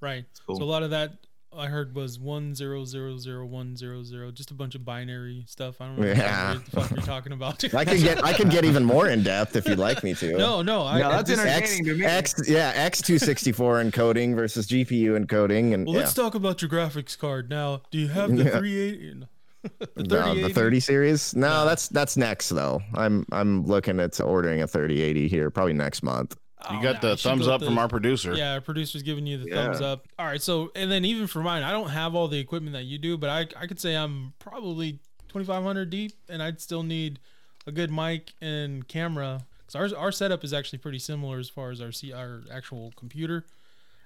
Right. 0.00 0.24
Cool. 0.44 0.56
So 0.56 0.64
a 0.64 0.64
lot 0.64 0.82
of 0.82 0.90
that 0.90 1.12
I 1.52 1.66
heard 1.66 1.96
was 1.96 2.18
one 2.18 2.54
zero 2.54 2.84
zero 2.84 3.18
zero 3.18 3.44
one 3.44 3.76
zero 3.76 4.02
zero, 4.04 4.30
just 4.30 4.50
a 4.52 4.54
bunch 4.54 4.76
of 4.76 4.84
binary 4.84 5.44
stuff. 5.48 5.80
I 5.80 5.86
don't 5.86 5.98
know 5.98 6.06
Yeah. 6.06 6.54
what 6.54 6.64
the 6.64 6.70
fuck 6.70 6.90
you're 6.92 7.00
talking 7.00 7.32
about. 7.32 7.62
I 7.74 7.84
can 7.84 7.98
get 8.00 8.22
I 8.24 8.32
can 8.32 8.48
get 8.48 8.64
even 8.64 8.84
more 8.84 9.08
in 9.08 9.22
depth 9.24 9.56
if 9.56 9.66
you'd 9.68 9.78
like 9.78 10.04
me 10.04 10.14
to. 10.14 10.38
no, 10.38 10.62
no, 10.62 10.86
I, 10.86 11.00
No, 11.00 11.10
that's 11.10 11.28
this- 11.28 11.40
entertaining 11.40 11.84
to 11.86 11.94
me. 11.96 12.04
X 12.04 12.34
yeah 12.48 12.72
X 12.76 13.02
two 13.02 13.18
sixty 13.18 13.50
four 13.50 13.82
encoding 13.82 14.34
versus 14.36 14.68
GPU 14.68 15.18
encoding 15.18 15.74
and 15.74 15.86
Well, 15.86 15.94
yeah. 15.96 16.00
let's 16.02 16.14
talk 16.14 16.34
about 16.36 16.62
your 16.62 16.70
graphics 16.70 17.18
card 17.18 17.50
now. 17.50 17.82
Do 17.90 17.98
you 17.98 18.08
have 18.08 18.30
the 18.36 18.44
Yeah. 18.44 18.58
380? 18.58 19.26
The 19.96 20.04
No, 20.04 20.34
the 20.34 20.48
30 20.54 20.80
series. 20.80 21.34
No, 21.36 21.66
that's 21.66 21.88
that's 21.88 22.16
next 22.16 22.48
though. 22.50 22.80
I'm 22.94 23.26
I'm 23.32 23.66
looking 23.66 24.00
at 24.00 24.18
ordering 24.20 24.62
a 24.62 24.66
3080 24.66 25.28
here 25.28 25.50
probably 25.50 25.74
next 25.74 26.02
month. 26.02 26.36
You 26.70 26.78
Oh, 26.78 26.82
got 26.82 26.94
yeah, 26.96 27.10
the 27.10 27.16
thumbs 27.16 27.46
go 27.46 27.52
up 27.54 27.60
with 27.60 27.68
from 27.68 27.78
our 27.78 27.88
producer. 27.88 28.34
Yeah, 28.34 28.52
our 28.54 28.60
producer's 28.60 29.02
giving 29.02 29.26
you 29.26 29.38
the 29.38 29.48
Yeah. 29.48 29.54
thumbs 29.66 29.80
up. 29.80 30.06
All 30.18 30.26
right, 30.26 30.42
so 30.42 30.70
and 30.74 30.90
then 30.90 31.04
even 31.04 31.26
for 31.26 31.42
mine, 31.42 31.62
I 31.62 31.72
don't 31.72 31.88
have 31.90 32.14
all 32.14 32.28
the 32.28 32.38
equipment 32.38 32.74
that 32.74 32.84
you 32.84 32.98
do, 32.98 33.16
but 33.16 33.30
I 33.30 33.40
I 33.60 33.66
could 33.66 33.80
say 33.80 33.94
I'm 33.96 34.34
probably 34.38 34.98
2500 35.28 35.90
deep, 35.90 36.12
and 36.28 36.42
I'd 36.42 36.60
still 36.60 36.82
need 36.82 37.18
a 37.66 37.72
good 37.72 37.90
mic 37.90 38.32
and 38.40 38.86
camera. 38.88 39.46
Cause 39.66 39.92
our 39.94 39.98
our 39.98 40.12
setup 40.12 40.42
is 40.44 40.52
actually 40.52 40.80
pretty 40.80 40.98
similar 40.98 41.38
as 41.38 41.48
far 41.48 41.70
as 41.70 41.80
our 41.80 41.92
C, 41.92 42.12
our 42.12 42.42
actual 42.52 42.92
computer, 42.96 43.44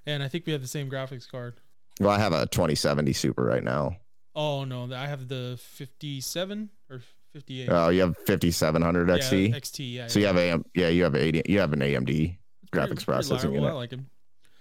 and 0.07 0.23
I 0.23 0.29
think 0.29 0.47
we 0.47 0.53
have 0.53 0.63
the 0.63 0.69
same 0.69 0.91
graphics 0.91 1.29
card. 1.29 1.55
Well, 2.01 2.11
I 2.11 2.19
have 2.19 2.33
a 2.33 2.47
2070 2.47 3.13
Super 3.15 3.45
right 3.45 3.63
now. 3.65 3.97
Oh 4.35 4.65
no, 4.65 4.93
I 4.93 5.07
have 5.07 5.29
the 5.29 5.59
57 5.61 6.71
or 6.91 7.01
58. 7.33 7.69
Oh, 7.71 7.89
you 7.89 8.01
have 8.01 8.17
5700 8.27 9.09
yeah, 9.09 9.15
XT. 9.17 9.55
XT. 9.55 9.93
Yeah. 9.95 10.07
So 10.09 10.19
you 10.21 10.27
have 10.27 10.37
AM, 10.37 10.65
yeah, 10.75 10.89
you 10.89 11.03
have 11.05 11.15
80, 11.15 11.43
you 11.47 11.59
have 11.61 11.73
an 11.73 11.81
AMD 11.81 12.11
It's 12.11 12.39
graphics 12.73 12.73
pretty- 12.73 12.87
pretty 12.95 13.05
processing 13.05 13.51
reliable. 13.53 13.57
I 13.67 13.71
unit. 13.71 13.75
like 13.77 13.91
him. 13.93 14.07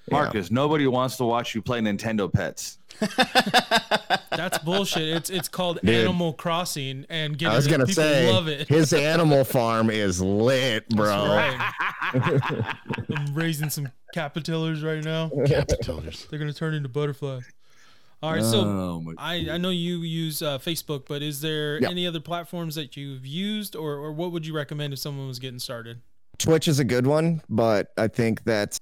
Yeah. 0.08 0.14
Marcus, 0.18 0.52
nobody 0.52 0.86
wants 0.86 1.16
to 1.18 1.24
watch 1.24 1.56
you 1.56 1.62
play 1.62 1.80
Nintendo 1.80 2.32
Pets. 2.32 2.78
That's 4.32 4.58
bullshit. 4.60 5.16
It's 5.16 5.30
it's 5.30 5.48
called 5.48 5.80
Dude. 5.84 5.96
Animal 5.96 6.34
Crossing, 6.34 7.06
and 7.10 7.38
get 7.38 7.52
I 7.52 7.56
was 7.56 7.68
it, 7.68 7.72
gonna 7.72 7.86
people 7.86 8.04
say 8.04 8.32
love 8.32 8.48
it. 8.48 8.68
his 8.68 8.92
animal 8.94 9.44
farm 9.46 9.90
is 9.90 10.22
lit, 10.22 10.90
bro. 10.90 11.06
Right. 11.28 11.72
I'm 12.14 13.34
raising 13.34 13.70
some 13.70 13.90
caterpillars 14.14 14.84
right 14.84 15.04
now. 15.04 15.30
Caterpillars. 15.46 16.28
They're 16.30 16.40
gonna 16.40 16.54
turn 16.54 16.74
into 16.74 16.90
butterflies. 16.90 17.44
All 18.22 18.32
right, 18.32 18.44
so 18.44 18.62
Oh, 18.62 19.14
I, 19.18 19.50
I 19.52 19.58
know 19.58 19.70
you 19.70 19.98
use 19.98 20.42
uh, 20.42 20.58
Facebook, 20.58 21.08
but 21.10 21.22
is 21.22 21.42
there 21.42 21.82
Yep. 21.82 21.92
any 21.92 22.08
other 22.08 22.22
platforms 22.22 22.76
that 22.76 22.96
you've 22.96 23.26
used, 23.26 23.76
or, 23.76 23.96
or 23.96 24.14
what 24.14 24.32
would 24.32 24.48
you 24.48 24.56
recommend 24.56 24.94
if 24.94 25.00
someone 25.00 25.28
was 25.28 25.40
getting 25.40 25.60
started? 25.60 26.00
Twitch 26.38 26.68
is 26.68 26.80
a 26.80 26.84
good 26.84 27.08
one, 27.08 27.42
but 27.50 27.90
I 27.98 28.08
think 28.08 28.44
that 28.44 28.78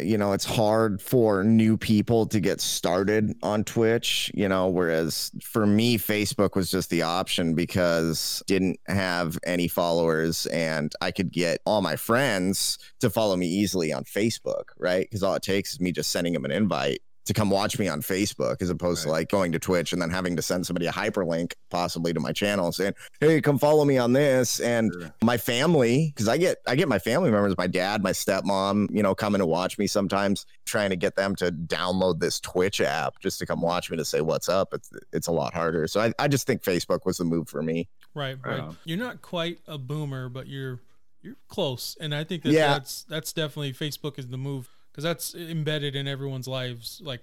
you 0.00 0.16
know 0.16 0.32
it's 0.32 0.44
hard 0.44 1.02
for 1.02 1.42
new 1.42 1.76
people 1.76 2.26
to 2.26 2.40
get 2.40 2.60
started 2.60 3.34
on 3.42 3.64
Twitch, 3.64 4.30
you 4.34 4.48
know, 4.48 4.68
whereas 4.68 5.30
for 5.42 5.66
me 5.66 5.98
Facebook 5.98 6.54
was 6.54 6.70
just 6.70 6.90
the 6.90 7.02
option 7.02 7.54
because 7.54 8.42
didn't 8.46 8.78
have 8.86 9.38
any 9.44 9.68
followers 9.68 10.46
and 10.46 10.92
I 11.00 11.10
could 11.10 11.32
get 11.32 11.60
all 11.64 11.82
my 11.82 11.96
friends 11.96 12.78
to 13.00 13.10
follow 13.10 13.36
me 13.36 13.46
easily 13.46 13.92
on 13.92 14.04
Facebook, 14.04 14.64
right? 14.78 15.10
Cuz 15.10 15.22
all 15.22 15.34
it 15.34 15.42
takes 15.42 15.72
is 15.72 15.80
me 15.80 15.92
just 15.92 16.10
sending 16.10 16.32
them 16.32 16.44
an 16.44 16.52
invite 16.52 17.00
to 17.28 17.34
come 17.34 17.48
watch 17.50 17.78
me 17.78 17.88
on 17.88 18.02
Facebook 18.02 18.60
as 18.60 18.68
opposed 18.68 19.04
to 19.04 19.08
like 19.08 19.28
going 19.30 19.52
to 19.52 19.58
Twitch 19.58 19.92
and 19.92 20.02
then 20.02 20.10
having 20.10 20.34
to 20.36 20.42
send 20.42 20.66
somebody 20.66 20.86
a 20.86 20.92
hyperlink 20.92 21.52
possibly 21.70 22.12
to 22.12 22.20
my 22.20 22.32
channel 22.32 22.72
saying, 22.72 22.94
"Hey, 23.20 23.40
come 23.40 23.58
follow 23.58 23.84
me 23.84 23.96
on 23.96 24.12
this." 24.12 24.60
And 24.60 24.92
Sure. 24.92 25.12
my 25.22 25.36
family 25.38 26.12
because 26.14 26.28
i 26.28 26.36
get 26.36 26.58
i 26.66 26.74
get 26.74 26.88
my 26.88 26.98
family 26.98 27.30
members 27.30 27.56
my 27.56 27.66
dad 27.66 28.02
my 28.02 28.12
stepmom 28.12 28.88
you 28.90 29.02
know 29.02 29.14
coming 29.14 29.38
to 29.38 29.46
watch 29.46 29.78
me 29.78 29.86
sometimes 29.86 30.46
trying 30.66 30.90
to 30.90 30.96
get 30.96 31.16
them 31.16 31.34
to 31.36 31.50
download 31.52 32.18
this 32.20 32.40
twitch 32.40 32.80
app 32.80 33.18
just 33.20 33.38
to 33.38 33.46
come 33.46 33.60
watch 33.60 33.90
me 33.90 33.96
to 33.96 34.04
say 34.04 34.20
what's 34.20 34.48
up 34.48 34.72
it's 34.72 34.90
it's 35.12 35.26
a 35.26 35.32
lot 35.32 35.52
harder 35.54 35.86
so 35.86 36.00
i, 36.00 36.12
I 36.18 36.28
just 36.28 36.46
think 36.46 36.62
facebook 36.62 37.04
was 37.04 37.18
the 37.18 37.24
move 37.24 37.48
for 37.48 37.62
me 37.62 37.88
Right, 38.14 38.36
right. 38.44 38.58
Yeah. 38.58 38.72
You're 38.84 38.98
not 38.98 39.22
quite 39.22 39.58
a 39.68 39.78
boomer, 39.78 40.28
but 40.28 40.46
you're 40.48 40.80
you're 41.22 41.36
close, 41.48 41.96
and 42.00 42.14
I 42.14 42.24
think 42.24 42.42
that 42.44 42.52
Yeah. 42.52 42.68
that's 42.72 43.02
that's 43.04 43.32
definitely 43.32 43.72
Facebook 43.74 44.18
is 44.18 44.28
the 44.28 44.38
move 44.38 44.68
because 44.98 45.04
that's 45.04 45.32
embedded 45.36 45.94
in 45.94 46.08
everyone's 46.08 46.48
lives, 46.48 47.00
like 47.04 47.20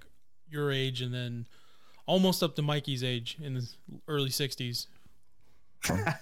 your 0.49 0.71
age, 0.71 1.01
and 1.01 1.13
then 1.13 1.45
almost 2.05 2.41
up 2.41 2.55
to 2.55 2.61
Mikey's 2.61 3.03
age 3.03 3.35
in 3.43 3.55
the 3.55 3.67
early 4.07 4.29
'60s. 4.29 4.87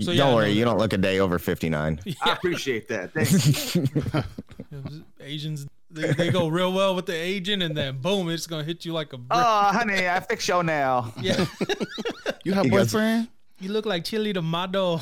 So, 0.00 0.12
don't 0.12 0.34
worry 0.34 0.46
no- 0.48 0.52
you 0.54 0.64
don't 0.64 0.78
look 0.78 0.92
a 0.92 0.98
day 0.98 1.20
over 1.20 1.38
59 1.38 2.00
I 2.24 2.32
appreciate 2.32 2.88
that. 2.88 3.12
Thank 3.14 4.82
you. 4.90 5.04
Asians 5.20 5.68
they, 5.88 6.12
they 6.14 6.30
go 6.32 6.48
real 6.48 6.72
well 6.72 6.96
with 6.96 7.06
the 7.06 7.14
aging, 7.14 7.62
and 7.62 7.76
then 7.76 7.98
boom, 7.98 8.28
it's 8.28 8.48
gonna 8.48 8.64
hit 8.64 8.84
you 8.84 8.92
like 8.92 9.12
a 9.12 9.18
brick. 9.18 9.28
Oh, 9.30 9.70
honey, 9.72 10.08
I 10.08 10.18
fix 10.18 10.48
your 10.48 10.64
now. 10.64 11.14
yeah, 11.20 11.46
You 12.42 12.54
have 12.54 12.64
He 12.64 12.70
goes- 12.70 12.92
boyfriend? 12.92 13.28
you 13.60 13.70
look 13.70 13.86
like 13.86 14.04
chili 14.04 14.32
tomato. 14.32 15.00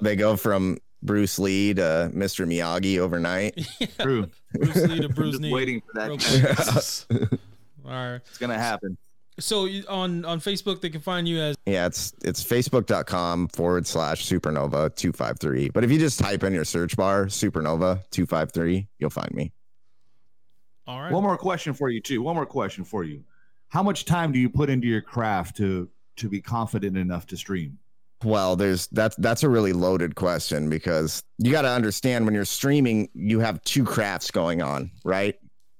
they 0.00 0.14
go 0.14 0.36
from 0.36 0.78
bruce 1.02 1.38
lee 1.38 1.72
to 1.74 2.10
mr 2.14 2.46
miyagi 2.46 2.98
overnight 2.98 3.56
True. 3.98 4.28
Bruce 4.52 4.76
Lee 4.88 5.00
to 5.00 5.08
Bruce 5.08 5.30
Just 5.32 5.42
Lee. 5.42 5.52
waiting 5.52 5.80
for 5.80 5.92
that. 5.94 7.08
Real. 7.10 7.38
All 7.86 7.90
right. 7.92 8.16
It's 8.26 8.38
gonna 8.38 8.58
happen. 8.58 8.96
So 9.38 9.66
on 9.88 10.24
on 10.24 10.40
Facebook, 10.40 10.80
they 10.80 10.90
can 10.90 11.00
find 11.00 11.26
you 11.28 11.40
as 11.40 11.56
yeah 11.66 11.86
it's 11.86 12.12
it's 12.24 12.42
facebook.com 12.44 13.48
forward 13.48 13.86
slash 13.86 14.26
supernova 14.28 14.94
253 14.96 15.70
but 15.70 15.84
if 15.84 15.90
you 15.90 15.98
just 15.98 16.18
type 16.18 16.42
in 16.42 16.52
your 16.52 16.64
search 16.64 16.96
bar 16.96 17.26
supernova 17.26 18.02
253 18.10 18.86
you'll 18.98 19.08
find 19.08 19.32
me 19.32 19.52
all 20.86 21.00
right. 21.00 21.12
One 21.12 21.22
more 21.22 21.38
question 21.38 21.72
for 21.72 21.88
you 21.88 22.00
too. 22.00 22.20
One 22.20 22.34
more 22.34 22.46
question 22.46 22.84
for 22.84 23.04
you. 23.04 23.22
How 23.68 23.82
much 23.82 24.04
time 24.04 24.32
do 24.32 24.40
you 24.40 24.50
put 24.50 24.68
into 24.68 24.88
your 24.88 25.00
craft 25.00 25.56
to 25.58 25.88
to 26.16 26.28
be 26.28 26.40
confident 26.40 26.96
enough 26.98 27.26
to 27.28 27.36
stream? 27.36 27.78
Well, 28.24 28.56
there's 28.56 28.86
that's 28.88 29.16
that's 29.16 29.42
a 29.42 29.48
really 29.48 29.72
loaded 29.72 30.14
question 30.14 30.68
because 30.68 31.22
you 31.38 31.52
got 31.52 31.62
to 31.62 31.68
understand 31.68 32.26
when 32.26 32.34
you're 32.34 32.44
streaming, 32.44 33.08
you 33.14 33.40
have 33.40 33.62
two 33.64 33.84
crafts 33.84 34.30
going 34.30 34.60
on, 34.60 34.90
right? 35.04 35.36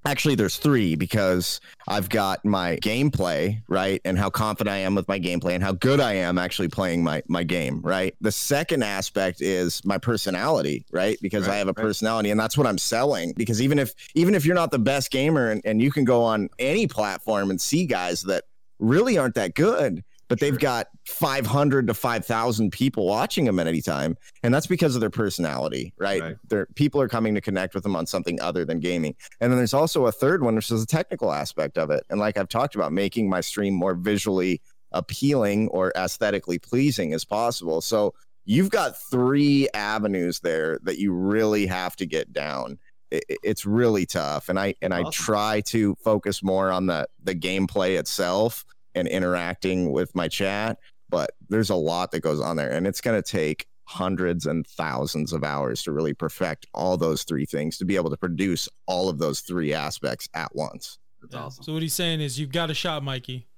Actually, 0.06 0.34
there's 0.34 0.56
three 0.56 0.94
because 0.94 1.60
I've 1.86 2.08
got 2.08 2.42
my 2.42 2.76
gameplay, 2.76 3.60
right? 3.68 4.00
And 4.06 4.18
how 4.18 4.30
confident 4.30 4.72
I 4.72 4.78
am 4.78 4.94
with 4.94 5.06
my 5.06 5.20
gameplay 5.20 5.52
and 5.52 5.62
how 5.62 5.72
good 5.72 6.00
I 6.00 6.14
am 6.14 6.38
actually 6.38 6.68
playing 6.68 7.04
my 7.04 7.22
my 7.28 7.44
game, 7.44 7.82
right? 7.82 8.14
The 8.22 8.32
second 8.32 8.82
aspect 8.82 9.42
is 9.42 9.84
my 9.84 9.98
personality, 9.98 10.86
right? 10.90 11.18
Because 11.20 11.46
I 11.46 11.56
have 11.56 11.68
a 11.68 11.74
right. 11.76 11.84
personality 11.84 12.30
and 12.30 12.40
that's 12.40 12.56
what 12.56 12.66
I'm 12.66 12.78
selling. 12.78 13.34
Because 13.36 13.60
even 13.60 13.78
if 13.78 13.92
even 14.14 14.34
if 14.34 14.46
you're 14.46 14.54
not 14.54 14.70
the 14.70 14.78
best 14.78 15.10
gamer 15.10 15.50
and, 15.50 15.60
and 15.66 15.82
you 15.82 15.90
can 15.90 16.06
go 16.06 16.22
on 16.22 16.48
any 16.58 16.86
platform 16.86 17.50
and 17.50 17.60
see 17.60 17.84
guys 17.84 18.22
that 18.22 18.44
really 18.78 19.18
aren't 19.18 19.34
that 19.34 19.54
good, 19.54 20.02
but 20.30 20.38
they've 20.38 20.60
got 20.60 20.86
500 21.06 21.88
to 21.88 21.92
5,000 21.92 22.70
people 22.70 23.04
watching 23.04 23.46
them 23.46 23.58
at 23.58 23.66
any 23.66 23.82
time. 23.82 24.16
And 24.44 24.54
that's 24.54 24.68
because 24.68 24.94
of 24.94 25.00
their 25.00 25.10
personality, 25.10 25.92
right? 25.98 26.22
Right. 26.22 26.36
Their 26.48 26.66
people 26.76 27.00
are 27.00 27.08
coming 27.08 27.34
to 27.34 27.40
connect 27.40 27.74
with 27.74 27.82
them 27.82 27.96
on 27.96 28.06
something 28.06 28.40
other 28.40 28.64
than 28.64 28.78
gaming. 28.78 29.16
And 29.40 29.50
then 29.50 29.58
there's 29.58 29.74
also 29.74 30.06
a 30.06 30.12
third 30.12 30.44
one, 30.44 30.54
which 30.54 30.70
is 30.70 30.80
the 30.80 30.86
technical 30.86 31.32
aspect 31.32 31.76
of 31.76 31.90
it. 31.90 32.04
And 32.08 32.20
like 32.20 32.38
I've 32.38 32.48
talked 32.48 32.76
about, 32.76 32.92
making 32.92 33.28
my 33.28 33.40
stream 33.40 33.74
more 33.74 33.94
visually 33.94 34.62
appealing 34.92 35.68
or 35.70 35.92
aesthetically 35.96 36.60
pleasing 36.60 37.12
as 37.12 37.24
possible. 37.24 37.80
So 37.80 38.14
you've 38.44 38.70
got 38.70 39.00
three 39.10 39.68
avenues 39.74 40.40
there 40.40 40.78
that 40.84 40.98
you 40.98 41.12
really 41.12 41.66
have 41.66 41.96
to 41.96 42.06
get 42.06 42.32
down. 42.32 42.78
It's 43.10 43.66
really 43.66 44.06
tough, 44.06 44.48
and 44.48 44.56
I 44.56 44.76
and 44.80 44.94
I 44.94 45.02
try 45.10 45.62
to 45.62 45.96
focus 45.96 46.44
more 46.44 46.70
on 46.70 46.86
the 46.86 47.08
the 47.20 47.34
gameplay 47.34 47.98
itself 47.98 48.64
and 48.94 49.08
interacting 49.08 49.92
with 49.92 50.14
my 50.14 50.28
chat. 50.28 50.78
But 51.08 51.30
there's 51.48 51.70
a 51.70 51.74
lot 51.74 52.12
that 52.12 52.20
goes 52.20 52.40
on 52.40 52.56
there, 52.56 52.70
and 52.70 52.86
it's 52.86 53.00
going 53.00 53.20
to 53.20 53.28
take 53.28 53.66
hundreds 53.84 54.46
and 54.46 54.64
thousands 54.66 55.32
of 55.32 55.42
hours 55.42 55.82
to 55.82 55.90
really 55.90 56.14
perfect 56.14 56.66
all 56.72 56.96
those 56.96 57.24
three 57.24 57.44
things 57.44 57.76
to 57.78 57.84
be 57.84 57.96
able 57.96 58.08
to 58.10 58.16
produce 58.16 58.68
all 58.86 59.08
of 59.08 59.18
those 59.18 59.40
three 59.40 59.74
aspects 59.74 60.28
at 60.34 60.54
once. 60.54 60.98
That's 61.20 61.34
Yeah. 61.34 61.40
awesome. 61.42 61.64
So 61.64 61.72
what 61.72 61.82
he's 61.82 61.94
saying 61.94 62.20
is, 62.20 62.38
you've 62.38 62.52
got 62.52 62.70
a 62.70 62.74
shot, 62.74 63.02
Mikey. 63.02 63.48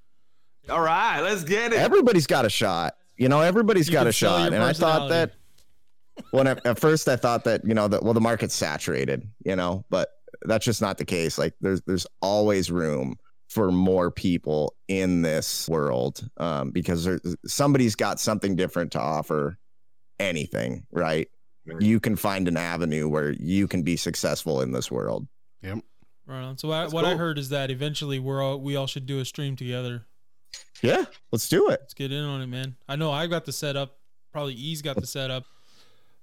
All 0.71 0.81
right, 0.81 1.21
let's 1.21 1.45
get 1.45 1.73
it. 1.73 1.79
Everybody's 1.79 2.27
got 2.27 2.47
a 2.47 2.51
shot. 2.51 2.95
You 3.19 3.29
know, 3.29 3.41
everybody's 3.41 3.89
You 3.89 3.93
got 3.93 4.07
a 4.07 4.13
shot. 4.13 4.53
And 4.55 4.63
I 4.63 4.73
thought 4.73 5.11
that 5.11 5.33
when 6.31 6.47
I, 6.47 6.53
at 6.65 6.79
first 6.79 7.09
I 7.09 7.17
thought 7.17 7.45
that 7.45 7.65
you 7.67 7.75
know 7.75 7.89
that 7.89 8.03
well 8.03 8.15
the 8.15 8.21
market's 8.21 8.55
saturated, 8.55 9.29
you 9.45 9.57
know, 9.57 9.85
but 9.91 10.09
that's 10.43 10.65
just 10.65 10.81
not 10.81 10.99
the 10.99 11.05
case. 11.05 11.37
Like 11.37 11.55
there's 11.61 11.83
there's 11.83 12.07
always 12.23 12.71
room 12.71 13.17
for 13.53 13.71
more 13.71 14.11
people 14.11 14.75
in 14.89 15.23
this 15.23 15.69
world 15.69 16.29
um, 16.39 16.71
because 16.71 17.05
there, 17.05 17.21
somebody's 17.47 17.95
got 17.95 18.19
something 18.19 18.57
different 18.57 18.93
to 18.93 19.01
offer. 19.01 19.59
Anything, 20.21 20.87
right? 20.93 21.29
Right. 21.67 21.83
You 21.83 21.99
can 21.99 22.15
find 22.15 22.47
an 22.47 22.57
avenue 22.57 23.09
where 23.09 23.33
you 23.33 23.67
can 23.67 23.83
be 23.83 23.97
successful 23.97 24.61
in 24.61 24.71
this 24.71 24.89
world. 24.89 25.27
Yep. 25.63 25.81
Right 26.27 26.43
on. 26.43 26.59
So 26.59 26.71
I, 26.71 26.83
That's 26.83 26.93
what 26.93 27.05
I 27.05 27.17
heard 27.17 27.39
is 27.39 27.49
that 27.49 27.71
eventually 27.73 28.21
we're 28.21 28.41
all, 28.41 28.61
we 28.61 28.77
all 28.77 28.87
should 28.87 29.07
do 29.07 29.19
a 29.19 29.25
stream 29.25 29.57
together. 29.57 30.07
Yeah, 30.81 31.05
let's 31.33 31.49
do 31.49 31.71
it. 31.71 31.81
Let's 31.81 31.95
get 31.95 32.13
in 32.13 32.25
on 32.25 32.41
it, 32.41 32.47
man. 32.47 32.77
I 32.89 32.97
know 32.97 33.11
I 33.11 33.27
got 33.27 33.45
the 33.45 33.53
setup. 33.53 33.99
Probably 34.33 34.55
E's 34.55 34.81
got 34.83 34.97
the 34.97 35.07
setup. 35.07 35.45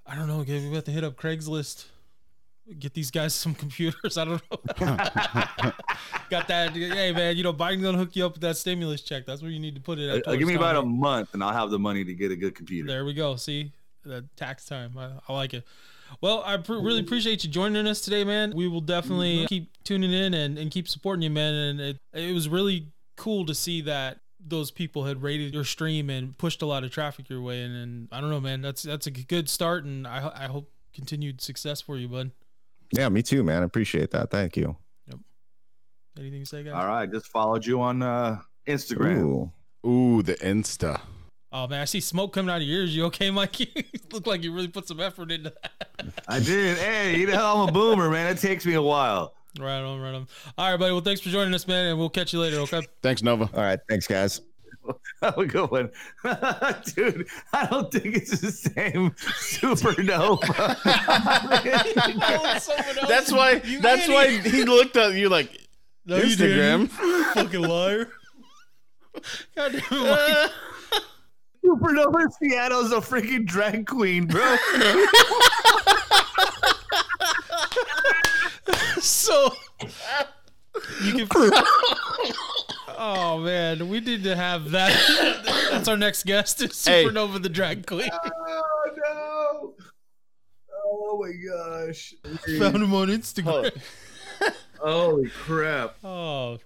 I 0.06 0.16
don't 0.16 0.28
know. 0.28 0.40
We 0.40 0.64
have 0.64 0.74
got 0.74 0.86
to 0.86 0.92
hit 0.92 1.04
up 1.04 1.18
Craigslist. 1.18 1.86
Get 2.78 2.94
these 2.94 3.10
guys 3.10 3.34
some 3.34 3.56
computers. 3.56 4.18
I 4.18 4.26
don't 4.26 4.42
know. 4.52 4.58
got 6.30 6.48
that? 6.48 6.72
Hey, 6.74 7.12
man. 7.12 7.36
You 7.36 7.44
know 7.44 7.54
Biden's 7.54 7.82
gonna 7.82 7.98
hook 7.98 8.16
you 8.16 8.26
up 8.26 8.34
with 8.34 8.42
that 8.42 8.58
stimulus 8.58 9.02
check. 9.02 9.26
That's 9.26 9.42
where 9.42 9.52
you 9.52 9.60
need 9.60 9.76
to 9.76 9.82
put 9.82 9.98
it. 9.98 10.10
At 10.10 10.28
Uh, 10.28 10.36
give 10.36 10.48
me 10.48 10.56
about 10.56 10.76
a 10.76 10.84
month, 10.84 11.34
and 11.34 11.44
I'll 11.44 11.54
have 11.54 11.72
the 11.72 11.80
money 11.80 12.04
to 12.04 12.14
get 12.14 12.32
a 12.32 12.36
good 12.36 12.56
computer. 12.56 12.88
There 12.88 13.06
we 13.06 13.14
go. 13.14 13.36
See, 13.38 13.72
the 14.04 14.26
tax 14.36 14.66
time. 14.66 14.98
I, 14.98 15.12
I 15.28 15.34
like 15.34 15.54
it. 15.54 15.66
Well, 16.22 16.44
I 16.46 16.58
pr- 16.58 16.74
really 16.74 17.02
appreciate 17.02 17.44
you 17.44 17.50
joining 17.50 17.88
us 17.88 18.02
today, 18.02 18.24
man. 18.24 18.54
We 18.56 18.68
will 18.68 18.82
definitely 18.82 19.46
keep 19.48 19.72
tuning 19.84 20.12
in 20.12 20.34
and, 20.34 20.58
and 20.58 20.72
keep 20.72 20.88
supporting 20.88 21.24
you, 21.24 21.30
man. 21.30 21.54
And 21.54 21.80
it, 21.80 22.00
it 22.14 22.34
was 22.34 22.50
really 22.50 22.88
cool 23.16 23.46
to 23.46 23.54
see 23.54 23.82
that 23.82 24.20
those 24.40 24.72
people 24.72 25.06
had 25.06 25.22
rated 25.22 25.54
your 25.54 25.66
stream 25.66 26.10
and 26.10 26.38
pushed 26.38 26.62
a 26.62 26.66
lot 26.66 26.84
of 26.84 26.92
traffic 26.92 27.30
your 27.30 27.42
way. 27.42 27.62
And, 27.62 27.76
and 27.76 28.08
I 28.12 28.22
don't 28.22 28.30
know, 28.30 28.40
man, 28.40 28.62
that's 28.62 28.84
that's 28.84 29.08
a 29.08 29.12
good 29.12 29.50
start. 29.50 29.84
And 29.84 30.08
I, 30.08 30.32
I 30.36 30.46
hope 30.46 30.72
continued 30.94 31.42
success 31.42 31.82
for 31.82 31.98
you, 31.98 32.08
bud. 32.08 32.32
Yeah, 32.92 33.10
me 33.10 33.22
too, 33.22 33.44
man. 33.44 33.62
I 33.62 33.66
appreciate 33.66 34.12
that. 34.12 34.32
Thank 34.32 34.58
you. 34.58 34.76
Yep. 35.08 35.20
Anything 36.18 36.42
to 36.42 36.46
say, 36.46 36.64
guys? 36.64 36.74
All 36.74 36.88
right, 36.88 37.12
just 37.12 37.28
followed 37.28 37.66
you 37.66 37.82
on 37.82 38.02
uh, 38.02 38.40
Instagram. 38.68 39.52
Ooh. 39.86 39.90
Ooh, 39.90 40.22
the 40.22 40.36
Insta. 40.36 41.00
Oh 41.52 41.68
man, 41.68 41.82
I 41.82 41.86
see 41.86 42.00
smoke 42.00 42.34
coming 42.34 42.52
out 42.52 42.58
of 42.58 42.64
your 42.64 42.82
ears. 42.82 42.96
You 42.96 43.06
okay, 43.06 43.32
Mikey? 43.32 43.74
Look 44.14 44.28
like 44.28 44.44
you 44.44 44.54
really 44.54 44.68
put 44.68 44.88
some 44.88 45.00
effort 45.00 45.32
into 45.32 45.52
that. 45.62 46.14
I 46.28 46.40
did. 46.40 46.78
Hey, 46.78 47.18
you 47.18 47.28
know 47.28 47.64
I'm 47.64 47.70
a 47.70 47.72
boomer, 47.72 48.10
man. 48.10 48.32
It 48.32 48.40
takes 48.40 48.66
me 48.66 48.76
a 48.76 48.82
while. 48.82 49.34
Right 49.60 49.80
on, 49.80 50.00
right 50.00 50.14
on. 50.14 50.28
All 50.58 50.70
right, 50.70 50.78
buddy. 50.78 50.92
Well, 50.92 51.02
thanks 51.02 51.22
for 51.22 51.30
joining 51.30 51.54
us, 51.56 51.68
man, 51.68 51.88
and 51.88 51.98
we'll 51.98 52.10
catch 52.10 52.34
you 52.34 52.40
later. 52.40 52.58
Okay. 52.58 52.82
Thanks, 53.02 53.24
Nova. 53.24 53.50
All 53.54 53.64
right, 53.64 53.80
thanks, 53.90 54.06
guys. 54.06 54.42
Have 55.22 55.38
a 55.38 55.46
good 55.46 55.70
one, 55.72 55.90
dude. 56.96 57.28
I 57.54 57.66
don't 57.70 57.92
think 57.92 58.16
it's 58.16 58.40
the 58.40 58.52
same 58.52 59.12
supernova. 59.40 60.40
That's 63.08 63.32
why. 63.32 63.62
You 63.66 63.80
That's 63.82 64.08
why 64.08 64.30
he 64.40 64.64
looked 64.66 64.96
at 64.98 65.14
you 65.14 65.30
like 65.30 65.52
No, 66.06 66.18
you. 66.18 66.24
Instagram. 66.36 66.90
fucking 66.90 67.62
liar. 67.62 68.08
God 69.56 69.72
damn 69.74 69.82
it, 69.82 69.92
Mike. 69.92 70.52
supernova 71.66 72.28
Seattle's 72.42 72.92
a 72.92 72.98
freaking 72.98 73.46
drag 73.46 73.86
queen, 73.86 74.26
bro. 74.28 74.56
so 79.02 79.52
you 81.04 81.26
can. 81.28 81.52
Oh 83.02 83.38
man, 83.40 83.88
we 83.88 84.02
need 84.02 84.24
to 84.26 84.36
have 84.36 84.72
that. 84.72 84.92
That's 85.72 85.88
our 85.88 85.96
next 85.96 86.26
guest. 86.26 86.62
Is 86.62 86.86
Hey. 86.86 87.06
Supernova 87.06 87.42
the 87.42 87.48
drag 87.48 87.86
queen. 87.86 88.10
oh 88.12 88.92
no! 88.98 89.74
Oh 90.86 91.24
my 91.24 91.32
gosh! 91.86 92.14
Found 92.60 92.76
him 92.76 92.94
on 92.94 93.08
Instagram. 93.08 93.72
Holy 94.80 95.30
crap! 95.30 95.96
Oh, 96.04 96.58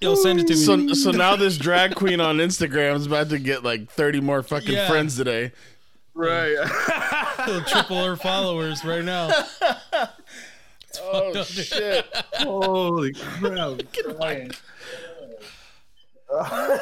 yo, 0.00 0.14
send 0.14 0.40
it 0.40 0.46
to 0.46 0.54
me. 0.54 0.58
So, 0.58 0.94
so 0.94 1.10
now 1.10 1.36
this 1.36 1.58
drag 1.58 1.94
queen 1.94 2.20
on 2.22 2.38
Instagram 2.38 2.94
is 2.96 3.04
about 3.06 3.28
to 3.28 3.38
get 3.38 3.62
like 3.62 3.90
30 3.90 4.20
more 4.22 4.42
fucking 4.42 4.72
Yeah. 4.72 4.88
friends 4.88 5.14
today. 5.16 5.52
Right. 6.14 6.56
He'll 7.44 7.62
triple 7.64 8.02
her 8.02 8.16
followers 8.16 8.82
right 8.84 9.04
now. 9.04 9.30
Oh 11.02 11.32
fucked 11.34 11.36
up, 11.38 11.46
dude. 11.48 11.66
shit! 11.66 12.06
Holy 12.34 13.12
crap! 13.14 13.80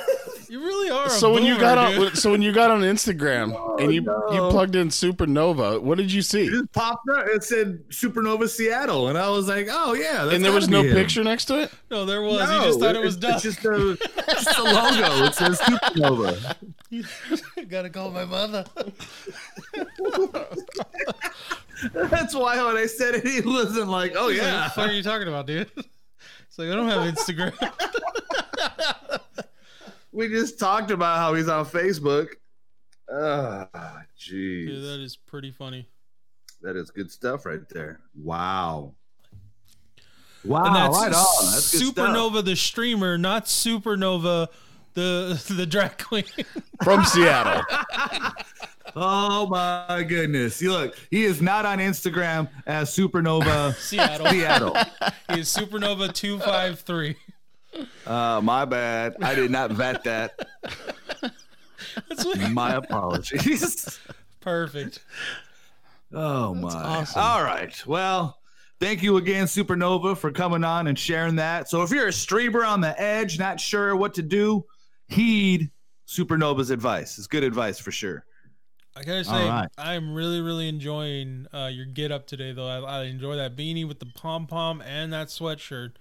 You 0.49 0.61
really 0.61 0.90
are. 0.90 1.07
A 1.07 1.11
So 1.11 1.32
when 1.32 1.45
you 1.45 1.55
boomer, 1.55 1.61
got 1.64 1.78
on, 1.78 2.14
so 2.14 2.30
when 2.30 2.43
you 2.43 2.53
got 2.53 2.70
on 2.70 2.82
Instagram 2.82 3.55
oh, 3.57 3.78
and 3.78 3.90
you 3.95 4.03
you 4.03 4.49
plugged 4.51 4.76
in 4.76 4.88
Supernova, 4.88 5.80
what 5.80 5.97
did 5.97 6.12
you 6.12 6.20
see? 6.20 6.45
It 6.45 6.70
popped 6.72 7.09
up. 7.09 7.24
It 7.26 7.43
said 7.43 7.82
Supernova 7.88 8.47
Seattle, 8.51 9.09
and 9.09 9.16
I 9.16 9.30
was 9.30 9.49
like, 9.49 9.68
"Oh 9.70 9.95
yeah." 9.95 10.24
That's 10.24 10.34
And 10.36 10.45
there 10.45 10.53
was 10.53 10.68
no 10.68 10.82
him. 10.82 10.93
picture 10.93 11.24
next 11.24 11.47
to 11.47 11.62
it. 11.62 11.72
no, 11.90 12.05
there 12.05 12.20
was. 12.20 12.47
No, 12.47 12.59
you 12.59 12.64
just 12.66 12.80
thought 12.80 12.95
it 12.95 13.01
was 13.03 13.14
it's, 13.14 13.22
done. 13.22 13.34
It's 13.34 13.43
just 13.43 13.64
a, 13.64 13.97
just 14.30 14.59
a 14.59 14.62
logo. 14.62 15.24
It 15.24 15.34
says 15.34 15.59
Supernova. 15.61 16.57
Gotta 17.70 17.88
call 17.88 18.11
my 18.11 18.26
mother. 18.26 18.66
That's 21.95 22.34
why 22.34 22.62
when 22.62 22.76
I 22.76 22.84
said 22.86 23.14
it, 23.14 23.26
he 23.26 23.40
wasn't 23.40 23.88
like, 23.88 24.12
"Oh 24.16 24.26
What 24.26 24.34
yeah." 24.34 24.64
the 24.64 24.70
fuck 24.70 24.90
are 24.90 24.93
you 24.93 25.03
talking 25.03 25.28
about, 25.28 25.47
dude? 25.47 25.70
It's 25.76 26.59
like 26.59 26.68
I 26.68 26.74
don't 26.74 26.88
have 26.88 27.14
Instagram. 27.14 27.55
We 30.12 30.28
just 30.28 30.58
talked 30.58 30.90
about 30.90 31.18
how 31.18 31.34
he's 31.34 31.48
on 31.48 31.64
Facebook. 31.64 32.28
Ah, 33.12 33.68
Dude, 34.26 34.68
jeez, 34.70 34.82
that 34.82 35.00
is 35.00 35.16
pretty 35.16 35.50
funny. 35.50 35.88
that 36.62 36.76
is 36.76 36.90
good 36.90 37.10
stuff 37.10 37.44
right 37.46 37.66
there. 37.70 38.00
Wow. 38.14 38.94
Wow, 40.44 40.64
and 40.66 40.74
that's 40.76 40.96
right 40.98 41.06
on. 41.14 41.52
That's 41.52 41.74
Supernova 41.80 42.44
the 42.44 42.56
streamer, 42.56 43.16
not 43.16 43.46
Supernova 43.46 44.48
the 44.94 45.42
the 45.56 45.66
drag 45.66 45.98
queen. 45.98 46.24
From 46.84 47.04
Seattle. 47.04 47.62
Oh 48.94 49.46
my 49.46 50.02
goodness! 50.06 50.60
You 50.60 50.72
look, 50.72 50.98
he 51.10 51.24
is 51.24 51.40
not 51.40 51.64
on 51.64 51.78
Instagram 51.78 52.50
as 52.66 52.90
Supernova 52.94 53.74
Seattle. 53.78 54.26
Seattle. 54.26 54.76
He 55.32 55.40
is 55.40 55.48
Supernova 55.48 56.12
two 56.12 56.38
five 56.38 56.80
three. 56.80 57.16
Uh, 58.06 58.40
my 58.42 58.64
bad. 58.64 59.16
I 59.22 59.34
did 59.34 59.50
not 59.50 59.70
vet 59.70 60.04
that. 60.04 60.38
That's 62.08 62.50
My 62.50 62.74
apologies. 62.74 63.98
perfect. 64.40 65.04
Oh 66.12 66.54
my. 66.54 66.68
awesome. 66.68 67.22
All 67.22 67.42
right. 67.42 67.86
Well, 67.86 68.38
thank 68.80 69.02
you 69.02 69.16
again, 69.16 69.46
Supernova, 69.46 70.16
for 70.16 70.30
coming 70.30 70.64
on 70.64 70.86
and 70.86 70.98
sharing 70.98 71.36
that. 71.36 71.68
So 71.68 71.82
if 71.82 71.90
you're 71.90 72.08
a 72.08 72.12
streamer 72.12 72.64
on 72.64 72.80
the 72.80 72.98
edge, 73.00 73.38
not 73.38 73.58
sure 73.60 73.96
what 73.96 74.14
to 74.14 74.22
do, 74.22 74.64
heed 75.08 75.70
Supernova's 76.06 76.70
advice. 76.70 77.18
It's 77.18 77.26
good 77.26 77.44
advice 77.44 77.78
for 77.78 77.92
sure. 77.92 78.24
I 78.94 79.04
gotta 79.04 79.24
say, 79.24 79.48
right. 79.48 79.68
I'm 79.78 80.12
really, 80.12 80.42
really 80.42 80.68
enjoying 80.68 81.46
uh, 81.52 81.70
your 81.72 81.86
get 81.86 82.12
up 82.12 82.26
today, 82.26 82.52
though. 82.52 82.66
I, 82.66 83.00
I 83.00 83.02
enjoy 83.04 83.36
that 83.36 83.56
beanie 83.56 83.88
with 83.88 84.00
the 84.00 84.06
pom 84.06 84.46
pom 84.46 84.82
and 84.82 85.10
that 85.14 85.28
sweatshirt. 85.28 85.92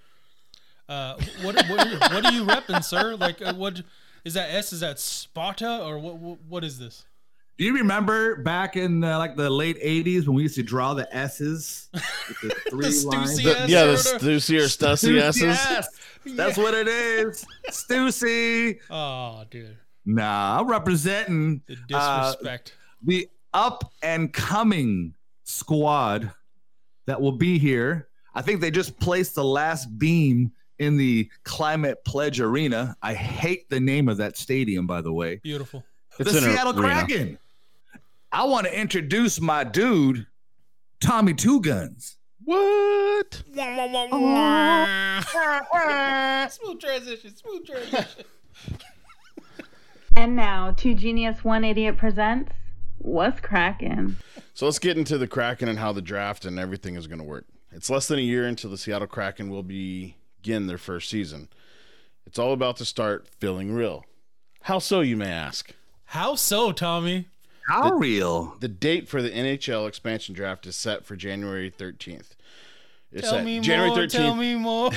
Uh, 0.88 1.14
what 1.42 1.54
what 1.68 1.88
what 2.12 2.24
are 2.26 2.32
you 2.32 2.44
repping, 2.44 2.82
sir? 2.84 3.14
Like, 3.16 3.40
uh, 3.40 3.54
what 3.54 3.82
is 4.24 4.34
that? 4.34 4.50
S 4.50 4.72
is 4.72 4.80
that 4.80 4.98
Sparta 4.98 5.82
or 5.84 5.98
what? 5.98 6.16
What, 6.16 6.38
what 6.48 6.64
is 6.64 6.78
this? 6.78 7.04
Do 7.58 7.64
you 7.66 7.74
remember 7.74 8.36
back 8.42 8.76
in 8.76 9.04
uh, 9.04 9.18
like 9.18 9.36
the 9.36 9.48
late 9.48 9.80
'80s 9.82 10.26
when 10.26 10.34
we 10.36 10.42
used 10.42 10.56
to 10.56 10.62
draw 10.62 10.94
the 10.94 11.14
S's 11.14 11.88
with 11.92 12.40
the 12.42 12.70
three 12.70 12.88
The 12.90 13.06
lines? 13.08 13.36
The- 13.42 13.64
yeah, 13.68 13.84
the 13.84 13.96
Sort 13.96 14.16
of. 14.16 14.22
Stussy 14.28 14.58
or 14.58 14.64
Stussy 14.64 15.12
Stussy 15.14 15.20
S's. 15.20 15.42
S. 15.44 15.88
That's 16.24 16.56
what 16.56 16.74
it 16.74 16.88
is. 16.88 17.44
Stussy. 17.70 18.78
Oh, 18.90 19.44
dude. 19.50 19.76
Nah, 20.04 20.58
I'm 20.60 20.66
representing 20.68 21.62
The 21.68 21.76
uh, 21.96 22.30
disrespect. 22.32 22.74
the 23.02 23.28
up 23.54 23.92
and 24.02 24.32
coming 24.32 25.14
squad 25.44 26.32
that 27.06 27.20
will 27.20 27.32
be 27.32 27.58
here. 27.58 28.08
I 28.34 28.42
think 28.42 28.60
they 28.60 28.70
just 28.70 28.98
placed 28.98 29.34
the 29.34 29.44
last 29.44 29.98
beam 29.98 30.52
in 30.82 30.96
the 30.96 31.30
Climate 31.44 32.04
Pledge 32.04 32.40
Arena. 32.40 32.96
I 33.02 33.14
hate 33.14 33.70
the 33.70 33.78
name 33.78 34.08
of 34.08 34.16
that 34.16 34.36
stadium, 34.36 34.86
by 34.86 35.00
the 35.00 35.12
way. 35.12 35.36
Beautiful. 35.36 35.84
It's 36.18 36.32
the 36.32 36.40
Seattle 36.40 36.78
arena. 36.78 37.06
Kraken. 37.06 37.38
I 38.32 38.44
want 38.44 38.66
to 38.66 38.78
introduce 38.78 39.40
my 39.40 39.62
dude, 39.62 40.26
Tommy 41.00 41.34
Two 41.34 41.60
Guns. 41.60 42.16
What? 42.44 43.42
smooth 46.50 46.80
transition. 46.80 47.36
Smooth 47.36 47.66
transition. 47.66 48.24
And 50.14 50.36
now, 50.36 50.72
Two 50.72 50.94
Genius 50.94 51.42
One 51.42 51.64
Idiot 51.64 51.96
presents 51.96 52.52
What's 52.98 53.40
Kraken? 53.40 54.18
So 54.52 54.66
let's 54.66 54.78
get 54.78 54.98
into 54.98 55.16
the 55.16 55.26
Kraken 55.26 55.70
and 55.70 55.78
how 55.78 55.92
the 55.92 56.02
draft 56.02 56.44
and 56.44 56.58
everything 56.58 56.96
is 56.96 57.06
going 57.06 57.18
to 57.18 57.24
work. 57.24 57.46
It's 57.70 57.88
less 57.88 58.08
than 58.08 58.18
a 58.18 58.22
year 58.22 58.46
until 58.46 58.68
the 58.68 58.76
Seattle 58.76 59.08
Kraken 59.08 59.48
will 59.48 59.62
begin 60.42 60.66
their 60.66 60.78
first 60.78 61.08
season. 61.08 61.48
It's 62.26 62.38
all 62.38 62.52
about 62.52 62.76
to 62.78 62.84
start 62.84 63.28
feeling 63.38 63.72
real. 63.72 64.04
How 64.62 64.80
so, 64.80 65.00
you 65.00 65.16
may 65.16 65.30
ask? 65.30 65.72
How 66.06 66.34
so, 66.34 66.72
Tommy? 66.72 67.28
How 67.68 67.92
real? 67.92 68.56
The 68.60 68.68
date 68.68 69.08
for 69.08 69.22
the 69.22 69.30
NHL 69.30 69.86
expansion 69.86 70.34
draft 70.34 70.66
is 70.66 70.74
set 70.76 71.04
for 71.04 71.14
January 71.14 71.70
13th. 71.70 72.30
It's 73.12 73.28
Tell 73.28 73.42
me 73.42 73.60
January 73.60 73.90
more. 73.90 73.98
13th. 73.98 74.10
Tell 74.10 74.34
me 74.34 74.54
more. 74.56 74.90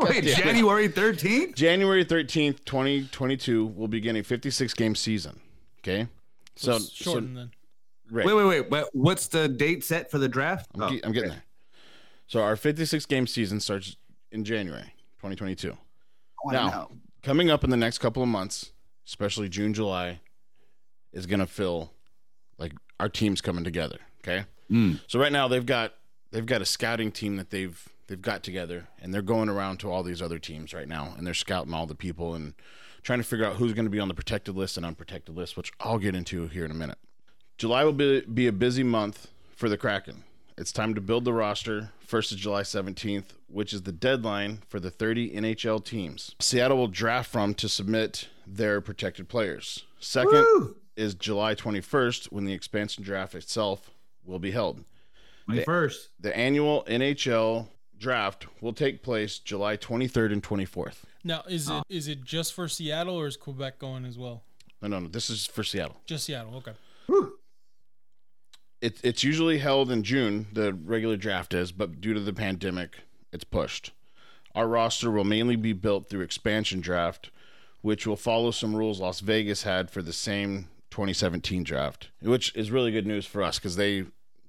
Wait, 0.02 0.24
January 0.36 0.88
13th? 0.88 1.54
January 1.54 2.04
13th, 2.04 2.64
2022 2.64 3.66
will 3.66 3.88
begin 3.88 4.16
a 4.16 4.22
56 4.22 4.74
game 4.74 4.94
season. 4.94 5.40
Okay? 5.80 6.06
So, 6.54 6.78
so 6.78 6.90
shorten 6.92 7.34
then. 7.34 7.50
right. 8.10 8.26
Wait, 8.26 8.34
wait, 8.34 8.44
wait. 8.44 8.70
But 8.70 8.90
what's 8.92 9.26
the 9.26 9.48
date 9.48 9.84
set 9.84 10.10
for 10.10 10.18
the 10.18 10.28
draft? 10.28 10.70
I'm, 10.74 10.82
Oh, 10.82 10.98
I'm 11.02 11.12
getting 11.12 11.30
there. 11.30 11.44
So 12.26 12.40
our 12.40 12.56
56 12.56 13.04
game 13.06 13.26
season 13.26 13.60
starts 13.60 13.96
in 14.32 14.44
January 14.44 14.94
2022. 15.18 15.76
oh, 16.44 16.50
now, 16.50 16.68
know. 16.68 16.90
coming 17.22 17.50
up 17.50 17.62
in 17.64 17.70
the 17.70 17.76
next 17.76 17.98
couple 17.98 18.22
of 18.22 18.28
months, 18.28 18.72
especially 19.06 19.48
June, 19.48 19.74
July, 19.74 20.20
is 21.12 21.26
going 21.26 21.40
to 21.40 21.46
feel 21.46 21.92
like 22.58 22.72
our 22.98 23.08
team's 23.08 23.40
coming 23.40 23.64
together. 23.64 23.98
Okay. 24.22 24.44
Mm. 24.70 25.00
So 25.06 25.20
right 25.20 25.32
now 25.32 25.48
they've 25.48 25.66
got 25.66 25.94
they've 26.30 26.46
got 26.46 26.62
a 26.62 26.64
scouting 26.64 27.12
team 27.12 27.36
that 27.36 27.50
they've 27.50 27.88
they've 28.06 28.20
got 28.20 28.42
together, 28.42 28.88
and 29.00 29.12
they're 29.12 29.22
going 29.22 29.48
around 29.48 29.78
to 29.78 29.90
all 29.90 30.02
these 30.02 30.22
other 30.22 30.38
teams 30.38 30.72
right 30.72 30.88
now, 30.88 31.14
and 31.16 31.26
they're 31.26 31.34
scouting 31.34 31.74
all 31.74 31.86
the 31.86 31.94
people 31.94 32.34
and 32.34 32.54
trying 33.02 33.18
to 33.18 33.24
figure 33.24 33.44
out 33.44 33.56
who's 33.56 33.72
going 33.72 33.84
to 33.84 33.90
be 33.90 34.00
on 34.00 34.08
the 34.08 34.14
protected 34.14 34.56
list 34.56 34.76
and 34.76 34.86
unprotected 34.86 35.36
list, 35.36 35.56
which 35.56 35.72
I'll 35.80 35.98
get 35.98 36.14
into 36.14 36.46
here 36.48 36.64
in 36.64 36.70
a 36.70 36.74
minute. 36.74 36.98
July 37.58 37.84
will 37.84 37.92
be, 37.92 38.20
be 38.20 38.46
a 38.46 38.52
busy 38.52 38.82
month 38.82 39.28
for 39.54 39.68
the 39.68 39.76
Kraken. 39.76 40.24
It's 40.56 40.72
time 40.72 40.94
to 40.94 41.00
build 41.00 41.24
the 41.24 41.32
roster. 41.32 41.90
First 42.00 42.32
is 42.32 42.38
July 42.38 42.62
17th, 42.62 43.24
which 43.52 43.72
is 43.72 43.82
the 43.82 43.92
deadline 43.92 44.62
for 44.68 44.80
the 44.80 44.90
30 44.90 45.30
NHL 45.30 45.84
teams. 45.84 46.34
Seattle 46.40 46.78
will 46.78 46.88
draft 46.88 47.30
from 47.30 47.54
to 47.54 47.68
submit 47.68 48.28
their 48.46 48.80
protected 48.80 49.28
players. 49.28 49.84
Second 50.00 50.32
Woo! 50.32 50.76
is 50.96 51.14
July 51.14 51.54
21st, 51.54 52.32
when 52.32 52.44
the 52.44 52.52
expansion 52.52 53.04
draft 53.04 53.34
itself 53.34 53.90
will 54.24 54.38
be 54.38 54.50
held. 54.50 54.84
21st. 55.48 56.08
The 56.20 56.36
annual 56.36 56.84
NHL 56.88 57.68
draft 57.98 58.46
will 58.60 58.72
take 58.72 59.02
place 59.02 59.38
July 59.38 59.76
23rd 59.76 60.32
and 60.32 60.42
24th. 60.42 61.02
Now, 61.24 61.42
is 61.48 61.68
it 61.68 61.72
ah. 61.72 61.82
is 61.88 62.08
it 62.08 62.24
just 62.24 62.52
for 62.52 62.66
Seattle 62.66 63.14
or 63.14 63.26
is 63.28 63.36
Quebec 63.36 63.78
going 63.78 64.04
as 64.04 64.18
well? 64.18 64.42
No, 64.80 64.88
no, 64.88 64.98
no. 64.98 65.08
This 65.08 65.30
is 65.30 65.46
for 65.46 65.62
Seattle. 65.62 65.96
Just 66.04 66.24
Seattle. 66.24 66.56
Okay. 66.56 66.72
It, 68.80 68.98
it's 69.04 69.22
usually 69.22 69.58
held 69.58 69.92
in 69.92 70.02
June, 70.02 70.48
the 70.52 70.72
regular 70.72 71.16
draft 71.16 71.54
is, 71.54 71.70
but 71.70 72.00
due 72.00 72.14
to 72.14 72.20
the 72.20 72.32
pandemic, 72.32 72.98
it's 73.32 73.44
pushed. 73.44 73.92
Our 74.54 74.68
roster 74.68 75.10
will 75.10 75.24
mainly 75.24 75.56
be 75.56 75.72
built 75.72 76.08
through 76.08 76.20
expansion 76.20 76.80
draft, 76.80 77.30
which 77.80 78.06
will 78.06 78.16
follow 78.16 78.50
some 78.50 78.76
rules 78.76 79.00
Las 79.00 79.20
Vegas 79.20 79.62
had 79.62 79.90
for 79.90 80.02
the 80.02 80.12
same 80.12 80.68
2017 80.90 81.64
draft, 81.64 82.10
which 82.20 82.54
is 82.54 82.70
really 82.70 82.92
good 82.92 83.06
news 83.06 83.26
for 83.26 83.42
us 83.42 83.58
because 83.58 83.76
they 83.76 84.04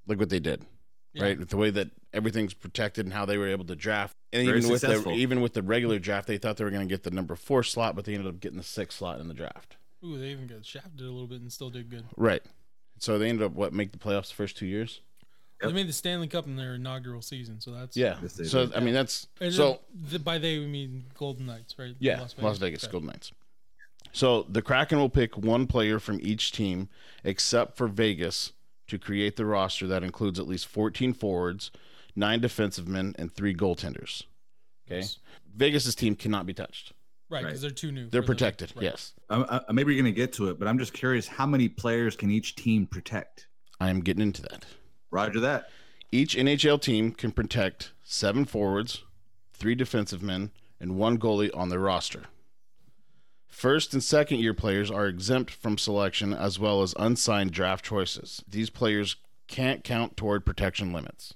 look 0.06 0.20
what 0.20 0.30
they 0.30 0.40
did, 0.42 0.66
Yeah. 1.14 1.24
right? 1.24 1.40
With 1.40 1.50
the 1.50 1.58
way 1.58 1.70
that 1.70 1.90
everything's 2.14 2.54
protected 2.54 3.06
and 3.06 3.14
how 3.14 3.26
they 3.26 3.38
were 3.38 3.48
able 3.48 3.66
to 3.66 3.76
draft, 3.76 4.18
and 4.34 4.46
Very 4.46 4.60
even 4.60 4.72
with 4.72 4.82
the 4.82 5.10
even 5.12 5.42
with 5.42 5.54
the 5.54 5.64
regular 5.64 6.00
draft, 6.00 6.28
they 6.28 6.38
thought 6.38 6.58
they 6.58 6.66
were 6.66 6.70
going 6.72 6.88
to 6.88 6.94
get 6.94 7.04
the 7.04 7.12
number 7.12 7.36
four 7.36 7.64
slot, 7.64 7.96
but 7.96 8.04
they 8.04 8.14
ended 8.14 8.28
up 8.28 8.42
getting 8.42 8.58
the 8.58 8.64
sixth 8.64 8.98
slot 8.98 9.20
in 9.22 9.30
the 9.30 9.34
draft. 9.34 9.78
Ooh, 10.04 10.18
they 10.20 10.28
even 10.28 10.48
got 10.48 10.66
shafted 10.66 11.00
a 11.00 11.04
little 11.04 11.28
bit 11.28 11.40
and 11.40 11.52
still 11.52 11.70
did 11.70 11.90
good. 11.90 12.04
Right. 12.18 12.44
So 13.00 13.18
they 13.18 13.30
ended 13.30 13.46
up 13.46 13.54
what 13.54 13.72
make 13.74 13.94
the 13.94 13.98
playoffs 13.98 14.28
the 14.30 14.36
first 14.36 14.58
two 14.58 14.66
years. 14.66 15.00
Yep. 15.64 15.70
They 15.72 15.74
made 15.76 15.88
the 15.90 15.94
Stanley 15.94 16.28
Cup 16.28 16.46
in 16.46 16.56
their 16.56 16.76
inaugural 16.76 17.22
season, 17.22 17.60
so 17.60 17.72
that's 17.72 17.96
Yeah. 17.98 18.18
Yes, 18.22 18.34
they 18.34 18.44
so 18.44 18.66
did. 18.68 18.76
I 18.76 18.80
mean 18.82 18.94
that's 18.94 19.28
And 19.42 19.54
so 19.54 19.80
the, 19.94 20.20
by 20.20 20.38
they 20.38 20.60
we 20.60 20.68
mean 20.68 21.06
Golden 21.18 21.46
Knights, 21.46 21.76
right? 21.80 21.96
yeah, 22.00 22.20
Las 22.40 22.58
Vegas, 22.60 22.84
Okay. 22.84 22.92
Golden 22.92 23.08
Knights. 23.08 23.32
So 24.12 24.44
the 24.44 24.62
Kraken 24.62 25.00
will 25.00 25.10
pick 25.10 25.38
one 25.38 25.66
player 25.66 26.00
from 26.00 26.20
each 26.22 26.52
team, 26.52 26.90
except 27.24 27.78
for 27.78 27.88
Vegas, 27.88 28.52
to 28.88 29.00
create 29.00 29.38
the 29.38 29.46
roster 29.46 29.88
that 29.88 30.04
includes 30.04 30.40
at 30.40 30.48
least 30.48 30.68
14 30.68 31.14
forwards, 31.14 31.72
nine 32.16 32.40
defensive 32.40 32.88
men, 32.88 33.16
and 33.18 33.32
three 33.34 33.56
goaltenders. 33.56 34.24
Okay, 34.86 34.98
Yes. 35.00 35.18
Vegas's 35.56 35.96
team 35.96 36.16
cannot 36.16 36.46
be 36.46 36.54
touched. 36.54 36.92
Right, 37.30 37.38
Right. 37.44 37.50
because 37.50 37.62
they're 37.62 37.72
too 37.72 37.92
new. 37.92 38.10
They're 38.10 38.22
for 38.22 38.28
the- 38.28 38.34
protected. 38.36 38.74
right. 38.76 38.84
Yes, 38.84 39.14
Um, 39.30 39.46
uh, 39.50 39.62
maybe 39.72 39.94
you're 39.96 40.04
going 40.04 40.14
to 40.14 40.16
get 40.16 40.34
to 40.34 40.50
it, 40.50 40.60
but 40.60 40.68
I'm 40.68 40.78
just 40.78 40.94
curious 40.94 41.26
how 41.26 41.48
many 41.48 41.68
players 41.70 42.16
can 42.16 42.30
each 42.30 42.56
team 42.56 42.86
protect? 42.86 43.48
I 43.80 43.90
am 43.90 44.02
getting 44.02 44.22
into 44.22 44.42
that. 44.44 44.66
Roger 45.14 45.40
that. 45.42 45.70
Each 46.12 46.36
NHL 46.36 46.82
team 46.82 47.12
can 47.12 47.32
protect 47.32 47.92
seven 48.04 48.46
forwards, 48.46 49.04
three 49.54 49.76
defensive 49.76 50.22
men, 50.22 50.52
and 50.80 50.98
one 50.98 51.18
goalie 51.18 51.56
on 51.56 51.70
their 51.70 51.80
roster. 51.80 52.24
First 53.48 53.94
and 53.94 54.04
second 54.04 54.40
year 54.40 54.54
players 54.54 54.90
are 54.90 55.06
exempt 55.06 55.52
from 55.52 55.78
selection 55.78 56.34
as 56.34 56.60
well 56.60 56.82
as 56.82 56.96
unsigned 56.98 57.52
draft 57.52 57.86
choices. 57.86 58.44
These 58.48 58.72
players 58.72 59.16
can't 59.48 59.84
count 59.84 60.18
toward 60.18 60.46
protection 60.46 60.92
limits. 60.92 61.36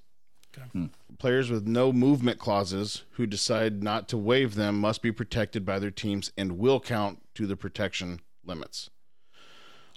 Okay. 0.56 0.66
Hmm. 0.72 0.86
Players 1.18 1.50
with 1.50 1.66
no 1.66 1.92
movement 1.92 2.38
clauses 2.38 3.04
who 3.12 3.26
decide 3.26 3.82
not 3.82 4.08
to 4.08 4.18
waive 4.18 4.56
them 4.56 4.78
must 4.78 5.02
be 5.02 5.12
protected 5.12 5.64
by 5.64 5.78
their 5.78 5.90
teams 5.90 6.32
and 6.36 6.58
will 6.58 6.80
count 6.80 7.22
to 7.34 7.46
the 7.46 7.56
protection 7.56 8.20
limits. 8.44 8.90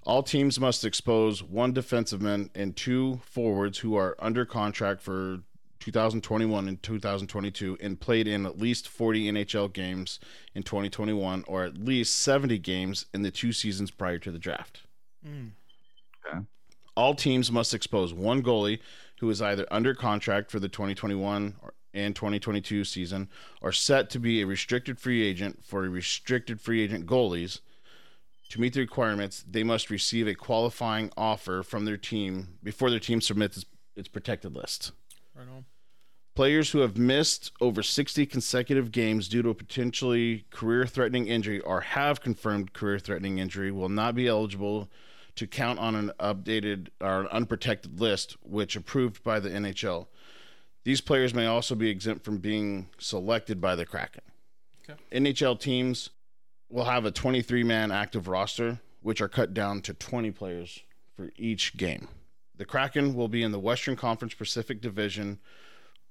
All 0.03 0.23
teams 0.23 0.59
must 0.59 0.83
expose 0.83 1.43
one 1.43 1.73
defensive 1.73 2.21
man 2.21 2.49
and 2.55 2.75
two 2.75 3.21
forwards 3.23 3.79
who 3.79 3.95
are 3.95 4.15
under 4.19 4.45
contract 4.45 5.01
for 5.01 5.41
2021 5.79 6.67
and 6.67 6.81
2022 6.81 7.77
and 7.81 7.99
played 7.99 8.27
in 8.27 8.45
at 8.45 8.57
least 8.57 8.87
40 8.87 9.31
NHL 9.31 9.71
games 9.73 10.19
in 10.55 10.63
2021 10.63 11.43
or 11.47 11.63
at 11.63 11.77
least 11.77 12.19
70 12.19 12.57
games 12.59 13.05
in 13.13 13.21
the 13.21 13.31
two 13.31 13.51
seasons 13.51 13.91
prior 13.91 14.19
to 14.19 14.31
the 14.31 14.39
draft. 14.39 14.81
Mm. 15.27 15.51
All 16.95 17.15
teams 17.15 17.51
must 17.51 17.73
expose 17.73 18.13
one 18.13 18.43
goalie 18.43 18.79
who 19.19 19.29
is 19.29 19.41
either 19.41 19.65
under 19.71 19.93
contract 19.93 20.51
for 20.51 20.59
the 20.59 20.69
2021 20.69 21.55
or- 21.61 21.73
and 21.93 22.15
2022 22.15 22.85
season 22.85 23.29
or 23.61 23.71
set 23.71 24.09
to 24.09 24.19
be 24.19 24.41
a 24.41 24.47
restricted 24.47 24.99
free 24.99 25.23
agent 25.23 25.63
for 25.65 25.85
a 25.85 25.89
restricted 25.89 26.61
free 26.61 26.81
agent 26.81 27.05
goalies. 27.05 27.59
To 28.51 28.59
meet 28.59 28.73
the 28.73 28.81
requirements, 28.81 29.45
they 29.49 29.63
must 29.63 29.89
receive 29.89 30.27
a 30.27 30.35
qualifying 30.35 31.09
offer 31.15 31.63
from 31.63 31.85
their 31.85 31.95
team 31.95 32.57
before 32.61 32.89
their 32.89 32.99
team 32.99 33.21
submits 33.21 33.55
its, 33.55 33.65
its 33.95 34.07
protected 34.09 34.53
list. 34.53 34.91
Right 35.33 35.47
on. 35.47 35.63
Players 36.35 36.71
who 36.71 36.79
have 36.79 36.97
missed 36.97 37.53
over 37.61 37.81
60 37.81 38.25
consecutive 38.25 38.91
games 38.91 39.29
due 39.29 39.41
to 39.41 39.49
a 39.49 39.55
potentially 39.55 40.43
career 40.49 40.85
threatening 40.85 41.27
injury 41.27 41.61
or 41.61 41.79
have 41.79 42.19
confirmed 42.19 42.73
career 42.73 42.99
threatening 42.99 43.37
injury 43.37 43.71
will 43.71 43.87
not 43.87 44.15
be 44.15 44.27
eligible 44.27 44.89
to 45.35 45.47
count 45.47 45.79
on 45.79 45.95
an 45.95 46.11
updated 46.19 46.89
or 46.99 47.21
an 47.21 47.27
unprotected 47.27 48.01
list, 48.01 48.35
which 48.43 48.75
approved 48.75 49.23
by 49.23 49.39
the 49.39 49.49
NHL. 49.49 50.07
These 50.83 50.99
players 50.99 51.33
may 51.33 51.45
also 51.45 51.73
be 51.73 51.89
exempt 51.89 52.25
from 52.25 52.39
being 52.39 52.89
selected 52.97 53.61
by 53.61 53.77
the 53.77 53.85
Kraken. 53.85 54.23
Okay. 54.83 54.99
NHL 55.09 55.57
teams 55.57 56.09
will 56.71 56.85
have 56.85 57.05
a 57.05 57.11
23 57.11 57.63
man 57.63 57.91
active 57.91 58.27
roster, 58.27 58.79
which 59.01 59.21
are 59.21 59.27
cut 59.27 59.53
down 59.53 59.81
to 59.81 59.93
20 59.93 60.31
players 60.31 60.79
for 61.15 61.31
each 61.37 61.77
game. 61.77 62.07
The 62.55 62.65
Kraken 62.65 63.15
will 63.15 63.27
be 63.27 63.43
in 63.43 63.51
the 63.51 63.59
Western 63.59 63.95
Conference 63.95 64.33
Pacific 64.33 64.81
Division, 64.81 65.39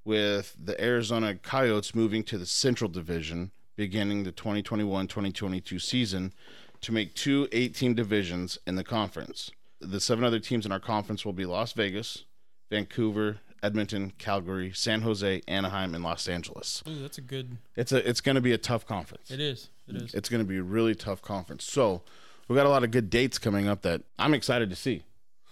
with 0.05 0.57
the 0.59 0.83
Arizona 0.83 1.35
Coyotes 1.35 1.95
moving 1.95 2.23
to 2.25 2.39
the 2.39 2.47
Central 2.47 2.91
Division 2.91 3.51
beginning 3.77 4.25
the 4.25 4.33
2021 4.33 5.07
2022 5.07 5.79
season 5.79 6.33
to 6.81 6.93
make 6.93 7.15
two 7.15 7.47
18-team 7.47 7.95
divisions 7.95 8.59
in 8.67 8.77
the 8.77 8.85
conference. 8.85 9.51
The 9.81 10.01
seven 10.01 10.25
other 10.25 10.39
teams 10.39 10.67
in 10.67 10.73
our 10.73 10.81
conference 10.81 11.25
will 11.25 11.33
be 11.33 11.47
Las 11.47 11.73
Vegas, 11.73 12.25
Vancouver, 12.71 13.39
Edmonton, 13.63 14.13
Calgary, 14.19 14.73
San 14.75 15.03
Jose, 15.03 15.43
Anaheim, 15.47 15.95
and 15.95 16.03
Los 16.03 16.29
Angeles. 16.29 16.83
Ooh, 16.89 17.01
that's 17.03 17.19
a 17.19 17.23
good. 17.23 17.59
It's 17.77 17.93
a 17.93 18.09
it's 18.09 18.21
going 18.21 18.37
to 18.37 18.41
be 18.41 18.53
a 18.53 18.59
tough 18.59 18.87
conference. 18.87 19.31
It 19.31 19.41
is. 19.41 19.69
It 19.89 19.97
is. 19.97 20.15
It's 20.15 20.29
going 20.29 20.43
to 20.43 20.49
be 20.49 20.59
a 20.59 20.63
really 20.63 20.95
tough 20.95 21.23
conference. 21.23 21.65
So 21.65 22.03
we 22.49 22.57
got 22.57 22.67
a 22.67 22.71
lot 22.71 22.85
of 22.85 22.91
good 22.91 23.11
dates 23.11 23.39
coming 23.39 23.69
up 23.69 23.83
that 23.83 24.03
I'm 24.19 24.35
excited 24.35 24.71
to 24.71 24.77
see. 24.77 25.05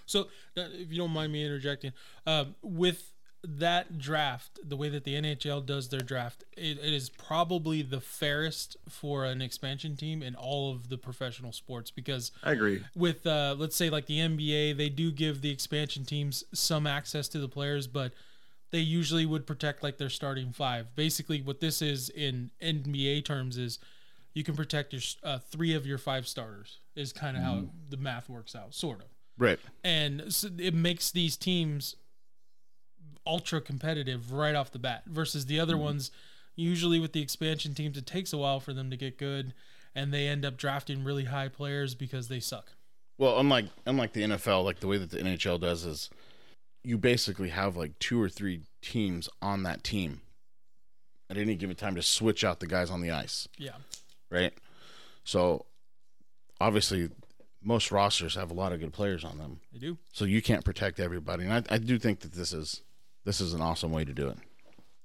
So, 0.06 0.22
uh, 0.56 0.62
if 0.72 0.90
you 0.90 0.96
don't 0.96 1.10
mind 1.10 1.32
me 1.32 1.44
interjecting, 1.44 1.92
um, 2.26 2.54
with 2.62 3.12
that 3.44 3.98
draft, 3.98 4.58
the 4.64 4.76
way 4.76 4.88
that 4.88 5.04
the 5.04 5.14
NHL 5.14 5.64
does 5.64 5.88
their 5.88 6.00
draft, 6.00 6.44
it, 6.56 6.78
it 6.78 6.92
is 6.92 7.08
probably 7.08 7.82
the 7.82 8.00
fairest 8.00 8.76
for 8.88 9.24
an 9.24 9.40
expansion 9.40 9.96
team 9.96 10.22
in 10.22 10.34
all 10.34 10.72
of 10.72 10.88
the 10.88 10.98
professional 10.98 11.52
sports 11.52 11.90
because 11.90 12.32
I 12.42 12.52
agree. 12.52 12.82
with 12.96 13.26
uh, 13.26 13.54
let's 13.56 13.76
say 13.76 13.90
like 13.90 14.06
the 14.06 14.18
NBA, 14.18 14.76
they 14.76 14.88
do 14.88 15.12
give 15.12 15.40
the 15.40 15.50
expansion 15.50 16.04
teams 16.04 16.42
some 16.52 16.86
access 16.86 17.28
to 17.28 17.38
the 17.38 17.48
players, 17.48 17.86
but 17.86 18.12
they 18.70 18.80
usually 18.80 19.24
would 19.24 19.46
protect 19.46 19.82
like 19.82 19.98
their 19.98 20.10
starting 20.10 20.52
five. 20.52 20.94
Basically, 20.96 21.40
what 21.40 21.60
this 21.60 21.80
is 21.80 22.10
in 22.10 22.50
NBA 22.62 23.24
terms 23.24 23.56
is 23.56 23.78
you 24.34 24.44
can 24.44 24.54
protect 24.56 24.92
your 24.92 25.02
uh, 25.22 25.38
three 25.38 25.74
of 25.74 25.86
your 25.86 25.98
five 25.98 26.26
starters. 26.28 26.80
Is 26.96 27.12
kind 27.12 27.36
of 27.36 27.42
how 27.44 27.64
the 27.88 27.96
math 27.96 28.28
works 28.28 28.56
out, 28.56 28.74
sort 28.74 28.98
of 29.00 29.06
Right. 29.38 29.60
and 29.84 30.32
so 30.34 30.48
it 30.58 30.74
makes 30.74 31.12
these 31.12 31.36
teams 31.36 31.94
ultra 33.28 33.60
competitive 33.60 34.32
right 34.32 34.54
off 34.54 34.72
the 34.72 34.78
bat 34.78 35.02
versus 35.06 35.46
the 35.46 35.60
other 35.60 35.74
mm-hmm. 35.74 35.84
ones 35.84 36.10
usually 36.56 36.98
with 36.98 37.12
the 37.12 37.22
expansion 37.22 37.74
teams 37.74 37.96
it 37.96 38.06
takes 38.06 38.32
a 38.32 38.38
while 38.38 38.58
for 38.58 38.72
them 38.72 38.90
to 38.90 38.96
get 38.96 39.18
good 39.18 39.54
and 39.94 40.12
they 40.12 40.26
end 40.26 40.44
up 40.44 40.56
drafting 40.56 41.04
really 41.04 41.24
high 41.24 41.48
players 41.48 41.94
because 41.94 42.28
they 42.28 42.40
suck 42.40 42.72
Well, 43.18 43.38
unlike 43.38 43.66
unlike 43.86 44.12
the 44.12 44.22
NFL, 44.22 44.64
like 44.64 44.80
the 44.80 44.86
way 44.88 44.98
that 44.98 45.10
the 45.10 45.18
NHL 45.18 45.60
does 45.60 45.84
is 45.84 46.10
you 46.82 46.98
basically 46.98 47.50
have 47.50 47.76
like 47.76 47.98
two 47.98 48.20
or 48.20 48.28
three 48.28 48.62
teams 48.80 49.28
on 49.42 49.62
that 49.64 49.84
team 49.84 50.20
at 51.28 51.36
any 51.36 51.54
given 51.54 51.76
time 51.76 51.94
to 51.94 52.02
switch 52.02 52.42
out 52.42 52.60
the 52.60 52.66
guys 52.66 52.90
on 52.90 53.00
the 53.02 53.10
ice, 53.10 53.48
yeah 53.58 53.72
right? 54.30 54.52
So 55.24 55.66
obviously 56.60 57.10
most 57.62 57.90
rosters 57.90 58.34
have 58.34 58.50
a 58.50 58.54
lot 58.54 58.72
of 58.72 58.80
good 58.80 58.92
players 58.92 59.24
on 59.24 59.38
them. 59.38 59.60
they 59.72 59.78
do 59.78 59.98
So 60.12 60.24
you 60.24 60.40
can't 60.40 60.64
protect 60.64 61.00
everybody. 61.00 61.44
And 61.44 61.52
I, 61.52 61.74
I 61.74 61.78
do 61.78 61.98
think 61.98 62.20
that 62.20 62.32
this 62.32 62.52
is 62.52 62.82
this 63.28 63.42
is 63.42 63.52
an 63.52 63.60
awesome 63.60 63.92
way 63.92 64.06
to 64.06 64.12
do 64.14 64.28
it. 64.28 64.38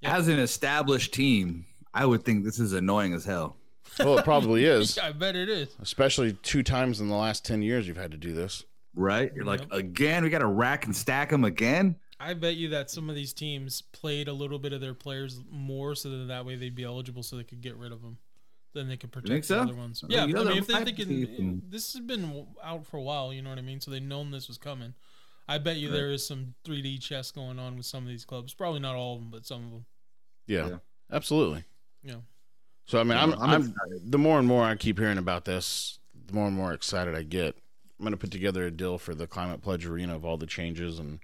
Yeah. 0.00 0.16
As 0.16 0.28
an 0.28 0.38
established 0.38 1.12
team, 1.12 1.66
I 1.92 2.06
would 2.06 2.24
think 2.24 2.42
this 2.42 2.58
is 2.58 2.72
annoying 2.72 3.12
as 3.12 3.26
hell. 3.26 3.56
Well, 3.98 4.16
it 4.18 4.24
probably 4.24 4.64
is. 4.76 4.96
i 4.98 5.12
bet 5.12 5.36
it 5.36 5.50
is 5.50 5.68
Especially 5.82 6.32
two 6.42 6.62
times 6.62 7.02
in 7.02 7.08
the 7.10 7.14
last 7.14 7.44
10 7.44 7.60
years 7.60 7.86
you've 7.86 7.98
had 7.98 8.12
to 8.12 8.16
do 8.16 8.32
this. 8.32 8.64
Right? 8.94 9.30
You're 9.34 9.44
like, 9.44 9.60
Yep. 9.60 9.72
again, 9.72 10.24
we 10.24 10.30
got 10.30 10.38
to 10.38 10.46
rack 10.46 10.86
and 10.86 10.96
stack 10.96 11.28
them 11.28 11.44
again. 11.44 11.96
i 12.18 12.32
bet 12.32 12.56
you 12.56 12.70
that 12.70 12.90
some 12.90 13.10
of 13.10 13.14
these 13.14 13.34
teams 13.34 13.82
played 13.92 14.26
a 14.26 14.32
little 14.32 14.58
bit 14.58 14.72
of 14.72 14.80
their 14.80 14.94
players 14.94 15.42
more 15.50 15.94
so 15.94 16.08
that 16.08 16.28
that 16.28 16.46
way 16.46 16.56
they'd 16.56 16.74
be 16.74 16.84
eligible 16.84 17.22
so 17.22 17.36
they 17.36 17.44
could 17.44 17.60
get 17.60 17.76
rid 17.76 17.92
of 17.92 18.00
them 18.00 18.16
then 18.72 18.88
they 18.88 18.96
could 18.96 19.12
protect 19.12 19.28
think 19.30 19.42
the 19.44 19.48
so? 19.54 19.60
other 19.60 19.74
ones 19.74 20.02
yeah 20.08 20.22
i 20.22 20.26
mean 20.26 20.48
if 20.62 20.66
they're 20.66 20.78
might 20.80 20.86
thinking 20.86 21.60
this 21.68 21.92
has 21.92 22.00
been 22.00 22.46
out 22.64 22.86
for 22.86 22.96
a 22.96 23.02
while 23.02 23.32
you 23.32 23.42
know 23.42 23.50
what 23.50 23.58
i 23.58 23.62
mean 23.62 23.80
so 23.80 23.90
they've 23.90 24.02
known 24.02 24.30
this 24.30 24.48
was 24.48 24.58
coming 24.58 24.94
I 25.46 25.58
bet 25.58 25.76
you 25.76 25.90
there 25.90 26.10
is 26.10 26.26
some 26.26 26.54
3D 26.66 27.00
chess 27.02 27.30
going 27.30 27.58
on 27.58 27.76
with 27.76 27.86
some 27.86 28.02
of 28.02 28.08
these 28.08 28.24
clubs. 28.24 28.54
Probably 28.54 28.80
not 28.80 28.94
all 28.94 29.14
of 29.14 29.20
them, 29.20 29.30
but 29.30 29.46
some 29.46 29.64
of 29.64 29.70
them. 29.70 29.84
Yeah. 30.46 30.68
Yeah. 30.68 30.76
Absolutely. 31.12 31.64
Yeah. 32.02 32.16
So 32.86 33.00
I 33.00 33.04
mean, 33.04 33.16
I'm, 33.16 33.32
I'm 33.34 33.50
I'm, 33.50 33.74
the 34.04 34.18
more 34.18 34.38
and 34.38 34.46
more 34.46 34.62
I 34.64 34.74
keep 34.74 34.98
hearing 34.98 35.18
about 35.18 35.44
this, 35.44 35.98
the 36.26 36.34
more 36.34 36.46
and 36.46 36.56
more 36.56 36.72
excited 36.72 37.14
I 37.14 37.22
get. 37.22 37.56
I'm 37.98 38.04
going 38.04 38.12
to 38.12 38.18
put 38.18 38.30
together 38.30 38.66
a 38.66 38.70
deal 38.70 38.98
for 38.98 39.14
the 39.14 39.26
Climate 39.26 39.62
Pledge 39.62 39.86
Arena 39.86 40.16
of 40.16 40.24
all 40.24 40.36
the 40.36 40.46
changes 40.46 40.98
and 40.98 41.20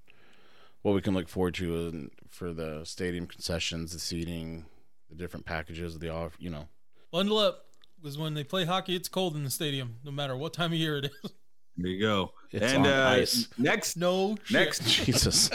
what 0.82 0.94
we 0.94 1.00
can 1.00 1.14
look 1.14 1.28
forward 1.28 1.54
to 1.54 1.88
and 1.88 2.10
for 2.28 2.52
the 2.52 2.84
stadium 2.84 3.26
concessions, 3.26 3.92
the 3.92 3.98
seating, 3.98 4.64
the 5.10 5.16
different 5.16 5.44
packages, 5.44 5.98
the 5.98 6.08
off, 6.08 6.36
you 6.38 6.48
know. 6.48 6.68
Bundle 7.10 7.38
up 7.38 7.66
because 8.00 8.16
when 8.16 8.34
they 8.34 8.44
play 8.44 8.64
hockey, 8.64 8.94
it's 8.94 9.08
cold 9.08 9.34
in 9.34 9.44
the 9.44 9.50
stadium, 9.50 9.96
no 10.04 10.10
matter 10.10 10.36
what 10.36 10.54
time 10.54 10.72
of 10.72 10.78
year 10.78 10.98
it 10.98 11.06
is. 11.24 11.32
There 11.76 11.90
you 11.90 12.00
go. 12.00 12.32
It's 12.50 12.72
and 12.72 12.86
on 12.86 12.92
uh, 12.92 13.08
ice. 13.16 13.48
next 13.58 13.96
No, 13.96 14.36
shit. 14.44 14.52
next 14.54 14.82
Jesus. 15.04 15.50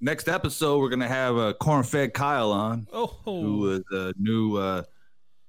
next 0.00 0.28
episode, 0.28 0.78
we're 0.80 0.88
gonna 0.90 1.08
have 1.08 1.36
uh, 1.36 1.52
corn-fed 1.54 2.14
Kyle 2.14 2.52
on, 2.52 2.86
who 2.92 3.08
Oh, 3.24 3.64
is 3.70 3.84
a 3.92 4.12
new 4.18 4.56
uh, 4.56 4.82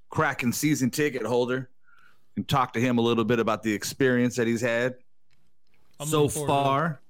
Kraken 0.10 0.54
season 0.54 0.90
ticket 0.90 1.24
holder, 1.26 1.70
and 2.36 2.48
talk 2.48 2.74
to 2.74 2.80
him 2.80 2.98
a 2.98 3.02
little 3.02 3.26
bit 3.26 3.40
about 3.40 3.64
the 3.64 3.74
experience 3.74 4.36
that 4.38 4.48
he's 4.48 4.62
had 4.62 4.96
I'm 6.00 6.08
so 6.08 6.24
looking 6.24 6.32
forward 6.32 6.48
to 6.48 6.54
it. 6.54 6.64
far, 6.64 7.02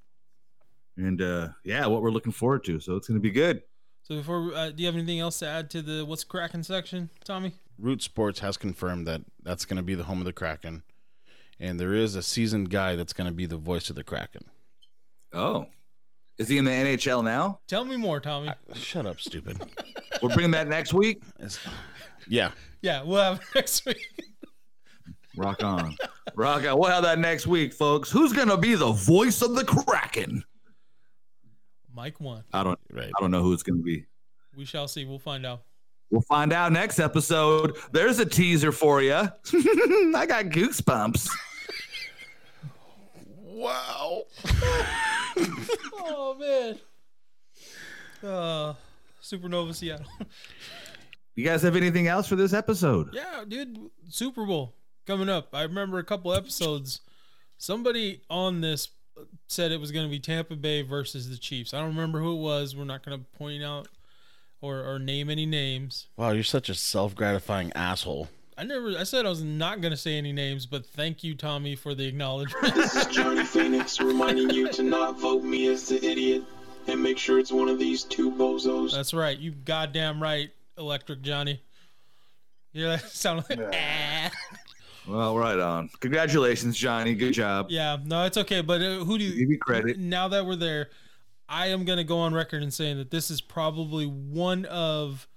and 0.98 1.22
uh, 1.22 1.48
yeah, 1.64 1.86
what 1.86 2.02
we're 2.02 2.12
looking 2.12 2.32
forward 2.32 2.64
to. 2.66 2.80
So 2.80 2.96
it's 2.96 3.08
gonna 3.08 3.20
be 3.20 3.32
good. 3.32 3.62
So 4.04 4.16
before, 4.16 4.54
uh, 4.56 4.70
do 4.72 4.82
you 4.82 4.88
have 4.88 4.96
anything 4.96 5.20
else 5.20 5.38
to 5.40 5.48
add 5.48 5.70
to 5.72 5.82
the 5.84 6.04
what's 6.04 6.24
Kraken 6.24 6.64
section, 6.64 7.10
Tommy? 7.24 7.54
Root 7.78 8.02
Sports 8.02 8.40
has 8.40 8.58
confirmed 8.58 9.06
that 9.08 9.22
that's 9.44 9.66
going 9.66 9.78
to 9.78 9.84
be 9.84 9.94
the 9.96 10.04
home 10.04 10.18
of 10.20 10.26
the 10.26 10.34
Kraken. 10.34 10.82
And 11.60 11.80
there 11.80 11.94
is 11.94 12.16
a 12.16 12.24
seasoned 12.24 12.70
guy 12.70 12.96
that's 12.96 13.14
going 13.14 13.28
to 13.28 13.34
be 13.34 13.46
the 13.46 13.58
voice 13.58 13.90
of 13.90 13.96
the 13.96 14.04
Kraken. 14.04 14.46
Oh, 15.34 15.66
is 16.38 16.48
he 16.48 16.58
in 16.58 16.64
the 16.66 16.72
NHL 16.72 17.24
now? 17.24 17.60
Tell 17.68 17.84
me 17.84 17.98
more, 17.98 18.20
Tommy. 18.22 18.52
Shut 18.74 19.06
up, 19.06 19.20
stupid. 19.20 19.60
We're 20.22 20.30
bringing 20.30 20.52
that 20.52 20.68
next 20.68 20.94
week. 20.94 21.22
It's- 21.38 21.60
yeah. 22.28 22.52
yeah, 22.82 23.04
we'll 23.04 23.22
have 23.22 23.40
it 23.40 23.46
next 23.56 23.86
week. 23.86 23.98
Rock 25.36 25.64
on. 25.64 25.96
Rock 26.36 26.66
on. 26.66 26.78
We'll 26.80 26.90
have 26.90 27.04
that 27.04 27.20
next 27.20 27.46
week, 27.48 27.74
folks. 27.74 28.10
Who's 28.10 28.34
gonna 28.34 28.58
be 28.58 28.76
the 28.76 28.92
voice 28.92 29.42
of 29.42 29.56
the 29.56 29.64
Kraken? 29.66 30.44
Mike 31.94 32.20
one. 32.20 32.44
I 32.54 32.64
don't 32.64 32.80
Right. 32.92 33.08
I 33.18 33.22
don't 33.22 33.32
know 33.32 33.42
who 33.42 33.54
it's 33.54 33.64
gonna 33.64 33.82
be. 33.82 34.06
We 34.56 34.66
shall 34.66 34.88
see. 34.88 35.06
We'll 35.06 35.20
find 35.20 35.46
out. 35.46 35.64
We'll 36.12 36.22
find 36.22 36.52
out 36.54 36.72
next 36.72 37.00
episode. 37.00 37.78
There's 37.92 38.20
a 38.20 38.26
teaser 38.26 38.72
for 38.72 39.02
you. 39.02 39.14
I 39.14 40.26
got 40.28 40.46
goosebumps. 40.46 41.30
Wow. 43.60 44.24
Oh 46.02 46.36
man. 46.40 46.80
Uh, 48.24 48.74
Supernova 49.22 49.74
Seattle. 49.76 50.06
You 51.36 51.46
guys 51.46 51.62
have 51.62 51.76
anything 51.76 52.08
else 52.08 52.28
for 52.28 52.36
this 52.36 52.52
episode? 52.54 53.10
yeah, 53.14 53.44
dude. 53.48 53.78
Super 54.10 54.46
Bowl 54.46 54.74
coming 55.06 55.30
up. 55.30 55.50
I 55.54 55.64
remember 55.64 56.00
a 56.00 56.04
couple 56.04 56.34
episodes. 56.34 57.02
Somebody 57.58 58.22
on 58.30 58.62
this 58.62 58.90
said 59.48 59.72
it 59.72 59.80
was 59.80 59.92
going 59.92 60.06
to 60.06 60.10
be 60.12 60.20
Tampa 60.20 60.56
Bay 60.56 60.82
versus 60.82 61.30
the 61.30 61.38
Chiefs. 61.38 61.74
I 61.74 61.80
don't 61.80 61.90
remember 61.90 62.20
who 62.20 62.34
it 62.34 62.42
was. 62.42 62.76
We're 62.76 62.86
not 62.86 63.06
going 63.06 63.20
to 63.20 63.26
point 63.38 63.64
out 63.64 63.88
or, 64.62 64.84
or 64.84 65.00
name 65.00 65.30
any 65.30 65.46
names. 65.46 66.08
Wow, 66.18 66.32
you're 66.32 66.44
such 66.44 66.70
a 66.70 66.76
self 66.76 67.16
gratifying 67.16 67.72
asshole. 67.74 68.30
I 68.60 68.64
never. 68.64 68.90
I 68.98 69.04
said 69.04 69.26
I 69.26 69.30
was 69.30 69.42
not 69.42 69.80
going 69.80 69.92
to 69.92 69.98
say 69.98 70.18
any 70.18 70.34
names, 70.34 70.66
but 70.66 70.86
thank 70.86 71.24
you, 71.24 71.34
Tommy, 71.34 71.78
for 71.78 71.96
the 71.96 72.06
acknowledgement. 72.06 72.76
This 72.76 72.94
is 72.94 73.06
Johnny 73.06 73.46
Phoenix 73.46 74.02
reminding 74.02 74.50
you 74.50 74.68
to 74.74 74.84
not 74.84 75.18
vote 75.18 75.44
me 75.44 75.70
as 75.70 75.88
the 75.88 76.06
idiot 76.06 76.44
and 76.88 77.02
make 77.02 77.18
sure 77.18 77.40
it's 77.40 77.54
one 77.54 77.70
of 77.70 77.80
these 77.80 78.04
two 78.04 78.30
bozos. 78.30 78.92
That's 78.92 79.14
right. 79.14 79.38
You 79.38 79.52
goddamn 79.52 80.22
right, 80.22 80.50
Electric 80.78 81.22
Johnny. 81.22 81.62
Yeah, 82.72 82.98
that 82.98 83.10
sounded 83.10 83.50
like. 83.50 83.74
"Ah." 83.74 84.32
Well, 85.08 85.36
right 85.36 85.58
on. 85.58 85.90
Congratulations, 86.02 86.78
Johnny. 86.78 87.16
Good 87.16 87.32
job. 87.32 87.66
Yeah, 87.72 87.98
no, 88.06 88.26
it's 88.26 88.38
okay. 88.38 88.62
But 88.62 88.80
uh, 88.80 89.04
who 89.06 89.18
do 89.18 89.24
you 89.24 89.40
Give 89.40 89.50
you 89.50 89.58
credit. 89.58 89.98
Now 89.98 90.28
that 90.28 90.46
we're 90.46 90.56
there, 90.56 90.90
I 91.50 91.68
am 91.68 91.84
going 91.84 91.98
to 91.98 92.04
go 92.04 92.20
on 92.20 92.32
record 92.36 92.62
and 92.62 92.72
saying 92.72 92.98
that 93.00 93.10
this 93.10 93.32
is 93.32 93.42
probably 93.42 94.06
one 94.06 94.66
of 94.66 95.28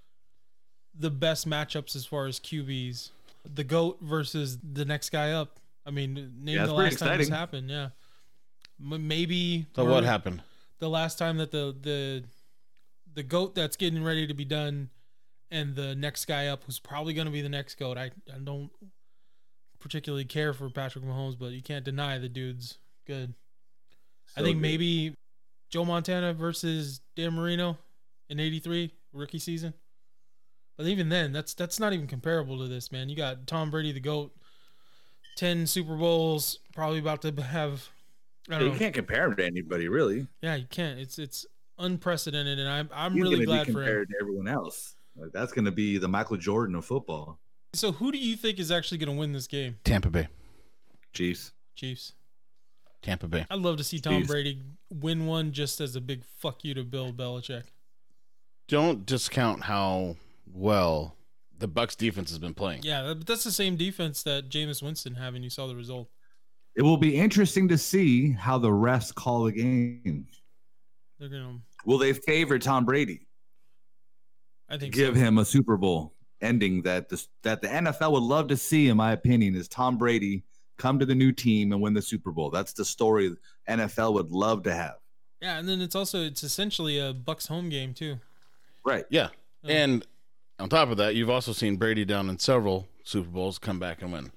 the 0.99 1.11
best 1.11 1.49
matchups 1.49 1.97
as 1.97 2.05
far 2.05 2.27
as 2.27 2.39
QBs. 2.39 3.11
The 3.55 3.65
goat 3.65 3.99
versus 4.01 4.59
the 4.59 4.85
next 4.85 5.11
guy 5.11 5.33
up. 5.33 5.59
I 5.85 5.91
mean, 5.91 6.15
name 6.15 6.57
Yeah, 6.57 6.67
the 6.67 6.75
pretty 6.75 6.91
last 6.91 6.99
time 7.01 7.19
this 7.19 7.29
happened. 7.29 7.71
Yeah, 7.71 7.89
M- 8.81 9.09
maybe. 9.09 9.67
So 9.75 9.85
what 9.85 10.05
happened? 10.05 10.43
The 10.79 10.89
last 10.89 11.19
time 11.19 11.39
that 11.39 11.51
the 11.51 11.75
the 11.81 12.25
the 13.15 13.23
goat 13.23 13.55
that's 13.55 13.77
getting 13.77 14.03
ready 14.03 14.27
to 14.27 14.35
be 14.35 14.45
done, 14.45 14.91
and 15.51 15.75
the 15.75 15.95
next 15.95 16.27
guy 16.27 16.47
up 16.49 16.65
who's 16.65 16.79
probably 16.79 17.15
going 17.15 17.27
to 17.27 17.33
be 17.33 17.43
the 17.43 17.49
next 17.49 17.77
goat. 17.77 17.99
I 17.99 18.11
I 18.33 18.39
don't 18.43 18.71
particularly 19.81 20.25
care 20.25 20.53
for 20.53 20.71
Patrick 20.71 21.05
Mahomes, 21.05 21.37
but 21.39 21.53
you 21.53 21.63
can't 21.63 21.85
deny 21.85 22.19
the 22.19 22.29
dude's 22.29 22.79
good. 23.07 23.35
I 24.37 24.43
think 24.43 24.57
good. 24.57 24.63
maybe 24.63 25.15
Joe 25.69 25.85
Montana 25.85 26.33
versus 26.33 27.01
Dan 27.17 27.35
Marino 27.35 27.77
in 28.31 28.39
'83 28.39 28.93
rookie 29.13 29.39
season. 29.41 29.75
But 30.77 30.87
even 30.87 31.09
then, 31.09 31.33
that's 31.33 31.55
that's 31.55 31.79
not 31.79 31.93
even 31.93 32.07
comparable 32.07 32.59
to 32.59 32.69
this, 32.69 32.91
man. 32.93 33.09
You 33.09 33.17
got 33.17 33.47
Tom 33.47 33.71
Brady, 33.71 33.93
the 33.93 34.01
goat, 34.01 34.33
ten 35.37 35.67
Super 35.67 35.97
Bowls, 35.97 36.59
probably 36.75 36.99
about 36.99 37.23
to 37.23 37.43
have. 37.43 37.89
I 38.49 38.55
Yeah, 38.55 38.59
don't 38.59 38.67
you 38.69 38.73
know. 38.75 38.79
can't 38.79 38.95
compare 38.95 39.27
him 39.27 39.37
to 39.37 39.45
anybody, 39.47 39.89
really. 39.89 40.27
Yeah, 40.41 40.57
you 40.57 40.67
can't. 40.71 40.99
It's 40.99 41.19
it's 41.19 41.47
unprecedented, 41.79 42.59
and 42.59 42.69
I'm 42.69 42.89
I'm 42.93 43.13
He's 43.13 43.23
really 43.23 43.35
gonna 43.45 43.47
glad 43.47 43.67
be 43.67 43.73
for 43.73 43.81
him. 43.83 43.87
compared 43.87 44.09
to 44.09 44.15
everyone 44.21 44.49
else. 44.49 44.95
Like, 45.15 45.31
that's 45.33 45.53
going 45.53 45.67
to 45.67 45.71
be 45.71 45.99
the 45.99 46.09
Michael 46.09 46.39
Jordan 46.39 46.75
of 46.75 46.87
football. 46.87 47.39
So, 47.75 47.93
who 47.93 48.13
do 48.13 48.17
you 48.19 48.35
think 48.35 48.59
is 48.59 48.71
actually 48.71 48.97
going 48.97 49.15
to 49.15 49.19
win 49.21 49.33
this 49.35 49.47
game? 49.47 49.77
Tampa 49.85 50.09
Bay. 50.09 50.29
Chiefs. 51.13 51.53
Chiefs. 51.75 52.15
Tampa 53.03 53.29
Bay. 53.29 53.45
I'd 53.51 53.59
love 53.59 53.77
to 53.77 53.85
see 53.85 53.99
Tom 53.99 54.23
Jeez. 54.23 54.27
Brady 54.27 54.63
win 54.91 55.27
one 55.27 55.53
just 55.53 55.83
as 55.83 55.97
a 55.97 56.01
big 56.01 56.25
fuck 56.39 56.65
you 56.65 56.73
to 56.73 56.83
Bill 56.83 57.13
Belichick. 57.13 57.65
Don't 58.69 59.05
discount 59.05 59.65
how 59.65 60.17
well 60.53 61.17
the 61.59 61.69
Bucs 61.69 61.97
defense 61.97 62.31
has 62.31 62.39
been 62.39 62.55
playing. 62.55 62.81
Yeah, 62.83 63.15
but 63.17 63.27
that's 63.27 63.45
the 63.45 63.53
same 63.53 63.77
defense 63.77 64.25
that 64.25 64.49
Jameis 64.49 64.83
Winston 64.83 65.15
had, 65.15 65.35
and 65.35 65.45
you 65.45 65.51
saw 65.51 65.69
the 65.69 65.77
result. 65.77 66.09
It 66.75 66.83
will 66.83 66.97
be 66.97 67.17
interesting 67.17 67.69
to 67.69 67.79
see 67.79 68.33
how 68.33 68.59
the 68.59 68.69
refs 68.69 69.15
call 69.15 69.45
the 69.45 69.53
game. 69.53 70.27
They're 71.19 71.29
gonna. 71.29 71.59
Will 71.87 71.99
they 71.99 72.13
favor 72.13 72.59
Tom 72.59 72.85
Brady? 72.85 73.27
I 74.69 74.79
think 74.79 74.95
Give 74.95 75.15
so. 75.15 75.21
him 75.21 75.39
a 75.39 75.45
Super 75.45 75.77
Bowl 75.77 76.15
ending 76.41 76.83
that 76.83 77.09
the, 77.09 77.25
that 77.43 77.63
the 77.63 77.69
NFL 77.69 78.13
would 78.13 78.23
love 78.23 78.49
to 78.49 78.57
see, 78.57 78.89
in 78.89 78.97
my 78.97 79.13
opinion, 79.13 79.55
is 79.55 79.69
Tom 79.69 79.99
Brady 79.99 80.45
come 80.79 80.99
to 80.99 81.07
the 81.07 81.15
new 81.15 81.31
team 81.31 81.73
and 81.73 81.81
win 81.81 81.95
the 81.95 82.03
Super 82.03 82.33
Bowl. 82.33 82.51
That's 82.51 82.73
the 82.73 82.85
story 82.85 83.33
NFL 83.69 84.15
would 84.15 84.31
love 84.31 84.65
to 84.65 84.75
have. 84.75 84.97
Yeah, 85.41 85.59
and 85.59 85.69
then 85.69 85.81
it's 85.81 85.95
also 85.95 86.23
it's 86.23 86.43
essentially 86.43 86.99
a 86.99 87.13
Bucs 87.13 87.49
home 87.49 87.69
game 87.69 87.95
too. 87.95 88.19
Right. 88.85 89.05
Yeah. 89.11 89.29
Yeah. 89.63 89.75
And 89.75 90.07
on 90.59 90.69
top 90.69 90.91
of 90.91 90.97
that, 90.99 91.15
you've 91.15 91.31
also 91.31 91.53
seen 91.53 91.77
Brady 91.77 92.05
down 92.05 92.29
in 92.29 92.39
several 92.39 92.87
Super 93.05 93.29
Bowls 93.29 93.59
come 93.59 93.79
back 93.79 94.03
and 94.03 94.13
win. 94.13 94.31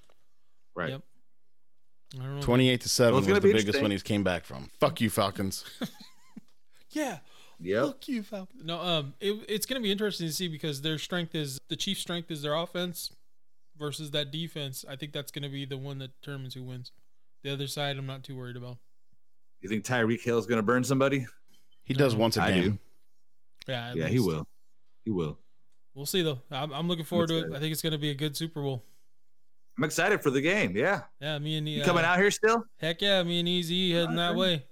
Right. 0.76 0.89
Yep. 0.91 1.01
I 2.20 2.24
don't 2.24 2.36
know. 2.36 2.41
28 2.41 2.82
to 2.82 2.89
7 2.89 3.11
Well, 3.13 3.20
was 3.22 3.28
the 3.28 3.34
biggest 3.41 3.59
interesting. 3.61 3.82
one 3.84 3.91
he's 3.91 4.03
came 4.03 4.24
back 4.24 4.45
from. 4.45 4.70
Fuck 4.80 5.01
you, 5.01 5.09
Falcons. 5.09 5.63
Yeah. 6.91 7.18
Yeah. 7.59 7.88
Fuck 7.88 8.07
you, 8.07 8.24
Falcons. 8.24 8.63
No, 8.63 8.80
um, 8.80 9.13
it, 9.20 9.34
it's 9.49 9.66
going 9.66 9.82
to 9.82 9.84
be 9.84 9.91
interesting 9.91 10.28
to 10.28 10.34
see 10.34 10.47
because 10.47 10.82
their 10.82 10.97
strength 10.97 11.36
is 11.36 11.59
the 11.68 11.76
Chiefs' 11.76 11.99
strength 11.99 12.32
is 12.32 12.41
their 12.41 12.53
offense 12.55 13.11
versus 13.78 14.11
that 14.11 14.32
defense. 14.32 14.86
I 14.89 14.95
think 14.95 15.11
that's 15.11 15.30
going 15.30 15.43
to 15.43 15.49
be 15.49 15.66
the 15.66 15.78
one 15.78 15.97
that 15.99 16.11
determines 16.22 16.53
who 16.53 16.63
wins. 16.63 16.93
The 17.43 17.51
other 17.51 17.68
side, 17.68 17.97
I'm 17.97 18.05
not 18.05 18.24
too 18.24 18.38
worried 18.38 18.55
about. 18.55 18.78
You 19.59 19.68
think 19.68 19.84
Tyreek 19.84 20.22
Hill 20.22 20.38
is 20.39 20.45
going 20.45 20.59
to 20.59 20.63
burn 20.63 20.86
somebody? 20.86 21.28
He 21.84 21.93
does 21.93 22.16
once 22.16 22.38
a 22.38 22.43
I 22.43 22.51
game. 22.51 22.63
do. 22.63 22.78
Yeah, 23.68 23.89
at 23.89 23.95
Yeah, 23.97 24.07
he 24.07 24.20
will. 24.20 24.47
He 25.03 25.11
will. 25.11 25.38
We'll 25.96 26.06
see 26.06 26.22
though. 26.22 26.39
I'm, 26.52 26.74
I'm 26.74 26.88
looking 26.88 27.06
forward 27.06 27.30
to 27.30 27.38
it. 27.39 27.54
I 27.56 27.60
think 27.60 27.72
it's 27.72 27.82
going 27.82 27.93
to 27.93 27.98
be 27.98 28.12
a 28.12 28.16
good 28.16 28.36
Super 28.36 28.62
Bowl. 28.62 28.84
I'm 29.78 29.84
excited 29.84 30.22
for 30.22 30.30
the 30.30 30.41
game. 30.41 30.76
Yeah. 30.76 31.02
Yeah, 31.20 31.39
me 31.39 31.58
and 31.58 31.68
You 31.68 31.82
uh, 31.82 31.86
coming 31.86 32.06
out 32.06 32.18
here 32.18 32.32
still? 32.32 32.64
Heck 32.80 33.02
yeah, 33.02 33.24
me 33.24 33.39
and 33.39 33.48
Easy 33.48 33.93
heading 33.93 34.16
that 34.16 34.36
way. 34.36 34.66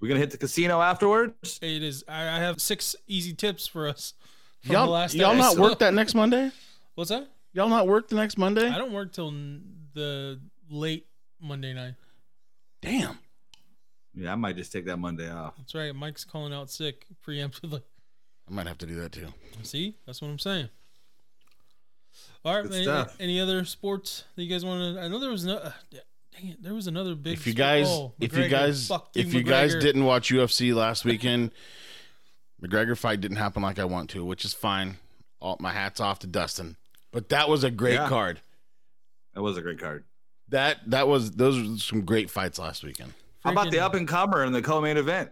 We're 0.00 0.08
going 0.08 0.16
to 0.16 0.20
hit 0.20 0.30
the 0.30 0.38
casino 0.38 0.80
afterwards? 0.80 1.58
Hey, 1.60 1.76
It 1.76 1.82
is. 1.82 2.04
I, 2.08 2.22
I 2.22 2.38
have 2.38 2.60
six 2.60 2.96
easy 3.06 3.34
tips 3.34 3.66
for 3.66 3.88
us. 3.88 4.14
From 4.62 4.72
Y'all, 4.72 4.88
last 4.88 5.14
y'all 5.14 5.34
not 5.34 5.52
episode. 5.52 5.60
work 5.70 5.78
that 5.80 5.94
next 5.94 6.14
Monday? 6.14 6.50
What's 6.94 7.10
that? 7.10 7.28
Y'all 7.52 7.68
not 7.68 7.86
work 7.86 8.08
the 8.08 8.14
next 8.16 8.38
Monday? 8.38 8.68
I 8.68 8.78
don't 8.78 8.92
work 8.92 9.12
till 9.12 9.30
the 9.94 10.40
late 10.70 11.06
Monday 11.40 11.72
night. 11.72 11.94
Damn. 12.80 13.18
Yeah, 14.14 14.32
I 14.32 14.34
might 14.34 14.56
just 14.56 14.72
take 14.72 14.86
that 14.86 14.98
Monday 14.98 15.30
off. 15.30 15.54
That's 15.56 15.74
right. 15.74 15.94
Mike's 15.94 16.24
calling 16.24 16.52
out 16.52 16.70
sick 16.70 17.06
preemptively. 17.26 17.82
I 18.48 18.52
might 18.54 18.66
have 18.66 18.78
to 18.78 18.86
do 18.86 18.96
that 18.96 19.12
too. 19.12 19.28
See, 19.62 19.96
that's 20.06 20.20
what 20.20 20.28
I'm 20.28 20.38
saying. 20.38 20.68
All 22.44 22.56
right, 22.56 22.68
Good 22.68 22.88
any, 22.88 23.06
any 23.20 23.40
other 23.40 23.64
sports 23.64 24.24
that 24.34 24.42
you 24.42 24.50
guys 24.50 24.64
want 24.64 24.96
to? 24.96 25.00
I 25.00 25.08
know 25.08 25.18
there 25.18 25.30
was 25.30 25.44
no. 25.44 25.56
Uh, 25.58 25.72
dang 26.34 26.50
it, 26.50 26.62
there 26.62 26.74
was 26.74 26.86
another 26.88 27.14
big. 27.14 27.34
If 27.34 27.46
you 27.46 27.52
sport- 27.52 27.58
guys 27.58 27.86
oh, 27.88 28.12
if 28.20 28.36
you 28.36 28.48
guys 28.48 28.88
Fuck 28.88 29.10
if 29.14 29.32
you 29.32 29.42
guys 29.42 29.74
didn't 29.76 30.04
watch 30.04 30.30
UFC 30.30 30.74
last 30.74 31.04
weekend, 31.04 31.52
McGregor 32.62 32.98
fight 32.98 33.20
didn't 33.20 33.36
happen 33.36 33.62
like 33.62 33.78
I 33.78 33.84
want 33.84 34.10
to, 34.10 34.24
which 34.24 34.44
is 34.44 34.52
fine. 34.54 34.96
All, 35.40 35.56
my 35.60 35.72
hats 35.72 36.00
off 36.00 36.18
to 36.20 36.26
Dustin. 36.26 36.76
But 37.12 37.28
that 37.30 37.48
was 37.48 37.64
a 37.64 37.70
great 37.70 37.94
Yeah. 37.94 38.08
card. 38.08 38.40
That 39.34 39.42
was 39.42 39.56
a 39.56 39.62
great 39.62 39.78
card. 39.78 40.04
That 40.48 40.78
that 40.90 41.06
was 41.08 41.32
those 41.32 41.58
were 41.60 41.76
some 41.78 42.04
great 42.04 42.28
fights 42.28 42.58
last 42.58 42.82
weekend. 42.84 43.12
How 43.44 43.52
about 43.52 43.70
the 43.70 43.80
up 43.80 43.94
and 43.94 44.06
comer 44.06 44.44
in 44.44 44.52
the 44.52 44.62
co-main 44.62 44.96
event? 44.96 45.30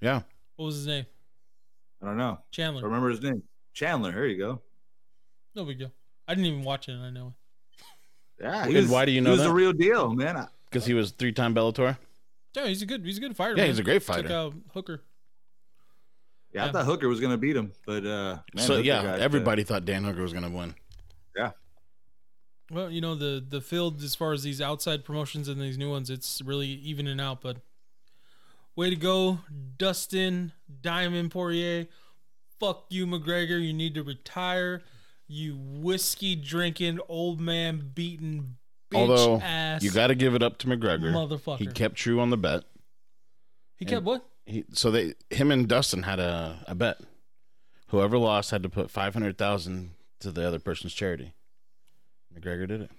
Yeah. 0.00 0.22
What 0.56 0.66
was 0.66 0.76
his 0.76 0.86
name? 0.86 1.06
I 2.02 2.06
don't 2.06 2.16
know. 2.16 2.38
I 2.40 2.42
Chandler. 2.50 2.82
remember 2.84 3.08
his 3.10 3.22
name. 3.22 3.42
Chandler. 3.72 4.12
Here 4.12 4.26
you 4.26 4.38
go. 4.38 4.60
No 5.54 5.64
big 5.64 5.78
deal. 5.78 5.92
I 6.28 6.34
didn't 6.34 6.46
even 6.46 6.62
watch 6.62 6.88
it. 6.88 6.92
and 6.92 7.02
I 7.04 7.10
know 7.10 7.28
it. 7.28 8.42
Yeah. 8.42 8.66
And 8.80 8.90
why 8.90 9.04
do 9.06 9.12
you 9.12 9.20
know 9.20 9.30
He 9.30 9.36
was 9.38 9.40
that? 9.42 9.48
the 9.48 9.54
real 9.54 9.72
deal, 9.72 10.12
man. 10.12 10.46
Because 10.70 10.84
he 10.86 10.94
was 10.94 11.10
three 11.12 11.32
time 11.32 11.54
Bellator. 11.54 11.96
Yeah, 12.54 12.66
he's 12.66 12.82
a 12.82 12.86
good. 12.86 13.04
He's 13.04 13.18
a 13.18 13.20
good 13.20 13.36
fighter. 13.36 13.52
Yeah, 13.52 13.62
man. 13.62 13.66
he's 13.68 13.78
a 13.78 13.82
great 13.82 14.02
Took 14.02 14.14
fighter. 14.16 14.32
out 14.32 14.54
Hooker. 14.74 15.02
Yeah, 16.52 16.66
I 16.66 16.72
thought 16.72 16.86
Hooker 16.86 17.08
was 17.08 17.20
going 17.20 17.32
to 17.32 17.36
beat 17.36 17.54
him, 17.56 17.72
but 17.84 18.06
uh, 18.06 18.38
man, 18.54 18.64
so 18.66 18.74
Hooker 18.76 18.86
yeah, 18.86 19.02
got, 19.02 19.20
uh, 19.20 19.22
everybody 19.22 19.62
thought 19.62 19.84
Dan 19.84 20.04
Hooker 20.04 20.22
was 20.22 20.32
gonna 20.32 20.48
win. 20.48 20.74
Yeah. 21.36 21.50
Well, 22.70 22.90
you 22.90 23.00
know 23.02 23.14
the 23.14 23.44
the 23.46 23.60
field 23.60 24.02
as 24.02 24.14
far 24.14 24.32
as 24.32 24.42
these 24.42 24.60
outside 24.62 25.04
promotions 25.04 25.48
and 25.48 25.60
these 25.60 25.76
new 25.76 25.90
ones, 25.90 26.08
it's 26.08 26.40
really 26.42 26.68
evening 26.68 27.20
out. 27.20 27.42
But 27.42 27.58
way 28.76 28.90
to 28.90 28.96
go, 28.96 29.40
Dustin 29.78 30.52
Diamond 30.80 31.30
Poirier. 31.30 31.86
Fuck 32.60 32.86
you, 32.90 33.06
McGregor. 33.06 33.60
You 33.60 33.72
need 33.72 33.94
to 33.94 34.02
retire. 34.02 34.82
You 35.28 35.56
whiskey 35.58 36.36
drinking 36.36 37.00
old 37.08 37.40
man 37.40 37.90
beating 37.94 38.56
bitch 38.90 38.98
Although 38.98 39.40
ass. 39.40 39.82
you 39.82 39.90
got 39.90 40.06
to 40.06 40.14
give 40.14 40.34
it 40.34 40.42
up 40.42 40.58
to 40.58 40.68
McGregor. 40.68 41.12
motherfucker. 41.12 41.58
He 41.58 41.66
kept 41.66 41.96
true 41.96 42.20
on 42.20 42.30
the 42.30 42.36
bet. 42.36 42.62
He 43.76 43.84
kept 43.84 44.04
what? 44.04 44.24
He, 44.46 44.64
so 44.72 44.90
they 44.90 45.14
him 45.30 45.50
and 45.50 45.66
Dustin 45.66 46.04
had 46.04 46.20
a, 46.20 46.64
a 46.68 46.74
bet. 46.74 46.98
Whoever 47.88 48.16
lost 48.18 48.52
had 48.52 48.62
to 48.62 48.68
put 48.68 48.90
five 48.90 49.12
hundred 49.12 49.36
thousand 49.36 49.90
to 50.20 50.30
the 50.30 50.46
other 50.46 50.60
person's 50.60 50.94
charity. 50.94 51.32
McGregor 52.34 52.68
did 52.68 52.82
it. 52.82 52.90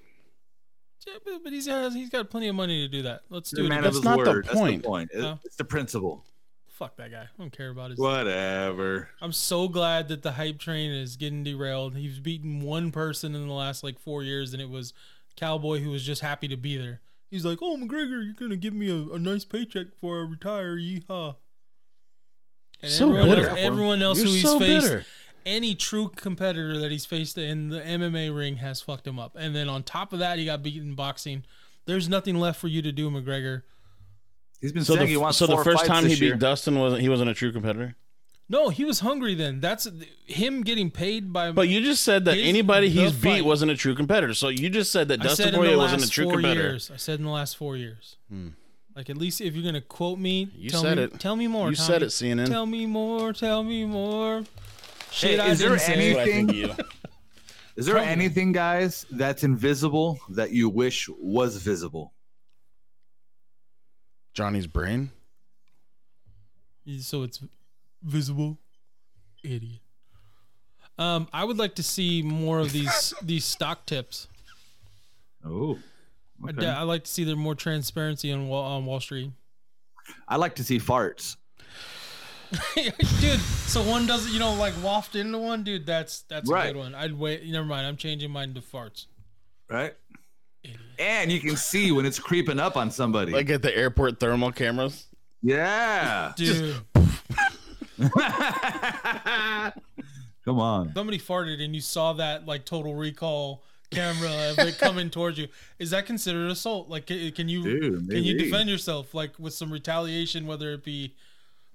Yeah, 1.08 1.14
but, 1.24 1.44
but 1.44 1.54
he's 1.54 1.68
has 1.68 1.94
he's 1.94 2.10
got 2.10 2.30
plenty 2.30 2.50
of 2.50 2.56
money 2.56 2.82
to 2.82 2.88
do 2.88 3.04
that. 3.04 3.22
Let's 3.30 3.52
the 3.52 3.58
do 3.58 3.66
it. 3.66 3.70
man 3.70 3.80
again. 3.80 3.88
of 3.88 3.94
his 3.94 4.04
That's 4.04 4.18
not 4.18 4.26
the 4.26 4.32
point. 4.32 4.46
That's 4.46 4.60
the 4.60 4.80
point. 4.80 5.12
It-. 5.14 5.38
It's 5.46 5.56
the 5.56 5.64
principle. 5.64 6.26
Fuck 6.68 6.98
that 6.98 7.10
guy. 7.12 7.24
I 7.24 7.28
don't 7.40 7.52
care 7.52 7.70
about 7.70 7.90
his. 7.92 8.00
Whatever. 8.00 9.10
I'm 9.22 9.32
so 9.32 9.68
glad 9.68 10.10
that 10.10 10.22
the 10.22 10.34
hype 10.34 10.60
train 10.60 10.92
is 10.92 11.16
getting 11.16 11.44
derailed. 11.44 11.96
He's 11.96 12.20
beaten 12.20 12.62
one 12.62 12.92
person 12.92 13.34
in 13.34 13.48
the 13.48 13.54
last 13.54 13.84
like 13.84 13.98
four 13.98 14.22
years, 14.22 14.54
and 14.54 14.62
it 14.62 14.70
was 14.70 14.94
Cowboy 15.36 15.80
who 15.80 15.90
was 15.90 16.04
just 16.04 16.22
happy 16.22 16.48
to 16.50 16.58
be 16.58 16.78
there. 16.78 17.02
He's 17.32 17.46
like, 17.46 17.60
"Oh, 17.62 17.78
McGregor, 17.78 18.24
you're 18.24 18.34
gonna 18.34 18.58
give 18.58 18.74
me 18.74 18.90
a, 18.90 19.14
a 19.16 19.20
nice 19.20 19.44
paycheck 19.44 19.92
before 19.92 20.20
I 20.20 20.30
retire, 20.30 20.76
yeehaw!" 20.78 21.36
And 22.82 22.92
So 22.92 23.10
everyone, 23.10 23.30
bitter. 23.30 23.50
else, 23.50 23.60
everyone 23.60 24.02
else 24.04 24.18
You're 24.20 24.28
who 24.28 24.34
he's 24.34 24.42
so 24.44 24.60
faced, 24.60 24.86
bitter. 24.88 25.06
Any 25.48 25.74
true 25.74 26.10
competitor 26.16 26.78
that 26.80 26.92
he's 26.92 27.06
faced 27.06 27.38
in 27.38 27.70
the 27.70 27.80
MMA 27.80 28.36
ring 28.36 28.58
has 28.58 28.82
fucked 28.82 29.08
him 29.08 29.18
up. 29.18 29.36
And 29.40 29.56
then 29.56 29.68
on 29.70 29.82
top 29.84 30.14
of 30.14 30.20
that, 30.20 30.38
he 30.38 30.46
got 30.46 30.62
beaten 30.62 30.90
in 30.90 30.96
boxing. 30.96 31.44
There's 31.86 32.08
nothing 32.10 32.36
left 32.36 32.60
for 32.60 32.68
you 32.68 32.82
to 32.82 32.92
do, 32.92 33.10
McGregor. 33.10 33.64
He's 34.62 34.72
been 34.74 34.84
So 34.84 34.96
saying 34.96 35.06
the, 35.06 35.12
he 35.12 35.18
wants 35.18 35.38
so 35.38 35.48
the 35.48 35.54
four 35.56 35.64
first 35.64 35.78
fights 35.80 35.88
time 35.88 36.04
he 36.04 36.10
beat 36.16 36.22
year. 36.22 36.36
Dustin 36.36 36.78
wasn't 36.80 37.02
he 37.02 37.10
wasn't 37.10 37.30
a 37.30 37.34
true 37.34 37.52
competitor. 37.52 37.96
No, 38.50 38.70
he 38.70 38.86
was 38.86 39.02
hungry 39.02 39.36
then. 39.36 39.60
That's 39.60 39.88
him 40.26 40.64
getting 40.64 40.90
paid 40.90 41.32
by. 41.34 41.52
But 41.52 41.68
you 41.70 41.82
just 41.82 42.04
said 42.04 42.26
that 42.26 42.36
His- 42.38 42.48
anybody 42.48 42.90
the 42.90 43.02
he's 43.04 43.12
beat 43.12 43.42
wasn't 43.44 43.72
a 43.72 43.76
true 43.76 43.94
competitor. 43.94 44.34
So 44.34 44.48
you 44.50 44.70
just 44.70 44.92
said 44.92 45.10
that 45.10 45.20
I 45.20 45.24
Dustin 45.24 45.46
said 45.46 45.48
in 45.48 45.52
the 45.54 45.58
Poirier 45.60 45.78
last 45.78 45.92
wasn't 45.94 46.06
a 46.06 46.14
true 46.14 46.24
four 46.26 46.34
competitor. 46.34 46.62
years. 46.70 46.92
I 46.94 46.98
said 46.98 47.20
in 47.20 47.26
the 47.26 47.32
last 47.32 47.58
four 47.58 47.78
years. 47.78 48.16
Hmm. 48.30 48.50
Like 48.96 49.10
at 49.12 49.18
least 49.18 49.42
if 49.42 49.54
you're 49.54 49.64
gonna 49.66 49.82
quote 49.82 50.18
me, 50.18 50.50
You 50.56 50.70
tell 50.72 50.82
said 50.82 50.98
me, 50.98 51.04
it. 51.04 51.20
Tell 51.20 51.36
me 51.36 51.48
more. 51.48 51.70
You 51.70 51.76
Tommy. 51.76 51.88
said 51.88 52.04
it, 52.04 52.08
CNN. 52.08 52.48
Tell 52.48 52.66
me 52.66 52.86
more. 52.88 53.32
Tell 53.34 53.64
me 53.64 53.86
more. 53.86 54.44
Shit, 55.18 55.40
Hey, 55.40 55.50
is 55.50 55.60
there 55.60 55.70
didn't 55.70 55.82
say. 55.82 56.14
That's 56.14 56.16
what 56.16 56.22
I 56.22 56.32
think 56.32 56.50
of 56.52 56.56
you. 56.56 56.74
Is 57.76 57.86
there 57.88 57.96
Tell 57.96 58.06
me. 58.06 58.12
anything, 58.12 58.52
guys, 58.52 59.06
that's 59.10 59.44
invisible 59.44 60.20
that 60.30 60.52
you 60.52 60.70
wish 60.70 61.10
was 61.20 61.58
visible? 61.58 62.14
Johnny's 64.34 64.68
brain. 64.68 65.10
So 67.00 67.24
it's 67.24 67.44
visible, 68.04 68.60
idiot. 69.44 69.80
Um, 71.00 71.28
I 71.34 71.44
would 71.44 71.58
like 71.58 71.76
to 71.76 71.84
see 71.84 72.22
more 72.22 72.60
of 72.60 72.72
these 72.72 73.14
these 73.24 73.44
stock 73.46 73.86
tips. 73.88 74.28
Oh, 75.44 75.80
I 76.46 76.50
okay. 76.52 76.68
I 76.68 76.84
like 76.84 77.04
to 77.06 77.12
see 77.12 77.24
there 77.24 77.36
more 77.36 77.56
transparency 77.56 78.32
on 78.32 78.48
Wall, 78.48 78.64
on 78.64 78.86
Wall 78.86 79.00
Street. 79.00 79.32
I 80.28 80.36
like 80.38 80.56
to 80.56 80.64
see 80.64 80.80
farts. 80.80 81.36
dude, 83.22 83.40
so 83.40 83.82
one 83.84 84.06
doesn't, 84.06 84.32
you 84.34 84.40
know, 84.40 84.54
like 84.54 84.74
waft 84.84 85.16
into 85.16 85.38
one, 85.38 85.64
dude. 85.64 85.86
That's 85.86 86.22
that's 86.22 86.50
a 86.50 86.54
good 86.54 86.76
one. 86.78 86.96
I'd 86.96 87.18
wait. 87.18 87.46
Never 87.46 87.66
mind. 87.66 87.86
I'm 87.88 87.98
changing 87.98 88.32
mine 88.32 88.54
to 88.54 88.62
farts. 88.62 89.06
right? 89.70 89.94
And 91.00 91.32
you 91.32 91.40
can 91.40 91.56
see 91.56 91.92
when 91.92 92.06
it's 92.06 92.20
creeping 92.20 92.60
up 92.60 92.76
on 92.76 92.90
somebody. 92.92 93.32
Like 93.32 93.50
at 93.50 93.62
the 93.62 93.76
airport 93.76 94.20
thermal 94.20 94.52
cameras. 94.52 95.06
yeah. 95.42 96.34
Dude, 96.36 96.76
Come 100.46 100.60
on. 100.60 100.94
somebody 100.94 101.20
farted 101.20 101.62
and 101.64 101.76
you 101.76 101.82
saw 101.82 102.14
that 102.14 102.46
like 102.46 102.64
total 102.66 102.96
recall 102.96 103.64
camera 103.92 104.52
of 104.52 104.60
it 104.60 104.78
coming 104.78 105.10
towards 105.10 105.38
you. 105.38 105.48
Is 105.80 105.90
that 105.92 106.06
considered 106.06 106.50
assault? 106.52 106.90
Like, 106.90 107.06
can, 107.08 107.32
can 107.32 107.50
you 107.50 107.64
Dude, 107.64 108.10
can 108.10 108.24
you 108.24 108.38
defend 108.38 108.70
yourself 108.70 109.14
like 109.14 109.38
with 109.40 109.54
some 109.54 109.72
retaliation, 109.72 110.48
whether 110.48 110.74
it 110.74 110.84
be 110.84 111.16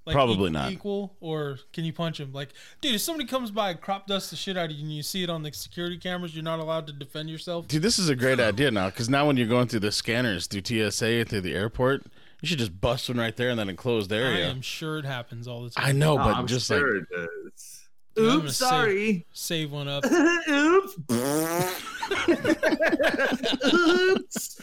like 0.05 0.15
Probably 0.15 0.35
equal, 0.35 0.51
not. 0.51 0.73
equal, 0.73 1.17
or 1.21 1.59
can 1.73 1.85
you 1.85 1.93
punch 1.93 2.19
him? 2.19 2.33
Like, 2.33 2.49
dude, 2.81 2.97
if 2.97 3.01
somebody 3.01 3.29
comes 3.29 3.51
by 3.51 3.71
and 3.71 3.81
crop 3.81 4.07
dusts 4.09 4.31
the 4.31 4.37
shit 4.37 4.57
out 4.57 4.67
of 4.67 4.73
you 4.73 4.83
and 4.83 4.93
you 4.93 5.03
see 5.03 5.23
it 5.23 5.31
on 5.31 5.43
the 5.43 5.53
security 5.53 5.97
cameras, 5.97 6.35
you're 6.35 6.43
not 6.43 6.59
allowed 6.59 6.87
to 6.89 6.93
defend 6.93 7.31
yourself. 7.31 7.69
Dude, 7.69 7.83
this 7.83 7.99
is 7.99 8.09
a 8.09 8.17
great 8.17 8.41
idea 8.41 8.71
now 8.71 8.87
because 8.91 9.09
now 9.09 9.27
when 9.27 9.37
you're 9.37 9.47
going 9.47 9.69
through 9.69 9.81
the 9.81 9.93
scanners 9.93 10.47
through 10.49 10.63
TSA 10.65 11.27
through 11.27 11.43
the 11.43 11.55
airport, 11.55 12.05
You 12.41 12.49
should 12.49 12.59
just 12.59 12.81
bust 12.81 13.09
one 13.09 13.19
right 13.19 13.37
there 13.37 13.51
and 13.51 13.59
then 13.59 13.69
enclose 13.69 14.09
the 14.09 14.17
area 14.17 14.47
I 14.47 14.51
am 14.51 14.63
sure 14.63 14.99
it 14.99 15.05
happens 15.05 15.47
all 15.47 15.63
the 15.63 15.71
time. 15.71 15.85
I 15.87 15.93
know, 15.93 16.17
but 16.17 16.35
I'm 16.35 16.49
just 16.49 16.67
sure 16.67 16.95
like 16.99 17.03
it 17.03 17.09
does. 17.15 17.79
Dude, 18.15 18.25
I'm 18.27 18.31
gonna 18.39 18.45
Oops, 18.49 18.57
save- 18.57 18.69
sorry. 18.69 19.27
Save 19.33 19.73
one 19.73 19.89
up. 19.89 20.05
Oops. 20.51 20.97
Oops. 23.73 24.61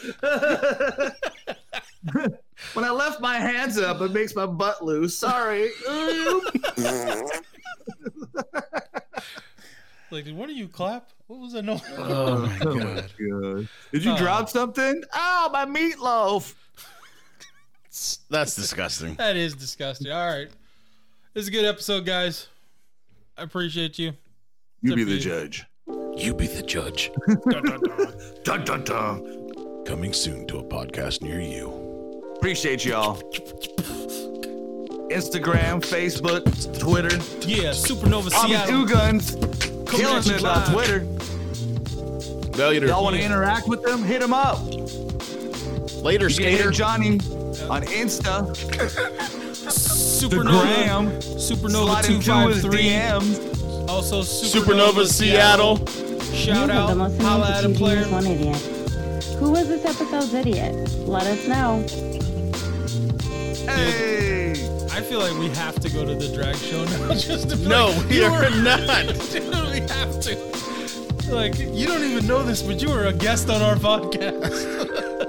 when 2.74 2.86
I 2.86 2.90
left 2.92 3.20
my 3.22 3.38
hands 3.38 3.78
up, 3.78 4.02
it 4.02 4.12
makes 4.12 4.36
my 4.36 4.46
butt 4.46 4.84
loose. 4.84 5.18
Sorry. 5.18 5.70
Oops. 5.90 6.52
Like, 10.12 10.26
did 10.26 10.36
one 10.36 10.50
of 10.50 10.58
you 10.58 10.68
clap? 10.68 11.10
What 11.28 11.40
was 11.40 11.54
that 11.54 11.62
noise? 11.64 11.82
oh 11.98 12.40
my 12.40 12.60
Oh 12.62 12.74
my 12.76 12.84
god. 12.96 13.12
god. 13.20 13.68
Did 13.92 14.04
you 14.04 14.14
Oh. 14.14 14.18
drop 14.18 14.44
uh. 14.44 14.48
something? 14.48 15.04
Oh, 15.14 15.50
my 15.54 15.66
meatloaf. 15.68 16.56
That's 18.30 18.56
disgusting. 18.56 19.14
That 19.16 19.36
is 19.36 19.54
disgusting. 19.54 20.12
All 20.12 20.28
right. 20.28 20.48
This 21.36 21.44
is 21.44 21.48
a 21.50 21.52
good 21.52 21.66
episode, 21.66 22.08
guys. 22.08 22.48
I 23.38 23.44
appreciate 23.44 24.00
you. 24.00 24.14
You 24.82 24.94
It's 24.94 24.96
be 24.96 25.04
the 25.04 25.12
you. 25.14 25.20
judge. 25.20 25.66
You 26.16 26.34
be 26.34 26.48
the 26.48 26.64
judge. 26.64 27.12
dun, 27.52 27.64
dun, 27.64 27.82
dun. 27.82 28.14
Dun, 28.44 28.66
dun, 28.66 28.84
dun. 28.84 29.84
Coming 29.86 30.12
soon 30.14 30.48
to 30.48 30.58
a 30.58 30.64
podcast 30.64 31.22
near 31.22 31.40
you. 31.40 31.79
Appreciate 32.40 32.86
y'all. 32.86 33.16
Instagram, 35.12 35.82
Facebook, 35.82 36.44
Twitter. 36.80 37.14
Yeah, 37.46 37.72
Supernova 37.72 38.32
I'm 38.34 38.48
Seattle. 38.48 38.86
two 38.86 38.94
guns. 38.94 39.32
Coming 39.36 39.86
Killing 39.88 40.24
it 40.30 40.46
on. 40.46 40.72
Twitter. 40.72 41.06
Later, 42.58 42.88
Y'all 42.88 43.04
want 43.04 43.18
to 43.18 43.22
interact 43.22 43.68
with 43.68 43.84
them? 43.84 44.04
Hit 44.04 44.22
them 44.22 44.34
up. 44.34 44.60
later, 46.02 46.26
You 46.26 46.30
skater. 46.30 46.64
hit 46.70 46.74
Johnny 46.74 47.20
on 47.70 47.84
Insta, 47.84 48.48
the 48.56 49.70
Supernova. 49.70 50.62
gram, 50.64 51.10
Supernova 51.20 51.84
slide 52.02 52.06
into 52.06 52.26
253. 52.26 52.84
DMs. 52.84 53.90
Also, 53.90 54.22
Supernova, 54.22 55.04
Supernova 55.04 55.08
Seattle. 55.08 55.80
You 55.80 56.36
Shout 56.36 56.70
out. 56.70 56.88
been 56.90 57.00
listening 57.00 57.22
Holla 57.26 57.48
to 57.48 57.54
at 57.54 57.66
a 57.66 57.68
Two 57.68 57.74
player. 57.74 58.04
One 58.06 58.26
Idiot. 58.28 58.56
Who 59.40 59.52
was 59.52 59.68
this 59.68 59.84
episode's 59.86 60.34
idiot? 60.34 60.74
Let 61.08 61.24
us 61.28 61.46
know. 61.48 61.86
Hey. 63.76 64.52
I 64.92 65.02
feel 65.02 65.20
like 65.20 65.38
we 65.38 65.50
have 65.50 65.76
to 65.80 65.90
go 65.90 66.06
to 66.06 66.16
the 66.16 66.28
drag 66.34 66.56
show 66.58 66.84
now 66.86 67.14
just 67.14 67.50
to 67.50 67.56
be 67.58 67.66
No, 67.68 67.88
like, 67.88 68.10
we 68.10 68.24
are 68.24 68.32
were- 68.32 68.50
not. 68.62 68.80
Dude, 69.32 69.44
we 69.72 69.80
have 69.94 70.20
to. 70.22 70.36
Like, 71.34 71.58
you 71.60 71.86
don't 71.88 72.04
even 72.04 72.26
know 72.26 72.42
this, 72.44 72.62
but 72.64 72.82
you 72.82 72.90
were 72.90 73.06
a 73.06 73.14
guest 73.14 73.50
on 73.50 73.62
our 73.62 73.76
podcast. 73.76 75.28